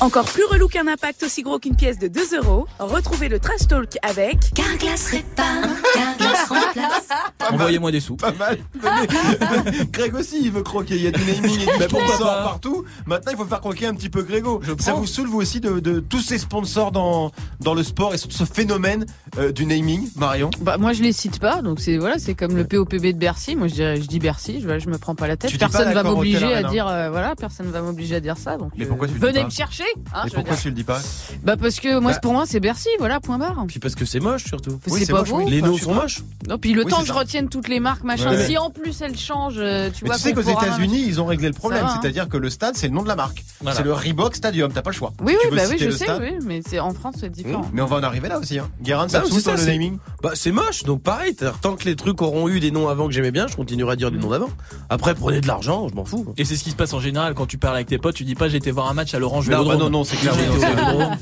Encore 0.00 0.24
plus 0.24 0.44
relou 0.44 0.66
qu'un 0.68 0.86
impact 0.88 1.22
aussi 1.24 1.42
gros 1.42 1.58
qu'une 1.58 1.76
pièce 1.76 1.98
de 1.98 2.08
2 2.08 2.38
euros, 2.38 2.66
retrouvez 2.78 3.28
le 3.28 3.38
Trash 3.38 3.68
Talk 3.68 3.98
avec 4.02 4.38
Carglass 4.54 5.08
répare, 5.08 5.68
Carglass 5.94 6.44
remplace. 6.48 7.08
Envoyez-moi 7.50 7.92
des 7.92 8.00
sous. 8.00 8.16
Pas 8.16 8.32
mal. 8.32 8.58
Greg 9.92 10.14
aussi, 10.14 10.40
il 10.42 10.52
veut 10.52 10.62
croquer. 10.62 10.96
Il 10.96 11.02
y 11.02 11.06
a 11.06 11.10
du 11.10 11.20
naming 11.20 11.54
et 11.54 11.66
du 11.66 11.70
Mais 11.78 11.86
pourquoi 11.86 12.14
sponsor 12.14 12.26
pas 12.28 12.42
partout. 12.44 12.84
Maintenant, 13.04 13.32
il 13.32 13.36
faut 13.36 13.44
faire 13.44 13.60
croquer 13.60 13.86
un 13.86 13.94
petit 13.94 14.08
peu 14.08 14.22
Grégo. 14.22 14.62
Ça 14.78 14.94
vous 14.94 15.06
saoule, 15.06 15.28
vous 15.28 15.40
aussi, 15.40 15.60
de, 15.60 15.80
de 15.80 16.00
tous 16.00 16.20
ces 16.20 16.38
sponsors 16.38 16.92
dans, 16.92 17.30
dans 17.60 17.74
le 17.74 17.82
sport 17.82 18.14
et 18.14 18.16
surtout 18.16 18.38
ce 18.38 18.44
phénomène 18.44 19.04
euh, 19.36 19.52
du 19.52 19.66
naming, 19.66 20.08
Marion? 20.16 20.50
Bah 20.60 20.78
moi 20.78 20.94
je 20.94 21.02
les 21.02 21.12
cite 21.12 21.40
pas, 21.40 21.60
donc 21.60 21.78
c'est 21.78 21.98
voilà, 21.98 22.18
c'est 22.18 22.34
comme 22.34 22.56
le 22.56 22.64
POPB 22.64 23.12
de 23.12 23.18
Bercy. 23.18 23.54
Moi 23.54 23.68
je 23.68 23.74
dirais, 23.74 24.00
je 24.00 24.06
dis 24.06 24.18
Bercy, 24.18 24.62
je, 24.62 24.78
je 24.78 24.88
me 24.88 24.96
prends 24.96 25.14
pas 25.14 25.28
la 25.28 25.36
tête. 25.36 25.50
Tu 25.50 25.58
personne 25.58 25.92
va 25.92 26.02
m'obliger 26.02 26.54
à 26.54 26.62
dire, 26.62 26.88
euh, 26.88 27.10
voilà, 27.10 27.36
personne 27.36 27.70
va 27.70 27.82
m'obliger 27.82 28.16
à 28.16 28.20
dire 28.20 28.38
ça. 28.38 28.56
Donc 28.56 28.72
Mais 28.78 28.86
euh, 28.86 29.06
tu 29.06 29.18
venez 29.18 29.44
me 29.44 29.50
chercher, 29.50 29.84
hein, 30.14 30.22
Et 30.24 30.28
je 30.28 30.30
veux 30.30 30.34
pourquoi 30.36 30.52
dire. 30.54 30.62
tu 30.62 30.68
le 30.68 30.74
dis 30.74 30.84
pas 30.84 31.00
Bah 31.42 31.56
parce 31.56 31.80
que 31.80 31.98
moi 31.98 32.12
Bah. 32.12 32.18
pour 32.20 32.32
moi 32.32 32.44
c'est 32.46 32.60
Bercy, 32.60 32.88
voilà, 32.98 33.20
point 33.20 33.38
barre. 33.38 33.64
Puis 33.68 33.78
parce 33.78 33.94
que 33.94 34.04
c'est 34.04 34.20
moche 34.20 34.44
surtout. 34.44 34.78
Oui, 34.88 35.02
c'est 35.04 35.12
pas 35.12 35.20
moche, 35.20 35.30
beau. 35.30 35.38
oui. 35.38 35.50
Les 35.50 35.62
noms 35.62 35.76
sont 35.76 35.94
moches. 35.94 36.22
Non, 36.48 36.58
puis 36.58 36.72
le 36.72 36.84
Oui, 36.84 36.90
temps 36.90 36.96
c'est 36.98 37.02
que 37.02 37.08
je 37.08 37.12
ça. 37.12 37.18
retienne 37.18 37.48
toutes 37.48 37.68
les 37.68 37.80
marques, 37.80 38.04
machin. 38.04 38.30
Ouais, 38.30 38.36
ouais. 38.36 38.46
Si 38.46 38.58
en 38.58 38.70
plus 38.70 39.00
elles 39.00 39.16
changent, 39.18 39.54
euh, 39.58 39.90
tu 39.90 40.04
Mais 40.04 40.08
vois. 40.08 40.16
tu 40.16 40.22
sais 40.22 40.32
qu'aux 40.32 40.40
États-Unis, 40.42 41.04
ils 41.06 41.20
ont 41.20 41.26
réglé 41.26 41.48
le 41.48 41.54
problème, 41.54 41.84
va, 41.84 41.92
hein. 41.92 41.98
c'est-à-dire 42.00 42.28
que 42.28 42.36
le 42.36 42.50
stade, 42.50 42.76
c'est 42.76 42.88
le 42.88 42.94
nom 42.94 43.02
de 43.02 43.08
la 43.08 43.16
marque. 43.16 43.44
Voilà. 43.60 43.76
C'est 43.76 43.82
le 43.84 43.92
Reebok 43.92 44.34
Stadium, 44.36 44.72
t'as 44.72 44.82
pas 44.82 44.90
le 44.90 44.96
choix. 44.96 45.12
Oui, 45.22 45.34
Tu 45.40 45.46
oui, 45.46 45.50
veux 45.50 45.56
bah 45.56 45.62
oui, 45.66 45.72
citer 45.72 45.84
je 45.84 45.90
le 45.90 45.96
sais, 45.96 46.04
stade 46.04 46.20
oui, 46.22 46.32
mais 46.44 46.60
c'est 46.66 46.80
en 46.80 46.92
France 46.94 47.16
c'est 47.20 47.30
différent. 47.30 47.68
Mais 47.72 47.82
on 47.82 47.86
va 47.86 47.96
en 47.96 48.02
arriver 48.02 48.28
là 48.28 48.38
aussi. 48.38 48.58
Hein. 48.58 48.68
Guérin, 48.82 49.08
ça 49.08 49.20
Bah, 49.20 49.26
c'est 49.28 49.34
ça, 49.36 49.42
toi, 49.42 49.52
le 49.54 49.58
c'est- 49.58 49.66
naming 49.72 49.98
Bah 50.22 50.30
c'est 50.34 50.52
moche, 50.52 50.84
donc 50.84 51.02
pareil, 51.02 51.34
tant 51.62 51.76
que 51.76 51.84
les 51.84 51.96
trucs 51.96 52.20
auront 52.22 52.48
eu 52.48 52.60
des 52.60 52.70
noms 52.70 52.88
avant 52.88 53.06
que 53.06 53.12
j'aimais 53.12 53.30
bien, 53.32 53.46
je 53.46 53.56
continuerai 53.56 53.92
à 53.92 53.96
dire 53.96 54.10
des 54.10 54.18
noms 54.18 54.30
d'avant. 54.30 54.48
Après 54.88 55.14
prenez 55.14 55.40
de 55.40 55.46
l'argent, 55.46 55.88
je 55.88 55.94
m'en 55.94 56.04
fous. 56.04 56.32
Et 56.36 56.44
c'est 56.44 56.56
ce 56.56 56.64
qui 56.64 56.70
se 56.70 56.76
passe 56.76 56.92
en 56.92 57.00
général 57.00 57.34
quand 57.34 57.46
tu 57.46 57.58
parles 57.58 57.74
avec 57.76 57.88
tes 57.88 57.98
potes, 57.98 58.14
tu 58.14 58.24
dis 58.24 58.34
pas 58.34 58.48
j'ai 58.48 58.56
été 58.58 58.70
voir 58.70 58.88
un 58.88 58.94
match 58.94 59.14
à 59.14 59.18
l'Orange 59.18 59.48
Non, 59.50 59.64
bah. 59.66 59.76
Non, 59.80 59.90
non, 59.90 60.04
c'est 60.04 60.16
clair. 60.16 60.34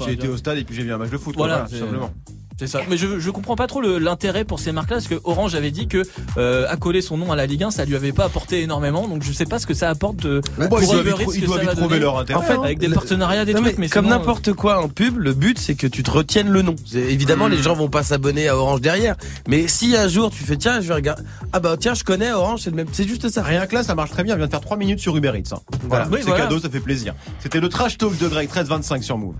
J'ai 0.04 0.12
été 0.12 0.28
au 0.28 0.36
stade 0.36 0.58
et 0.58 0.64
puis 0.64 0.74
j'ai 0.74 0.82
vu 0.82 0.92
un 0.92 0.98
match 0.98 1.10
de 1.10 1.18
foot. 1.18 1.34
Voilà, 1.36 1.66
simplement. 1.68 2.10
C'est 2.58 2.66
ça. 2.66 2.80
Mais 2.90 2.96
je, 2.96 3.18
je 3.20 3.30
comprends 3.30 3.54
pas 3.56 3.66
trop 3.66 3.80
le- 3.80 3.98
l'intérêt 3.98 4.44
pour 4.44 4.58
ces 4.58 4.72
marques-là, 4.72 4.96
parce 4.96 5.06
que 5.08 5.20
Orange 5.24 5.54
avait 5.54 5.70
dit 5.70 5.86
que 5.86 6.02
euh, 6.38 6.66
accoler 6.68 7.00
son 7.02 7.16
nom 7.16 7.30
à 7.30 7.36
la 7.36 7.46
Ligue 7.46 7.62
1, 7.62 7.70
ça 7.70 7.84
lui 7.84 7.94
avait 7.94 8.12
pas 8.12 8.24
apporté 8.24 8.62
énormément. 8.62 9.06
Donc 9.06 9.22
je 9.22 9.32
sais 9.32 9.44
pas 9.46 9.58
ce 9.58 9.66
que 9.66 9.74
ça 9.74 9.88
apporte 9.90 10.16
de, 10.16 10.40
Bon, 10.58 10.68
pour 10.68 10.82
ils 10.82 10.86
doivent 10.86 11.00
Uber 11.06 11.22
Eats, 11.24 11.32
ils 11.36 11.44
doivent 11.46 11.62
y 11.62 11.66
va 11.66 11.74
trouver 11.76 11.98
leur 12.00 12.18
intérêt. 12.18 12.38
En 12.38 12.42
fait, 12.42 12.54
avec 12.54 12.78
des 12.78 12.88
partenariats, 12.88 13.44
des 13.44 13.54
Non, 13.54 13.60
trucs, 13.62 13.78
mais 13.78 13.82
mais 13.86 13.88
comme 13.88 14.06
n'importe 14.08 14.52
quoi 14.54 14.82
en 14.82 14.88
pub, 14.88 15.18
le 15.18 15.32
but 15.34 15.58
c'est 15.58 15.74
que 15.76 15.86
tu 15.86 16.02
te 16.02 16.10
retiennes 16.10 16.48
le 16.50 16.62
nom. 16.62 16.74
Évidemment, 16.94 17.46
les 17.48 17.62
gens 17.62 17.74
vont 17.74 17.88
pas 17.88 18.02
s'abonner 18.02 18.48
à 18.48 18.56
Orange 18.56 18.80
derrière. 18.80 19.16
Mais 19.48 19.68
si 19.68 19.96
un 19.96 20.08
jour 20.08 20.30
tu 20.30 20.42
fais 20.44 20.56
tiens, 20.56 20.80
je 20.80 20.88
vais 20.88 20.94
regarder. 20.94 21.22
Ah 21.52 21.60
bah 21.60 21.76
tiens, 21.78 21.94
je 21.94 22.02
connais 22.04 22.32
Orange, 22.32 22.60
c'est 22.64 22.70
le 22.70 22.76
même. 22.76 22.88
C'est 22.92 23.06
juste 23.06 23.28
ça. 23.28 23.42
Rien 23.42 23.66
que 23.66 23.74
là, 23.74 23.82
ça 23.84 23.94
marche 23.94 24.10
très 24.10 24.24
bien. 24.24 24.34
Il 24.34 24.38
vient 24.38 24.46
de 24.46 24.50
faire 24.50 24.60
3 24.60 24.76
minutes 24.76 24.98
sur 25.00 25.16
Uber 25.16 25.32
Eats. 25.36 25.54
hein. 25.54 25.60
Voilà, 25.88 26.06
Oui, 26.10 26.18
c'est 26.20 26.26
voilà. 26.28 26.44
cadeau, 26.44 26.58
ça 26.58 26.68
fait 26.68 26.80
plaisir. 26.80 27.14
C'était 27.40 27.60
le 27.60 27.68
trash 27.68 27.98
talk 27.98 28.18
de 28.18 28.26
Greg 28.28 28.48
1325 28.48 29.04
sur 29.04 29.16
Move. 29.16 29.34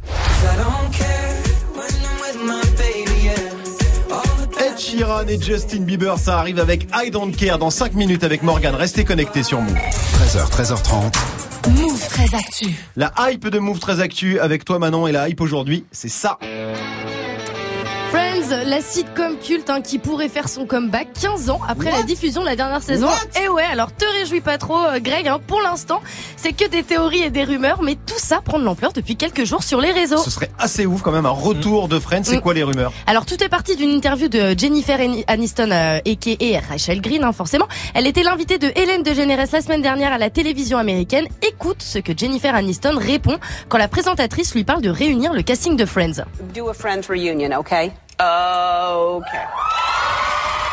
Sheeran 4.99 5.29
et 5.29 5.41
Justin 5.41 5.83
Bieber, 5.83 6.19
ça 6.19 6.41
arrive 6.41 6.59
avec 6.59 6.89
I 6.93 7.13
Don't 7.13 7.31
Care 7.31 7.57
dans 7.57 7.71
5 7.71 7.95
minutes 7.95 8.25
avec 8.25 8.43
Morgan. 8.43 8.75
Restez 8.75 9.05
connectés 9.05 9.45
sur 9.45 9.61
Move. 9.61 9.73
13h, 9.77 10.51
13h30. 10.51 11.15
Move 11.71 12.09
très 12.09 12.35
actu. 12.35 12.75
La 12.97 13.13
hype 13.31 13.49
de 13.49 13.61
Move 13.61 13.79
très 13.79 14.01
actu 14.01 14.41
avec 14.41 14.65
toi 14.65 14.81
Manon 14.81 15.07
et 15.07 15.13
la 15.13 15.29
hype 15.29 15.41
aujourd'hui, 15.41 15.85
c'est 15.93 16.09
ça. 16.09 16.39
Friends, 18.49 18.65
la 18.69 18.81
sitcom 18.81 19.37
culte 19.39 19.71
hein, 19.71 19.81
qui 19.81 19.99
pourrait 19.99 20.29
faire 20.29 20.49
son 20.49 20.65
comeback 20.67 21.09
15 21.21 21.51
ans 21.51 21.61
après 21.69 21.91
la 21.91 22.03
diffusion 22.03 22.41
de 22.41 22.47
la 22.47 22.57
dernière 22.57 22.83
saison. 22.83 23.09
et 23.43 23.49
ouais, 23.49 23.63
alors 23.71 23.95
te 23.95 24.05
réjouis 24.19 24.41
pas 24.41 24.59
trop, 24.59 24.79
euh, 24.79 24.99
Greg. 25.01 25.29
hein, 25.29 25.39
pour 25.47 25.61
l'instant, 25.61 26.01
c'est 26.37 26.53
que 26.53 26.67
des 26.69 26.83
théories 26.83 27.23
et 27.23 27.31
des 27.31 27.45
rumeurs, 27.45 27.83
mais 27.83 27.95
tout 27.95 28.19
ça 28.19 28.41
prend 28.41 28.59
de 28.59 28.65
l'ampleur 28.65 28.93
depuis 28.93 29.17
quelques 29.17 29.45
jours 29.45 29.63
sur 29.63 29.81
les 29.81 29.93
réseaux. 29.93 30.19
Ce 30.19 30.31
serait 30.31 30.51
assez 30.59 30.87
ouf 30.87 31.03
quand 31.03 31.13
même 31.13 31.27
un 31.27 31.31
retour 31.31 31.89
de 31.89 31.99
Friends. 31.99 32.23
C'est 32.25 32.37
Mm. 32.39 32.41
quoi 32.41 32.55
les 32.55 32.63
rumeurs? 32.63 32.93
Alors 33.07 33.27
tout 33.27 33.43
est 33.43 33.49
parti 33.49 33.77
d'une 33.77 33.91
interview 33.91 34.29
de 34.29 34.55
Jennifer 34.59 34.99
Ani- 35.01 35.25
Aniston 35.27 35.71
euh, 35.71 35.99
et 36.05 36.59
Rachel 36.59 37.01
Green 37.01 37.25
hein, 37.25 37.33
forcément. 37.33 37.67
Elle 37.95 38.07
était 38.07 38.23
l'invitée 38.23 38.59
de 38.59 38.71
Hélène 38.77 39.03
DeGeneres 39.03 39.47
la 39.53 39.61
semaine 39.61 39.83
dernière 39.83 40.13
à 40.13 40.19
la 40.19 40.31
télévision 40.31 40.79
américaine. 40.79 41.27
Écoute 41.43 41.83
ce 41.83 41.99
que 41.99 42.13
Jennifer 42.17 42.55
Aniston 42.55 42.97
répond 42.99 43.39
quand 43.69 43.79
la 43.79 43.89
présentatrice 43.89 44.55
lui 44.55 44.65
parle 44.65 44.83
de 44.83 44.91
réunir 44.91 45.33
le 45.33 45.43
casting 45.43 45.77
de 45.77 45.85
Friends. 45.85 46.23
Do 46.55 46.69
a 46.69 46.75
Friends 46.75 47.09
reunion, 47.09 47.51
okay? 47.59 47.93
Okay. 48.21 49.45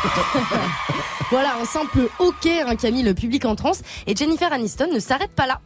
Voilà 1.31 1.55
un 1.59 1.65
simple 1.65 2.07
OK 2.19 2.45
hein, 2.45 2.75
qui 2.75 2.85
a 2.85 2.91
mis 2.91 3.01
le 3.01 3.13
public 3.15 3.45
en 3.45 3.55
transe 3.55 3.81
et 4.05 4.15
Jennifer 4.15 4.51
Aniston 4.53 4.89
ne 4.93 4.99
s'arrête 4.99 5.31
pas 5.31 5.47
là. 5.47 5.59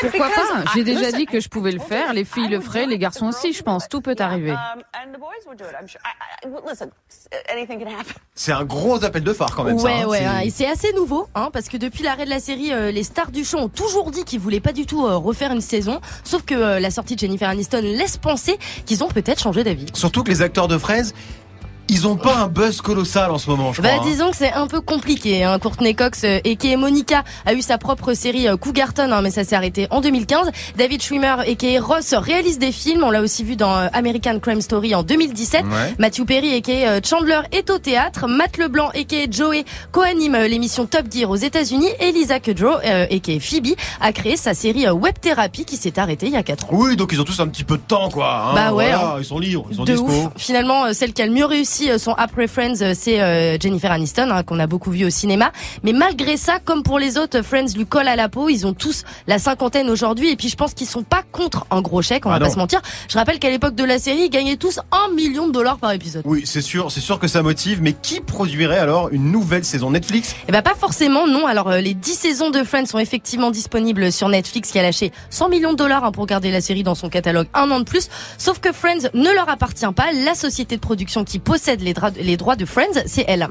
Pourquoi 0.00 0.28
pas? 0.30 0.62
I- 0.64 0.68
J'ai 0.74 0.84
déjà 0.84 1.12
dit 1.12 1.26
que 1.26 1.40
je 1.40 1.48
pouvais 1.48 1.72
le 1.72 1.80
faire. 1.80 2.12
Les 2.12 2.24
filles 2.24 2.48
le 2.48 2.60
feraient, 2.60 2.86
les 2.86 2.98
garçons 2.98 3.26
aussi, 3.28 3.52
je 3.52 3.62
pense. 3.62 3.88
Tout 3.88 4.00
peut 4.00 4.14
arriver. 4.18 4.52
Um, 4.52 4.56
and 4.94 5.12
the 5.12 5.18
boys 5.18 5.44
would 5.46 5.58
do 5.58 5.64
it, 5.64 5.72
I'm 5.80 5.88
sure. 5.88 6.00
I, 6.04 6.46
I, 6.46 6.48
well, 6.48 6.62
listen, 6.68 6.90
anything 7.52 7.78
can 7.80 7.90
happen. 7.90 8.14
C'est 8.34 8.52
un 8.52 8.64
gros 8.64 9.04
appel 9.04 9.24
de 9.24 9.32
phare 9.32 9.54
quand 9.54 9.64
même. 9.64 9.78
ça, 9.78 9.84
ouais, 9.84 9.92
hein. 10.02 10.06
ouais, 10.08 10.18
C'est- 10.40 10.46
et 10.46 10.50
c'est 10.50 10.66
assez 10.66 10.92
nouveau, 10.94 11.28
hein, 11.34 11.50
parce 11.52 11.68
que 11.68 11.76
depuis 11.76 12.02
l'arrêt 12.04 12.24
de 12.24 12.30
la 12.30 12.40
série, 12.40 12.72
euh, 12.72 12.90
les 12.90 13.02
stars 13.02 13.30
du 13.30 13.44
show 13.44 13.58
ont 13.58 13.68
toujours 13.68 14.10
dit 14.10 14.24
qu'ils 14.24 14.40
voulaient 14.40 14.60
pas 14.60 14.72
du 14.72 14.86
tout 14.86 15.04
euh, 15.06 15.16
refaire 15.16 15.52
une 15.52 15.60
saison, 15.60 16.00
sauf 16.24 16.42
que 16.44 16.54
euh, 16.54 16.80
la 16.80 16.90
sortie 16.90 17.14
de 17.14 17.20
Jennifer 17.20 17.48
Aniston 17.48 17.80
laisse 17.82 18.16
penser 18.16 18.58
qu'ils 18.86 19.02
ont 19.02 19.08
peut-être 19.08 19.40
changé 19.40 19.64
d'avis. 19.64 19.86
Surtout 19.94 20.22
que 20.22 20.30
les 20.30 20.42
acteurs 20.42 20.68
de 20.68 20.78
Friends, 20.78 21.10
ils 21.88 22.06
ont 22.06 22.16
pas 22.16 22.36
un 22.36 22.46
buzz 22.48 22.80
colossal 22.80 23.30
en 23.30 23.38
ce 23.38 23.48
moment, 23.50 23.72
je 23.72 23.82
Bah 23.82 23.90
crois. 23.90 24.02
hein. 24.04 24.06
disons 24.10 24.30
que 24.30 24.36
c'est 24.36 24.52
un 24.52 24.66
peu 24.66 24.80
compliqué. 24.80 25.44
Hein. 25.44 25.58
Courtney 25.58 25.94
Cox 25.94 26.24
euh, 26.24 26.38
et 26.44 26.56
qui 26.56 26.76
Monica 26.76 27.24
a 27.46 27.54
eu 27.54 27.62
sa 27.62 27.78
propre 27.78 28.14
série 28.14 28.48
euh, 28.48 28.56
Cougarton, 28.56 29.10
hein, 29.12 29.22
mais 29.22 29.30
ça 29.30 29.44
s'est 29.44 29.56
arrêté 29.56 29.86
en 29.90 30.00
2015. 30.00 30.50
David 30.76 31.02
Schwimmer 31.02 31.36
et 31.46 31.56
qui 31.56 31.78
Ross 31.78 32.14
réalise 32.14 32.58
des 32.58 32.72
films. 32.72 33.04
On 33.04 33.10
l'a 33.10 33.20
aussi 33.22 33.44
vu 33.44 33.56
dans 33.56 33.74
euh, 33.76 33.88
American 33.92 34.38
Crime 34.40 34.60
Story 34.60 34.94
en 34.94 35.02
2017. 35.02 35.64
Ouais. 35.64 35.70
Matthew 35.98 36.24
Perry 36.24 36.54
et 36.54 36.62
qui 36.62 36.82
Chandler 37.08 37.40
est 37.52 37.70
au 37.70 37.78
théâtre. 37.78 38.26
Matt 38.28 38.58
Leblanc 38.58 38.90
et 38.94 39.04
qui 39.04 39.30
Joey 39.30 39.64
co-anime 39.92 40.36
l'émission 40.48 40.86
Top 40.86 41.06
Gear 41.12 41.30
aux 41.30 41.36
États-Unis. 41.36 41.88
Et 42.00 42.12
Lisa 42.12 42.40
Kudrow 42.40 42.76
et 43.10 43.20
qui 43.20 43.40
Phoebe 43.40 43.74
a 44.00 44.12
créé 44.12 44.36
sa 44.36 44.54
série 44.54 44.88
Web 44.88 45.14
Therapy 45.20 45.64
qui 45.64 45.76
s'est 45.76 45.98
arrêtée 45.98 46.26
il 46.26 46.32
y 46.32 46.36
a 46.36 46.42
4 46.42 46.66
ans. 46.66 46.68
Oui, 46.72 46.96
donc 46.96 47.10
ils 47.12 47.20
ont 47.20 47.24
tous 47.24 47.40
un 47.40 47.48
petit 47.48 47.64
peu 47.64 47.76
de 47.76 47.82
temps, 47.82 48.08
quoi. 48.10 48.50
hein. 48.50 48.54
Bah 48.54 48.72
ouais, 48.72 48.90
Voilà, 48.90 49.14
hein. 49.14 49.16
Ils 49.18 49.24
sont 49.24 49.38
libres, 49.38 49.66
ils 49.70 49.76
sont 49.76 49.84
de 49.84 49.92
dispo. 49.92 50.06
ouf. 50.08 50.28
Finalement, 50.36 50.92
celle 50.92 51.12
qui 51.12 51.22
a 51.22 51.26
le 51.26 51.32
mieux 51.32 51.44
réussi 51.46 51.77
euh, 51.88 51.98
son 51.98 52.12
après 52.12 52.46
Friends, 52.48 52.80
euh, 52.82 52.92
c'est 52.96 53.20
euh, 53.20 53.56
Jennifer 53.60 53.90
Aniston, 53.92 54.30
hein, 54.30 54.42
qu'on 54.42 54.58
a 54.58 54.66
beaucoup 54.66 54.90
vu 54.90 55.04
au 55.04 55.10
cinéma. 55.10 55.52
Mais 55.82 55.92
malgré 55.92 56.36
ça, 56.36 56.58
comme 56.64 56.82
pour 56.82 56.98
les 56.98 57.16
autres, 57.18 57.42
Friends 57.42 57.74
lui 57.76 57.86
colle 57.86 58.08
à 58.08 58.16
la 58.16 58.28
peau. 58.28 58.48
Ils 58.48 58.66
ont 58.66 58.72
tous 58.74 59.04
la 59.26 59.38
cinquantaine 59.38 59.88
aujourd'hui. 59.90 60.30
Et 60.30 60.36
puis 60.36 60.48
je 60.48 60.56
pense 60.56 60.74
qu'ils 60.74 60.86
sont 60.88 61.02
pas 61.02 61.22
contre 61.32 61.66
un 61.70 61.80
gros 61.80 62.02
chèque, 62.02 62.26
on 62.26 62.30
Ah 62.30 62.34
va 62.34 62.40
pas 62.40 62.46
non. 62.46 62.52
se 62.54 62.58
mentir. 62.58 62.80
Je 63.08 63.16
rappelle 63.16 63.38
qu'à 63.38 63.50
l'époque 63.50 63.74
de 63.74 63.84
la 63.84 63.98
série, 63.98 64.22
ils 64.24 64.30
gagnaient 64.30 64.56
tous 64.56 64.80
un 64.92 65.12
million 65.14 65.46
de 65.46 65.52
dollars 65.52 65.78
par 65.78 65.92
épisode. 65.92 66.22
Oui, 66.24 66.42
c'est 66.44 66.60
sûr, 66.62 66.90
c'est 66.90 67.00
sûr 67.00 67.18
que 67.18 67.28
ça 67.28 67.42
motive, 67.42 67.80
mais 67.82 67.92
qui 67.92 68.20
produirait 68.20 68.78
alors 68.78 69.10
une 69.10 69.30
nouvelle 69.30 69.64
saison 69.64 69.90
Netflix? 69.90 70.34
Eh 70.48 70.52
ben 70.52 70.62
pas 70.62 70.74
forcément, 70.74 71.26
non. 71.26 71.46
Alors 71.46 71.70
les 71.70 71.94
10 71.94 72.14
saisons 72.14 72.50
de 72.50 72.62
Friends 72.64 72.86
sont 72.86 72.98
effectivement 72.98 73.50
disponibles 73.50 74.10
sur 74.10 74.28
Netflix 74.28 74.70
qui 74.70 74.78
a 74.78 74.82
lâché 74.82 75.12
100 75.30 75.48
millions 75.50 75.72
de 75.72 75.76
dollars 75.76 76.04
hein, 76.04 76.12
pour 76.12 76.26
garder 76.26 76.50
la 76.50 76.60
série 76.60 76.82
dans 76.82 76.94
son 76.94 77.08
catalogue 77.08 77.46
un 77.54 77.70
an 77.70 77.80
de 77.80 77.84
plus. 77.84 78.08
Sauf 78.38 78.58
que 78.60 78.72
Friends 78.72 79.08
ne 79.14 79.30
leur 79.34 79.48
appartient 79.48 79.84
pas. 79.94 80.06
La 80.24 80.34
société 80.34 80.76
de 80.76 80.80
production 80.80 81.24
qui 81.24 81.38
possède 81.38 81.67
les, 81.76 81.94
les 82.20 82.36
droits 82.36 82.56
de 82.56 82.64
Friends, 82.64 83.02
c'est 83.06 83.24
elle. 83.28 83.48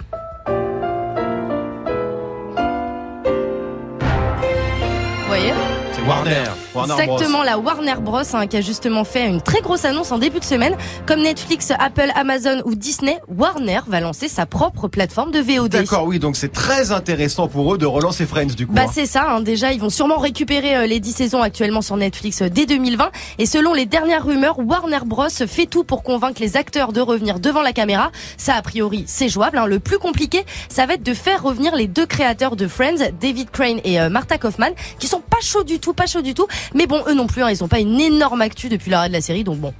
Vous 5.20 5.28
voyez? 5.28 5.54
C'est 5.94 6.02
Warner. 6.08 6.67
Warner 6.78 6.94
Bros. 6.94 7.16
Exactement, 7.16 7.44
la 7.44 7.58
Warner 7.58 7.96
Bros. 8.00 8.22
hein, 8.34 8.48
qui 8.48 8.58
a 8.58 8.62
justement 8.62 9.04
fait 9.04 9.28
une 9.28 9.42
très 9.42 9.62
grosse 9.62 9.86
annonce 9.86 10.12
en 10.12 10.18
début 10.18 10.40
de 10.40 10.46
semaine. 10.46 10.76
Comme 11.06 11.22
Netflix, 11.22 11.72
Apple, 11.78 12.12
Amazon 12.16 12.62
ou 12.66 12.76
Disney, 12.76 13.20
Warner 13.28 13.80
va 13.88 14.00
lancer 14.00 14.28
sa 14.28 14.46
propre 14.46 14.88
plateforme 14.88 15.32
de 15.32 15.40
VOD. 15.40 15.72
D'accord, 15.72 16.06
oui, 16.06 16.20
donc 16.20 16.36
c'est 16.36 16.52
très 16.52 16.92
intéressant 16.92 17.48
pour 17.48 17.74
eux 17.74 17.78
de 17.78 17.86
relancer 17.86 18.26
Friends 18.26 18.56
du 18.56 18.68
coup. 18.68 18.74
Bah 18.74 18.84
hein. 18.86 18.92
c'est 18.92 19.06
ça, 19.06 19.28
hein. 19.30 19.42
déjà 19.42 19.74
ils 19.74 19.80
vont 19.80 19.90
sûrement 19.90 20.18
récupérer 20.18 20.76
euh, 20.76 20.88
les 20.88 21.00
10 21.00 21.12
saisons 21.12 21.42
actuellement 21.42 21.82
sur 21.82 21.98
Netflix 21.98 22.42
euh, 22.42 22.50
dès 22.50 22.66
2020 22.66 23.10
et 23.40 23.46
selon 23.46 23.74
les 23.74 23.86
dernières 23.86 24.26
rumeurs, 24.26 24.60
Warner 24.60 25.00
Bros 25.06 25.30
fait 25.30 25.66
tout 25.66 25.84
pour 25.84 26.04
convaincre 26.04 26.42
les 26.42 26.58
acteurs 26.58 26.94
de 26.94 27.02
revenir 27.02 27.40
devant 27.40 27.62
la 27.62 27.74
caméra. 27.74 28.12
Ça 28.38 28.56
a 28.56 28.62
priori 28.62 29.04
c'est 29.08 29.30
jouable, 29.30 29.58
hein. 29.58 29.66
le 29.66 29.80
plus 29.80 29.98
compliqué 29.98 30.46
ça 30.70 30.86
va 30.86 30.96
être 30.96 31.04
de 31.04 31.14
faire 31.14 31.44
revenir 31.44 31.76
les 31.76 31.88
deux 31.88 32.06
créateurs 32.06 32.56
de 32.56 32.68
Friends, 32.68 33.12
David 33.20 33.50
Crane 33.52 33.80
et 33.84 34.00
euh, 34.00 34.10
Martha 34.10 34.38
Kaufman, 34.38 34.72
qui 35.00 35.08
sont 35.08 35.22
pas 35.22 35.42
chauds 35.42 35.64
du 35.64 35.80
tout, 35.80 35.94
pas 35.94 36.06
chauds 36.06 36.22
du 36.22 36.34
tout, 36.34 36.48
mais 36.74 36.88
bon 36.88 37.02
eux 37.08 37.14
non 37.14 37.28
plus, 37.28 37.44
hein, 37.44 37.50
ils 37.50 37.64
ont 37.64 37.68
pas 37.68 37.80
une 37.80 38.00
énorme 38.00 38.42
actu 38.42 38.70
depuis 38.70 38.92
l'arrêt 38.92 39.08
de 39.10 39.14
la 39.14 39.22
série 39.22 39.44
donc 39.44 39.58
bon. 39.60 39.74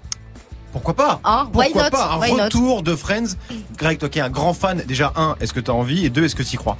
Pourquoi 0.74 0.94
pas 0.96 1.20
Hein, 1.24 1.50
why 1.54 1.66
Pourquoi 1.72 1.84
not, 1.86 1.90
pas 1.92 2.12
un 2.14 2.20
why 2.20 2.32
not. 2.34 2.44
retour 2.46 2.84
de 2.84 2.96
Friends 2.96 3.36
Greg, 3.78 3.98
toi 3.98 4.10
qui 4.10 4.20
es 4.20 4.22
un 4.22 4.30
grand 4.30 4.54
fan, 4.54 4.84
déjà 4.86 5.12
un, 5.16 5.36
est-ce 5.40 5.54
que 5.54 5.60
t'as 5.60 5.72
envie 5.72 6.06
Et 6.06 6.10
deux, 6.10 6.26
est-ce 6.26 6.36
que 6.36 6.44
t'y 6.44 6.58
crois 6.58 6.78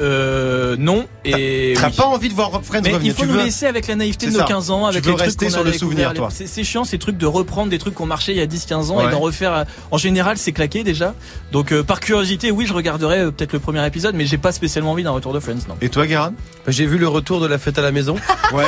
Euh, 0.00 0.76
non. 0.78 1.06
Et 1.24 1.74
T'as 1.76 1.88
oui. 1.88 1.92
pas 1.96 2.04
envie 2.06 2.28
de 2.28 2.34
voir 2.34 2.50
Friends 2.62 2.82
Mais 2.84 2.92
revenir 2.92 3.12
il 3.12 3.14
faut 3.16 3.22
tu 3.22 3.28
nous 3.28 3.34
veux- 3.34 3.44
laisser 3.44 3.66
avec 3.66 3.86
la 3.88 3.96
naïveté 3.96 4.26
de 4.26 4.32
nos 4.32 4.38
ça. 4.38 4.44
15 4.44 4.70
ans, 4.70 4.86
avec 4.86 5.02
tu 5.02 5.06
veux 5.08 5.12
les 5.12 5.16
trucs 5.16 5.26
rester 5.26 5.46
qu'on 5.46 5.50
sur 5.52 5.60
a 5.60 5.64
le 5.64 5.72
souvenir, 5.72 6.12
l'époque. 6.12 6.30
C'est 6.32 6.46
c'est 6.46 6.62
chiant 6.64 6.84
ces 6.84 6.98
trucs 6.98 7.16
de 7.18 7.26
reprendre 7.26 7.68
des 7.70 7.78
trucs 7.78 7.94
qui 7.96 8.02
ont 8.02 8.06
marché 8.06 8.32
il 8.32 8.38
y 8.38 8.40
a 8.40 8.46
10-15 8.46 8.90
ans 8.90 8.98
Ouais. 8.98 9.06
et 9.06 9.10
d'en 9.10 9.18
refaire. 9.18 9.52
euh, 9.52 9.64
En 9.90 9.98
général, 9.98 10.38
c'est 10.38 10.52
claqué 10.52 10.84
déjà. 10.84 11.14
Donc 11.52 11.72
euh, 11.72 11.82
par 11.82 12.00
curiosité, 12.00 12.50
oui, 12.50 12.64
je 12.66 12.72
regarderai 12.74 13.18
euh, 13.20 13.30
peut-être 13.32 13.52
le 13.52 13.58
premier 13.58 13.84
épisode, 13.86 14.14
mais 14.14 14.24
j'ai 14.26 14.38
pas 14.38 14.52
spécialement 14.52 14.92
envie 14.92 15.02
d'un 15.02 15.10
retour 15.10 15.32
de 15.32 15.40
Friends, 15.40 15.66
non. 15.68 15.76
Et 15.80 15.88
toi, 15.88 16.06
Guérin? 16.06 16.32
Bah, 16.64 16.72
J'ai 16.72 16.86
vu 16.86 16.98
le 16.98 17.08
retour 17.08 17.40
de 17.40 17.46
la 17.46 17.58
fête 17.58 17.78
à 17.78 17.82
la 17.82 17.90
maison. 17.92 18.16
Ouais. 18.54 18.64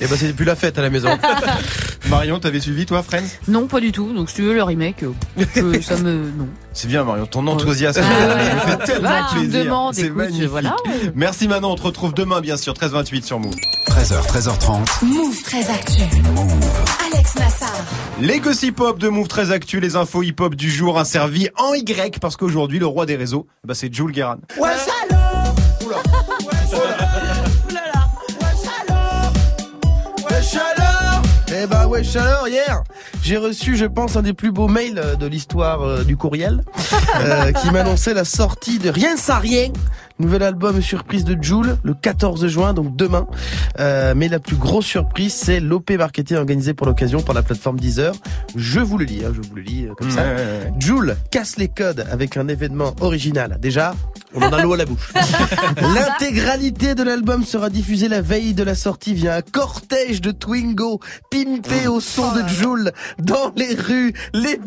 Et 0.00 0.06
bah 0.06 0.14
c'est 0.16 0.32
plus 0.34 0.46
la 0.46 0.56
fête 0.56 0.78
à 0.78 0.82
la 0.82 0.88
maison. 0.88 1.10
Marion, 2.08 2.38
t'avais 2.40 2.58
suivi 2.60 2.86
toi, 2.86 3.02
Friends? 3.02 3.26
Non, 3.48 3.66
pas 3.66 3.80
du 3.80 3.92
tout. 3.92 4.12
Donc 4.14 4.30
si 4.30 4.36
tu 4.36 4.42
veux 4.42 4.54
le 4.54 4.62
remake, 4.62 5.02
euh, 5.02 5.80
ça 5.82 5.96
me 5.98 6.12
non. 6.38 6.48
C'est 6.72 6.88
bien, 6.88 7.04
Marion, 7.04 7.26
ton 7.26 7.46
enthousiasme 7.46 8.00
Ah 8.02 8.54
me 8.54 8.60
fait 8.78 8.84
tellement 8.92 9.10
tu 9.30 9.36
me 9.36 9.40
plaisir. 9.42 9.64
demandes, 9.64 9.94
C'est 9.94 10.02
écoute, 10.06 10.16
magnifique. 10.16 10.48
Voilà. 10.60 10.76
Merci 11.14 11.48
Manon, 11.48 11.72
on 11.72 11.76
te 11.76 11.82
retrouve 11.82 12.14
demain, 12.14 12.40
bien 12.40 12.56
sûr, 12.56 12.74
13h28 12.74 13.24
sur 13.24 13.40
Move. 13.40 13.54
13h, 13.88 14.26
13h30. 14.26 15.04
Move 15.04 15.42
très 15.42 15.68
actu. 15.70 16.02
Alex 17.12 17.34
Nassar. 17.36 17.72
Les 18.20 18.40
gossip 18.40 18.80
hop 18.80 18.98
de 18.98 19.08
Move 19.08 19.28
très 19.28 19.50
actu, 19.50 19.80
les 19.80 19.96
infos 19.96 20.22
hip 20.22 20.36
hop 20.40 20.54
du 20.54 20.70
jour, 20.70 21.00
servi 21.04 21.48
en 21.56 21.74
Y, 21.74 22.18
parce 22.20 22.36
qu'aujourd'hui, 22.36 22.78
le 22.78 22.86
roi 22.86 23.06
des 23.06 23.16
réseaux, 23.16 23.46
bah, 23.66 23.74
c'est 23.74 23.92
Jules 23.92 24.12
Guérin. 24.12 24.38
Ouais, 24.58 24.70
alors 25.10 25.54
Oula. 25.84 25.96
Ouais, 25.96 26.58
alors 26.76 27.30
Wesh 30.30 30.54
alors 30.54 31.22
Eh 31.62 31.66
bah 31.66 31.86
ouais, 31.86 32.04
chaleur 32.04 32.48
hier. 32.48 32.82
J'ai 33.22 33.36
reçu, 33.36 33.76
je 33.76 33.84
pense, 33.84 34.16
un 34.16 34.22
des 34.22 34.32
plus 34.32 34.50
beaux 34.50 34.68
mails 34.68 34.98
euh, 34.98 35.14
de 35.14 35.26
l'histoire 35.26 35.82
euh, 35.82 36.04
du 36.04 36.16
courriel, 36.16 36.62
euh, 37.20 37.52
qui 37.52 37.70
m'annonçait 37.70 38.14
la 38.14 38.24
sortie 38.24 38.78
de 38.78 38.88
Rien 38.88 39.16
sans 39.16 39.38
rien, 39.38 39.68
nouvel 40.20 40.42
album 40.42 40.80
surprise 40.80 41.24
de 41.24 41.36
Joule, 41.42 41.76
le 41.82 41.94
14 41.94 42.46
juin, 42.46 42.74
donc 42.74 42.94
demain. 42.96 43.26
Euh, 43.78 44.14
mais 44.16 44.28
la 44.28 44.38
plus 44.38 44.56
grosse 44.56 44.86
surprise, 44.86 45.34
c'est 45.34 45.60
l'OP 45.60 45.90
marketing 45.90 46.36
organisé 46.36 46.74
pour 46.74 46.86
l'occasion 46.86 47.22
par 47.22 47.34
la 47.34 47.42
plateforme 47.42 47.80
Deezer. 47.80 48.14
Je 48.56 48.80
vous 48.80 48.98
le 48.98 49.04
lis, 49.04 49.24
hein, 49.24 49.32
je 49.34 49.40
vous 49.40 49.54
le 49.54 49.62
lis 49.62 49.86
euh, 49.86 49.94
comme 49.96 50.10
ça. 50.10 50.22
Joule 50.78 51.16
casse 51.30 51.56
les 51.56 51.68
codes 51.68 52.06
avec 52.10 52.36
un 52.36 52.48
événement 52.48 52.94
original. 53.00 53.58
Déjà, 53.60 53.94
on 54.34 54.42
en 54.42 54.52
a 54.52 54.62
l'eau 54.62 54.74
à 54.74 54.76
la 54.76 54.84
bouche. 54.84 55.12
L'intégralité 55.76 56.94
de 56.94 57.02
l'album 57.02 57.44
sera 57.44 57.70
diffusée 57.70 58.08
la 58.08 58.20
veille 58.20 58.54
de 58.54 58.62
la 58.62 58.74
sortie 58.74 59.14
via 59.14 59.36
un 59.36 59.42
cortège 59.42 60.20
de 60.20 60.30
Twingo 60.30 61.00
pimpé 61.30 61.88
au 61.88 62.00
son 62.00 62.32
de 62.32 62.46
Joule 62.48 62.92
dans 63.18 63.52
les 63.56 63.74
rues, 63.74 64.12
les 64.32 64.60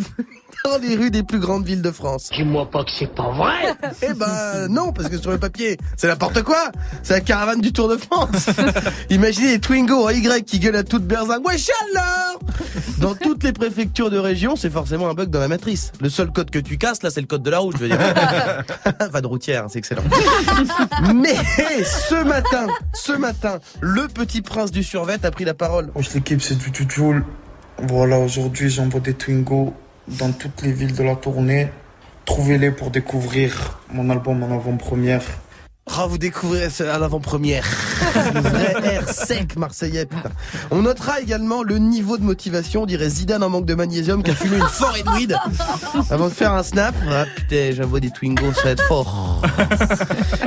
dans 0.65 0.77
les 0.77 0.95
rues 0.95 1.11
des 1.11 1.23
plus 1.23 1.39
grandes 1.39 1.65
villes 1.65 1.81
de 1.81 1.91
France. 1.91 2.29
Dis-moi 2.33 2.69
pas 2.71 2.85
que 2.85 2.91
c'est 2.97 3.13
pas 3.13 3.31
vrai. 3.31 3.75
Eh 4.01 4.13
ben 4.13 4.67
non, 4.69 4.91
parce 4.93 5.09
que 5.09 5.17
sur 5.17 5.31
le 5.31 5.37
papier, 5.37 5.77
c'est 5.97 6.07
n'importe 6.07 6.41
quoi. 6.41 6.71
C'est 7.03 7.13
la 7.13 7.21
caravane 7.21 7.59
du 7.61 7.73
Tour 7.73 7.89
de 7.89 7.97
France. 7.97 8.47
Imaginez 9.09 9.51
les 9.51 9.59
Twingo 9.59 10.05
en 10.05 10.09
Y 10.09 10.45
qui 10.45 10.59
gueulent 10.59 10.75
à 10.75 10.83
toute 10.83 11.03
berzingue. 11.03 11.45
Ouais, 11.45 11.57
chaleur 11.57 12.39
Dans 12.99 13.13
toutes 13.13 13.43
les 13.43 13.51
préfectures 13.51 14.09
de 14.09 14.17
région, 14.17 14.55
c'est 14.55 14.69
forcément 14.69 15.09
un 15.09 15.13
bug 15.13 15.29
dans 15.29 15.39
la 15.39 15.47
matrice. 15.47 15.91
Le 15.99 16.09
seul 16.09 16.31
code 16.31 16.49
que 16.49 16.59
tu 16.59 16.77
casses, 16.77 17.03
là, 17.03 17.09
c'est 17.09 17.21
le 17.21 17.27
code 17.27 17.43
de 17.43 17.49
la 17.49 17.59
route, 17.59 17.75
je 17.77 17.83
veux 17.83 17.89
dire. 17.89 17.99
Pas 19.11 19.21
de 19.21 19.27
routière, 19.27 19.65
c'est 19.69 19.79
excellent. 19.79 20.03
Mais 21.13 21.35
ce 21.83 22.23
matin, 22.23 22.67
ce 22.93 23.13
matin, 23.13 23.59
le 23.81 24.07
petit 24.07 24.41
prince 24.41 24.71
du 24.71 24.83
survêt 24.83 25.17
a 25.23 25.31
pris 25.31 25.45
la 25.45 25.53
parole. 25.53 25.91
Wesh 25.95 26.13
l'équipe, 26.13 26.41
c'est 26.41 26.57
du. 26.57 26.71
Voilà, 27.87 28.19
aujourd'hui 28.19 28.69
j'envoie 28.69 28.99
des 28.99 29.13
Twingo 29.13 29.73
dans 30.07 30.31
toutes 30.31 30.61
les 30.61 30.71
villes 30.71 30.95
de 30.95 31.03
la 31.03 31.15
tournée. 31.15 31.69
Trouvez-les 32.25 32.71
pour 32.71 32.89
découvrir 32.91 33.79
mon 33.91 34.09
album 34.09 34.41
en 34.43 34.53
avant-première. 34.55 35.21
Oh, 35.99 36.07
vous 36.07 36.17
découvrez 36.17 36.69
ce- 36.69 36.83
à 36.83 36.97
l'avant-première. 36.97 37.65
Le 38.33 38.39
vrai 38.49 38.73
air 38.85 39.09
sec 39.09 39.57
marseillais, 39.57 40.05
putain. 40.05 40.29
On 40.71 40.81
notera 40.81 41.19
également 41.19 41.61
le 41.61 41.77
niveau 41.77 42.17
de 42.17 42.23
motivation, 42.23 42.83
on 42.83 42.85
dirait 42.85 43.09
Zidane 43.09 43.43
en 43.43 43.49
manque 43.49 43.65
de 43.65 43.75
magnésium 43.75 44.23
qui 44.23 44.31
a 44.31 44.35
fumé 44.35 44.55
une 44.59 44.63
forêt 44.67 45.03
de 45.03 45.09
weed 45.09 45.37
avant 46.09 46.29
de 46.29 46.33
faire 46.33 46.53
un 46.53 46.63
snap. 46.63 46.95
Ah 47.11 47.25
putain, 47.35 47.71
j'envoie 47.75 47.99
des 47.99 48.11
Twingos, 48.11 48.53
ça 48.53 48.63
va 48.63 48.69
être 48.71 48.83
fort. 48.87 49.41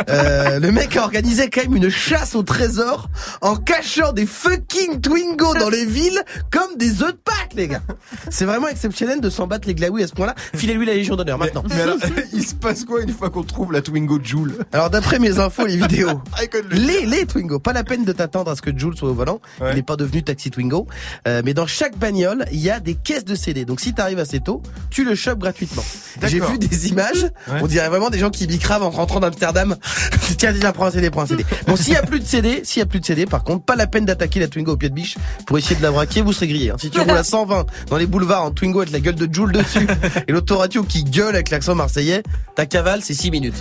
Euh, 0.09 0.46
le 0.61 0.73
mec 0.73 0.97
a 0.97 1.03
organisé 1.03 1.51
quand 1.51 1.63
même 1.63 1.77
une 1.77 1.91
chasse 1.91 2.35
au 2.35 2.43
trésor 2.43 3.09
en 3.41 3.57
cachant 3.57 4.13
des 4.13 4.27
fucking 4.27 5.01
Twingos 5.01 5.55
dans 5.55 5.69
les 5.71 5.85
villes 5.85 6.21
comme 6.51 6.77
des 6.77 7.03
œufs 7.03 7.13
de 7.13 7.19
Pâques, 7.25 7.55
les 7.55 7.69
gars. 7.69 7.83
C'est 8.31 8.45
vraiment 8.45 8.69
exceptionnel 8.69 9.21
de 9.21 9.31
s'en 9.31 9.47
battre 9.47 9.67
les 9.69 9.75
glaouis 9.75 10.03
à 10.03 10.07
ce 10.07 10.13
point-là. 10.13 10.35
Filez-lui 10.55 10.87
la 10.87 10.95
Légion 10.95 11.17
d'honneur 11.17 11.39
maintenant. 11.39 11.63
Mais 11.69 11.81
alors, 11.81 11.97
il 12.33 12.47
se 12.47 12.55
passe 12.55 12.85
quoi 12.85 13.03
une 13.03 13.13
fois 13.13 13.31
qu'on 13.31 13.43
trouve 13.43 13.73
la 13.73 13.83
Twingo 13.83 14.19
Joule 14.23 14.55
Alors 14.73 14.91
d'après 14.91 15.19
mes 15.19 15.39
infos, 15.39 15.67
les 15.67 15.77
vidéos, 15.77 16.21
les, 16.71 17.07
les 17.07 17.27
Twingo, 17.27 17.59
pas 17.59 17.73
la 17.73 17.85
peine 17.85 18.05
de 18.05 18.13
t'attendre 18.13 18.51
à 18.51 18.57
ce 18.57 18.63
que 18.63 18.77
Jules 18.77 18.97
soit 18.97 19.11
au 19.11 19.15
volant, 19.15 19.41
il 19.61 19.75
n'est 19.75 19.83
pas 19.83 19.97
devenu 19.97 20.23
taxi 20.23 20.51
Twingo, 20.51 20.87
Euh, 21.27 21.43
mais 21.45 21.55
dans 21.55 21.67
chaque 21.67 21.97
bagnole, 21.99 22.45
il 22.53 22.61
y 22.61 22.71
a 22.71 22.81
des 22.81 22.95
caisses 22.95 23.25
de 23.25 23.35
CD. 23.35 23.65
Donc 23.65 23.81
si 23.81 23.93
t'arrives 23.95 24.19
assez 24.19 24.41
tôt, 24.41 24.63
tu 24.91 25.05
le 25.05 25.15
chopes 25.15 25.39
gratuitement. 25.39 25.85
J'ai 26.23 26.41
vu 26.41 26.59
des 26.59 26.89
images, 26.89 27.27
on 27.49 27.67
dirait 27.67 27.89
vraiment 27.89 28.11
des 28.11 28.19
gens 28.19 28.31
qui 28.31 28.47
bicravent 28.47 28.83
en 28.85 28.91
rentrant 28.91 29.21
d'Amsterdam. 29.21 29.77
Tiens, 30.53 30.61
tiens, 30.61 30.73
prends 30.73 30.87
un 30.87 30.91
CD, 30.91 31.11
prends 31.11 31.23
un 31.23 31.27
CD. 31.27 31.45
Bon, 31.67 31.75
s'il 31.77 31.95
y 31.95 31.97
a 31.97 32.03
plus 32.03 32.21
de 32.21 32.25
CD, 32.25 32.61
s'il 32.65 32.81
y 32.81 32.83
a 32.83 32.87
plus 32.87 33.01
de 33.01 33.05
CD, 33.05 33.27
par 33.27 33.43
contre, 33.43 33.65
pas 33.65 33.75
la 33.77 33.87
peine 33.87 34.05
d'attaquer 34.05 34.39
la 34.41 34.47
Twingo 34.49 34.73
au 34.73 34.77
pied 34.77 34.89
de 34.89 34.95
biche 34.95 35.17
pour 35.47 35.59
essayer 35.59 35.75
de 35.77 35.83
la 35.83 35.91
braquer, 35.91 36.23
vous 36.23 36.33
serez 36.33 36.47
grillé. 36.47 36.71
hein. 36.71 36.77
Si 36.79 36.91
tu 36.91 37.01
roules 37.01 37.11
à 37.11 37.25
120 37.25 37.67
dans 37.91 37.97
les 37.97 38.07
boulevards 38.07 38.43
en 38.45 38.51
Twingo 38.53 38.81
avec 38.81 38.93
la 38.93 39.01
gueule 39.01 39.17
de 39.17 39.29
Jules 39.33 39.53
dessus 39.53 39.87
et 40.29 40.33
l'autoradio 40.33 40.83
qui 40.85 41.03
gueule 41.05 41.35
avec 41.35 41.51
l'accent 41.51 41.75
marseillais, 41.75 42.23
ta 42.55 42.67
cavale, 42.67 43.01
c'est 43.03 43.15
6 43.15 43.31
minutes. 43.31 43.55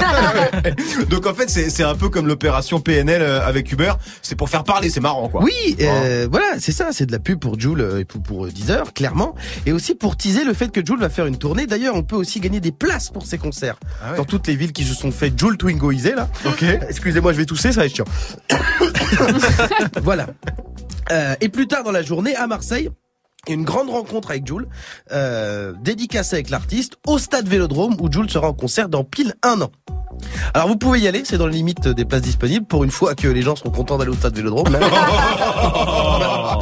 Donc 1.10 1.26
en 1.26 1.34
fait, 1.34 1.50
c'est 1.50 1.84
un 1.84 1.96
peu 1.96 2.10
comme 2.10 2.28
l'opération 2.28 2.80
PNL 2.80 3.22
euh, 3.22 3.46
avec 3.46 3.72
Uber. 3.72 3.94
C'est 4.22 4.36
pour 4.36 4.50
faire 4.50 4.64
parler, 4.64 4.90
c'est 4.90 5.00
marrant 5.00 5.28
quoi. 5.30 5.44
Oui, 5.44 5.76
euh, 5.82 6.28
voilà, 6.30 6.46
c'est 6.60 6.72
ça, 6.72 6.90
c'est 6.92 7.06
de 7.06 7.12
la 7.12 7.20
pub 7.20 7.40
pour 7.40 7.60
Joule 7.60 7.82
euh, 7.82 8.00
et 8.00 8.06
pour, 8.06 8.22
pour 8.22 8.48
Deezer, 8.48 8.94
clairement, 8.94 9.36
et 9.66 9.72
aussi 9.72 9.96
pour 9.96 10.16
teaser 10.18 10.44
le 10.44 10.54
fait 10.54 10.72
que 10.72 10.86
Joule 10.86 11.00
va 11.00 11.10
faire 11.10 11.26
une 11.26 11.38
tournée. 11.38 11.66
D'ailleurs, 11.68 11.96
on 11.96 12.04
peut 12.04 12.16
aussi 12.16 12.40
gagner 12.40 12.60
des 12.60 12.72
places 12.72 13.10
pour 13.10 13.26
ses 13.26 13.38
concerts 13.38 13.78
Ah 14.04 14.12
ouais. 14.12 14.18
dans 14.18 14.26
toutes 14.26 14.48
les 14.48 14.56
villes 14.56 14.72
qui 14.74 14.84
se 14.84 14.94
sont 14.94 15.12
fait 15.12 15.34
Joule 15.38 15.58
Twingoiser 15.58 16.14
là. 16.16 16.30
Excusez-moi, 16.90 17.34
je 17.34 17.38
vais 17.38 17.46
tousser, 17.46 17.72
ça 17.72 17.82
va 17.82 17.86
être 17.86 17.96
chiant. 17.96 18.06
voilà. 20.02 20.28
Euh, 21.12 21.36
et 21.42 21.50
plus 21.50 21.68
tard 21.68 21.84
dans 21.84 21.92
la 21.92 22.02
journée, 22.02 22.36
à 22.36 22.48
Marseille. 22.48 22.90
Une 23.48 23.64
grande 23.64 23.92
rencontre 23.92 24.32
avec 24.32 24.48
Jules, 24.48 24.68
euh, 25.12 25.74
dédicacée 25.84 26.38
avec 26.38 26.50
l'artiste 26.50 26.96
au 27.06 27.20
stade 27.20 27.48
Vélodrome 27.48 27.96
où 28.00 28.12
Jules 28.12 28.32
sera 28.32 28.48
en 28.48 28.54
concert 28.54 28.90
dans 28.90 29.04
pile 29.04 29.36
un 29.44 29.62
an. 29.62 29.70
Alors 30.56 30.68
vous 30.68 30.78
pouvez 30.78 31.00
y 31.02 31.08
aller, 31.08 31.22
c'est 31.26 31.38
dans 31.38 31.46
les 31.46 31.58
limites 31.58 31.88
des 31.88 32.06
places 32.06 32.24
disponibles 32.24 32.66
pour 32.66 32.84
une 32.84 32.90
fois 32.90 33.14
que 33.14 33.28
les 33.28 33.44
gens 33.44 33.56
seront 33.56 33.70
contents 33.70 34.00
d'aller 34.00 34.10
au 34.10 34.16
stade 34.16 34.36
Vélodrome. 34.36 34.66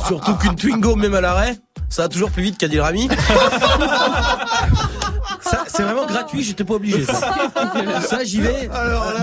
Surtout 0.08 0.36
qu'une 0.36 0.56
Twingo 0.56 0.98
même 0.98 1.14
à 1.14 1.22
l'arrêt, 1.22 1.56
ça 1.88 2.02
va 2.02 2.10
toujours 2.10 2.32
plus 2.32 2.44
vite 2.44 2.58
qu'Adil 2.58 2.82
Rami. 2.82 3.08
Ça, 5.44 5.64
c'est 5.68 5.84
vraiment 5.84 6.06
gratuit, 6.06 6.42
j'étais 6.44 6.64
pas 6.64 6.76
obligé. 6.76 7.06
Ça, 7.06 7.20
Ça, 8.08 8.24
j'y 8.24 8.42
vais. 8.42 8.70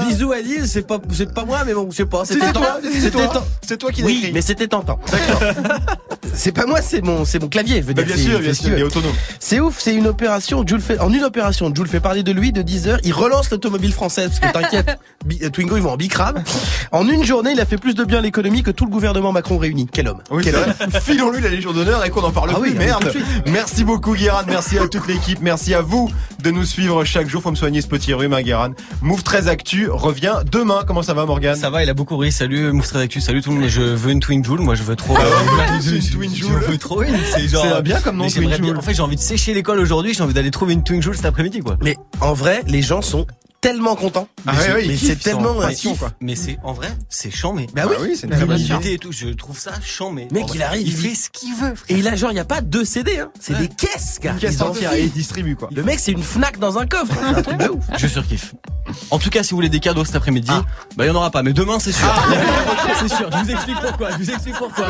Bisous 0.09 0.33
Adil, 0.33 0.67
c'est 0.69 0.87
pas, 0.87 0.99
c'est 1.13 1.33
pas 1.33 1.45
moi, 1.45 1.61
mais 1.67 1.75
bon, 1.75 1.89
je 1.91 1.97
sais 1.97 2.05
pas. 2.07 2.25
C'était 2.25 2.53
toi, 2.53 2.79
c'était 2.83 3.11
toi. 3.11 3.47
C'est 3.67 3.77
toi 3.79 3.91
qui 3.91 4.01
l'as 4.03 4.07
Oui, 4.07 4.31
mais 4.35 4.43
c'était 4.43 4.69
tentant. 4.69 4.99
C'est 6.33 6.53
pas 6.53 6.65
moi, 6.67 6.81
c'est 6.81 7.03
mon, 7.03 7.25
c'est 7.25 7.41
mon 7.41 7.49
clavier. 7.49 7.83
Je 7.83 7.87
veux 7.89 7.95
Bah, 7.95 8.03
dire, 8.03 8.15
bien 8.15 8.25
sûr, 8.25 8.39
bien 8.39 8.55
sûr, 8.55 8.71
il 8.73 8.79
est 8.79 8.83
autonome. 8.85 9.13
C'est 9.41 9.59
ouf, 9.59 9.79
c'est 9.81 9.95
une 9.95 10.07
opération. 10.07 10.65
Jules 10.67 10.81
fait, 10.81 10.99
en 11.01 11.13
une 11.13 11.25
opération, 11.25 11.73
Jules 11.75 11.89
fait 11.89 11.99
parler 12.01 12.23
de 12.23 12.31
lui 12.31 12.53
de 12.53 12.63
10 12.63 12.89
heures. 12.89 12.99
Il 13.05 13.13
relance 13.13 13.51
l'automobile 13.51 13.93
française, 13.93 14.31
parce 14.39 14.53
que 14.53 14.59
t'inquiète, 14.59 14.99
euh, 15.43 15.51
Twingo, 15.51 15.77
ils 15.77 15.83
vont 15.83 15.91
en 15.93 15.97
bicrave. 15.97 16.43
En 16.93 17.09
une 17.09 17.25
journée, 17.25 17.53
il 17.53 17.61
a 17.61 17.67
fait 17.67 17.79
plus 17.79 17.95
de 17.95 18.05
bien 18.05 18.19
à 18.19 18.21
l'économie 18.21 18.63
que 18.63 18.71
tout 18.71 18.85
le 18.85 18.91
gouvernement 18.91 19.33
Macron 19.33 19.59
réuni. 19.59 19.89
Quel 19.93 20.09
homme. 20.09 20.21
Oui, 20.31 20.43
Quel 20.45 20.55
homme. 20.57 20.73
Filons-lui 21.03 21.41
la 21.43 21.49
Légion 21.49 21.73
d'honneur 21.73 22.05
et 22.05 22.11
qu'on 22.11 22.23
en 22.23 22.31
parle 22.33 22.51
Ah 22.55 22.61
plus. 22.61 22.71
oui, 22.71 22.77
Merde. 22.79 23.13
Merci 23.47 23.83
beaucoup, 23.85 24.15
Guérin. 24.15 24.45
Merci 24.47 24.79
à 24.79 24.87
toute 24.87 25.09
l'équipe. 25.09 25.41
Merci 25.41 25.75
à 25.75 25.81
vous 25.83 26.10
de 26.43 26.51
nous 26.51 26.65
suivre 26.65 27.05
chaque 27.05 27.29
jour. 27.29 27.43
Faut 27.43 27.51
me 27.51 27.57
soigner 27.57 27.81
ce 27.83 27.87
petit 27.87 28.13
rhume, 28.15 28.33
hein, 28.33 28.43
Guérin. 28.43 28.71
Move 29.03 29.23
13 29.23 29.49
Actu 29.49 29.89
revient 29.91 30.37
demain. 30.51 30.83
Comment 30.87 31.03
ça 31.03 31.15
va, 31.15 31.27
Morgan 31.27 31.57
Ça 31.57 31.71
va, 31.71 31.83
il 31.83 31.91
a 31.91 31.95
beaucoup 31.95 32.17
ri. 32.17 32.33
Salut, 32.33 32.73
Mousse 32.73 32.89
Très 32.89 33.03
Actu. 33.03 33.21
Salut 33.21 33.43
tout 33.43 33.51
le 33.53 33.61
monde. 33.61 33.69
Je 33.69 33.81
veux 33.83 34.11
une 34.11 34.21
Twin 34.21 34.45
Joule. 34.45 34.61
Moi, 34.61 34.75
je 34.75 34.83
veux 34.83 34.97
trop. 34.97 35.15
Ah 35.19 35.23
euh, 35.23 35.75
une 35.95 36.01
je- 36.03 36.13
Twin 36.13 36.31
je- 36.35 36.41
Joule. 36.41 36.63
Je 36.67 36.71
veux 36.73 36.79
trop 36.79 37.03
une. 37.03 37.17
C'est 37.33 37.49
genre. 37.49 37.65
C'est 37.77 37.83
bien 37.83 38.01
comme 38.01 38.17
nom, 38.17 38.25
mais 38.25 38.31
Twin 38.31 38.55
Joule. 38.57 38.77
En 38.77 38.83
fait, 38.83 38.95
j'ai 38.95 39.03
envie 39.03 39.17
de 39.17 39.21
sécher 39.21 39.55
l'école 39.55 39.79
aujourd'hui. 39.81 40.15
J'ai 40.15 40.23
envie 40.23 40.35
d'aller 40.35 40.51
trouver 40.51 40.75
une 40.75 40.83
Twin 40.85 41.01
Joule 41.03 41.17
cet 41.17 41.27
après-midi, 41.27 41.61
quoi. 41.61 41.77
Mais 41.83 41.97
en 42.21 42.33
vrai, 42.35 42.63
les 42.67 42.83
gens 42.83 43.03
sont 43.03 43.27
tellement 43.61 43.95
contents. 43.95 44.29
Ah 44.47 44.53
Mais 44.69 44.73
ouais, 44.89 44.97
c'est 44.97 45.19
tellement 45.19 45.55
passion, 45.55 45.91
kiff. 45.91 46.01
quoi. 46.01 46.11
Mais 46.21 46.35
c'est, 46.35 46.59
en 46.65 46.73
vrai, 46.73 46.89
c'est 47.09 47.31
chambé. 47.31 47.67
Bah 47.75 47.83
oui, 47.87 47.95
Ah 47.99 48.03
oui, 48.03 48.17
c'est 48.17 48.27
une 48.27 48.33
très 48.33 48.45
bonne 48.47 48.57
L'humilité 48.57 48.87
idée. 48.87 48.95
et 48.95 48.99
tout, 48.99 49.13
je 49.13 49.29
trouve 49.29 49.59
ça 49.59 49.73
chambé. 49.85 50.29
Mec, 50.33 50.47
il 50.55 50.63
arrive, 50.63 50.83
il 50.87 50.89
il 50.89 50.97
fait 50.97 51.15
ce 51.15 51.29
qu'il 51.31 51.55
veut. 51.55 51.75
frère. 51.75 51.97
Et 51.97 51.99
il 51.99 52.09
a 52.09 52.17
genre, 52.17 52.31
il 52.33 52.37
y 52.37 52.41
a 52.41 52.45
pas 52.45 52.61
deux 52.63 52.85
CD, 52.85 53.19
hein. 53.19 53.31
C'est 53.39 53.59
des 53.59 53.69
caisses, 53.69 54.19
gars. 54.23 54.33
Une 54.33 54.39
caisse 54.39 54.61
entière 54.61 54.95
et 54.95 55.03
il 55.03 55.11
distribue, 55.13 55.57
quoi. 55.57 55.69
Le 55.75 55.83
mec, 55.83 55.99
c'est 56.01 56.13
une 56.13 56.23
Fnac 56.23 56.59
dans 56.59 56.79
un 56.79 56.87
coffre. 56.87 57.13
C'est 57.19 57.25
un 57.39 57.43
truc 57.43 57.59
de 57.59 57.69
ouf. 57.69 57.85
Je 57.99 58.07
surkiffe. 58.07 58.55
En 59.11 59.19
tout 59.19 59.31
cas, 59.31 59.43
si 59.43 59.51
vous 59.51 59.57
voulez 59.59 59.69
des 59.69 59.79
cadeaux 59.79 60.05
cet 60.05 60.17
après-midi, 60.17 60.49
Ah. 60.51 60.65
bah 60.97 61.05
il 61.05 61.09
y 61.09 61.11
en 61.11 61.15
aura 61.15 61.31
pas, 61.31 61.43
mais 61.43 61.53
demain 61.53 61.79
c'est 61.79 61.93
sûr. 61.93 62.09
c'est 62.99 63.09
sûr. 63.15 63.31
Je 63.31 63.45
vous 63.45 63.51
explique 63.51 63.77
pourquoi. 63.81 64.11
Je 64.13 64.17
vous 64.25 64.31
explique 64.31 64.57
pourquoi. 64.57 64.87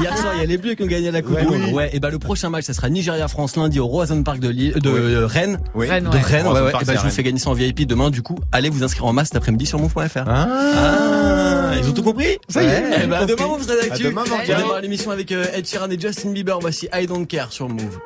Hier 0.00 0.18
soir, 0.18 0.32
il 0.34 0.40
y 0.40 0.42
a 0.42 0.46
les 0.46 0.58
Bleus 0.58 0.74
qui 0.74 0.82
ont 0.82 0.86
gagné 0.86 1.10
la 1.10 1.22
Coupe 1.22 1.36
Ouais, 1.36 1.42
du 1.42 1.48
Monde. 1.48 1.60
oui. 1.68 1.72
Ouais. 1.72 1.90
Et 1.94 2.00
bah 2.00 2.10
le 2.10 2.18
prochain 2.18 2.50
match, 2.50 2.64
ça 2.64 2.74
sera 2.74 2.90
Nigeria-France 2.90 3.56
lundi 3.56 3.78
au 3.80 3.86
Roison 3.86 4.22
Park 4.22 4.40
de, 4.40 4.48
Lille- 4.48 4.74
de 4.74 4.90
Oui. 4.90 4.96
euh, 4.98 5.26
Rennes. 5.26 5.60
Oui. 5.74 5.88
Rennes, 5.88 6.04
De 6.04 6.10
ouais. 6.10 6.20
Rennes. 6.22 6.46
Ouais, 6.46 6.60
ouais. 6.60 6.72
Et 6.82 6.84
bah 6.84 6.94
je 6.96 7.00
vous 7.02 7.10
fais 7.10 7.22
gagner 7.22 7.38
ça 7.38 7.48
en 7.50 7.54
VIP 7.54 7.86
demain. 7.86 8.07
Du 8.10 8.22
coup, 8.22 8.36
allez 8.52 8.70
vous 8.70 8.82
inscrire 8.84 9.06
en 9.06 9.12
masse 9.12 9.28
cet 9.28 9.36
après-midi 9.36 9.66
sur 9.66 9.78
move.fr. 9.78 10.24
Ah, 10.26 11.72
ils 11.80 11.88
ont 11.88 11.92
tout 11.92 12.02
compris 12.02 12.38
Ça 12.48 12.62
y 12.62 12.66
est, 12.66 13.00
j'ai 13.00 13.06
bah, 13.06 13.18
compris. 13.20 13.34
demain, 13.36 13.48
vous 13.56 13.62
serez 13.64 13.78
À 13.80 13.88
d'actu. 13.88 14.02
demain, 14.04 14.22
On 14.32 14.46
démarre 14.46 14.80
l'émission 14.80 15.10
avec 15.10 15.32
euh, 15.32 15.44
Ed 15.54 15.66
Sheeran 15.66 15.90
et 15.90 15.98
Justin 16.00 16.30
Bieber. 16.30 16.58
Voici 16.60 16.88
I 16.94 17.06
Don't 17.06 17.26
Care 17.26 17.52
sur 17.52 17.68
Move. 17.68 17.96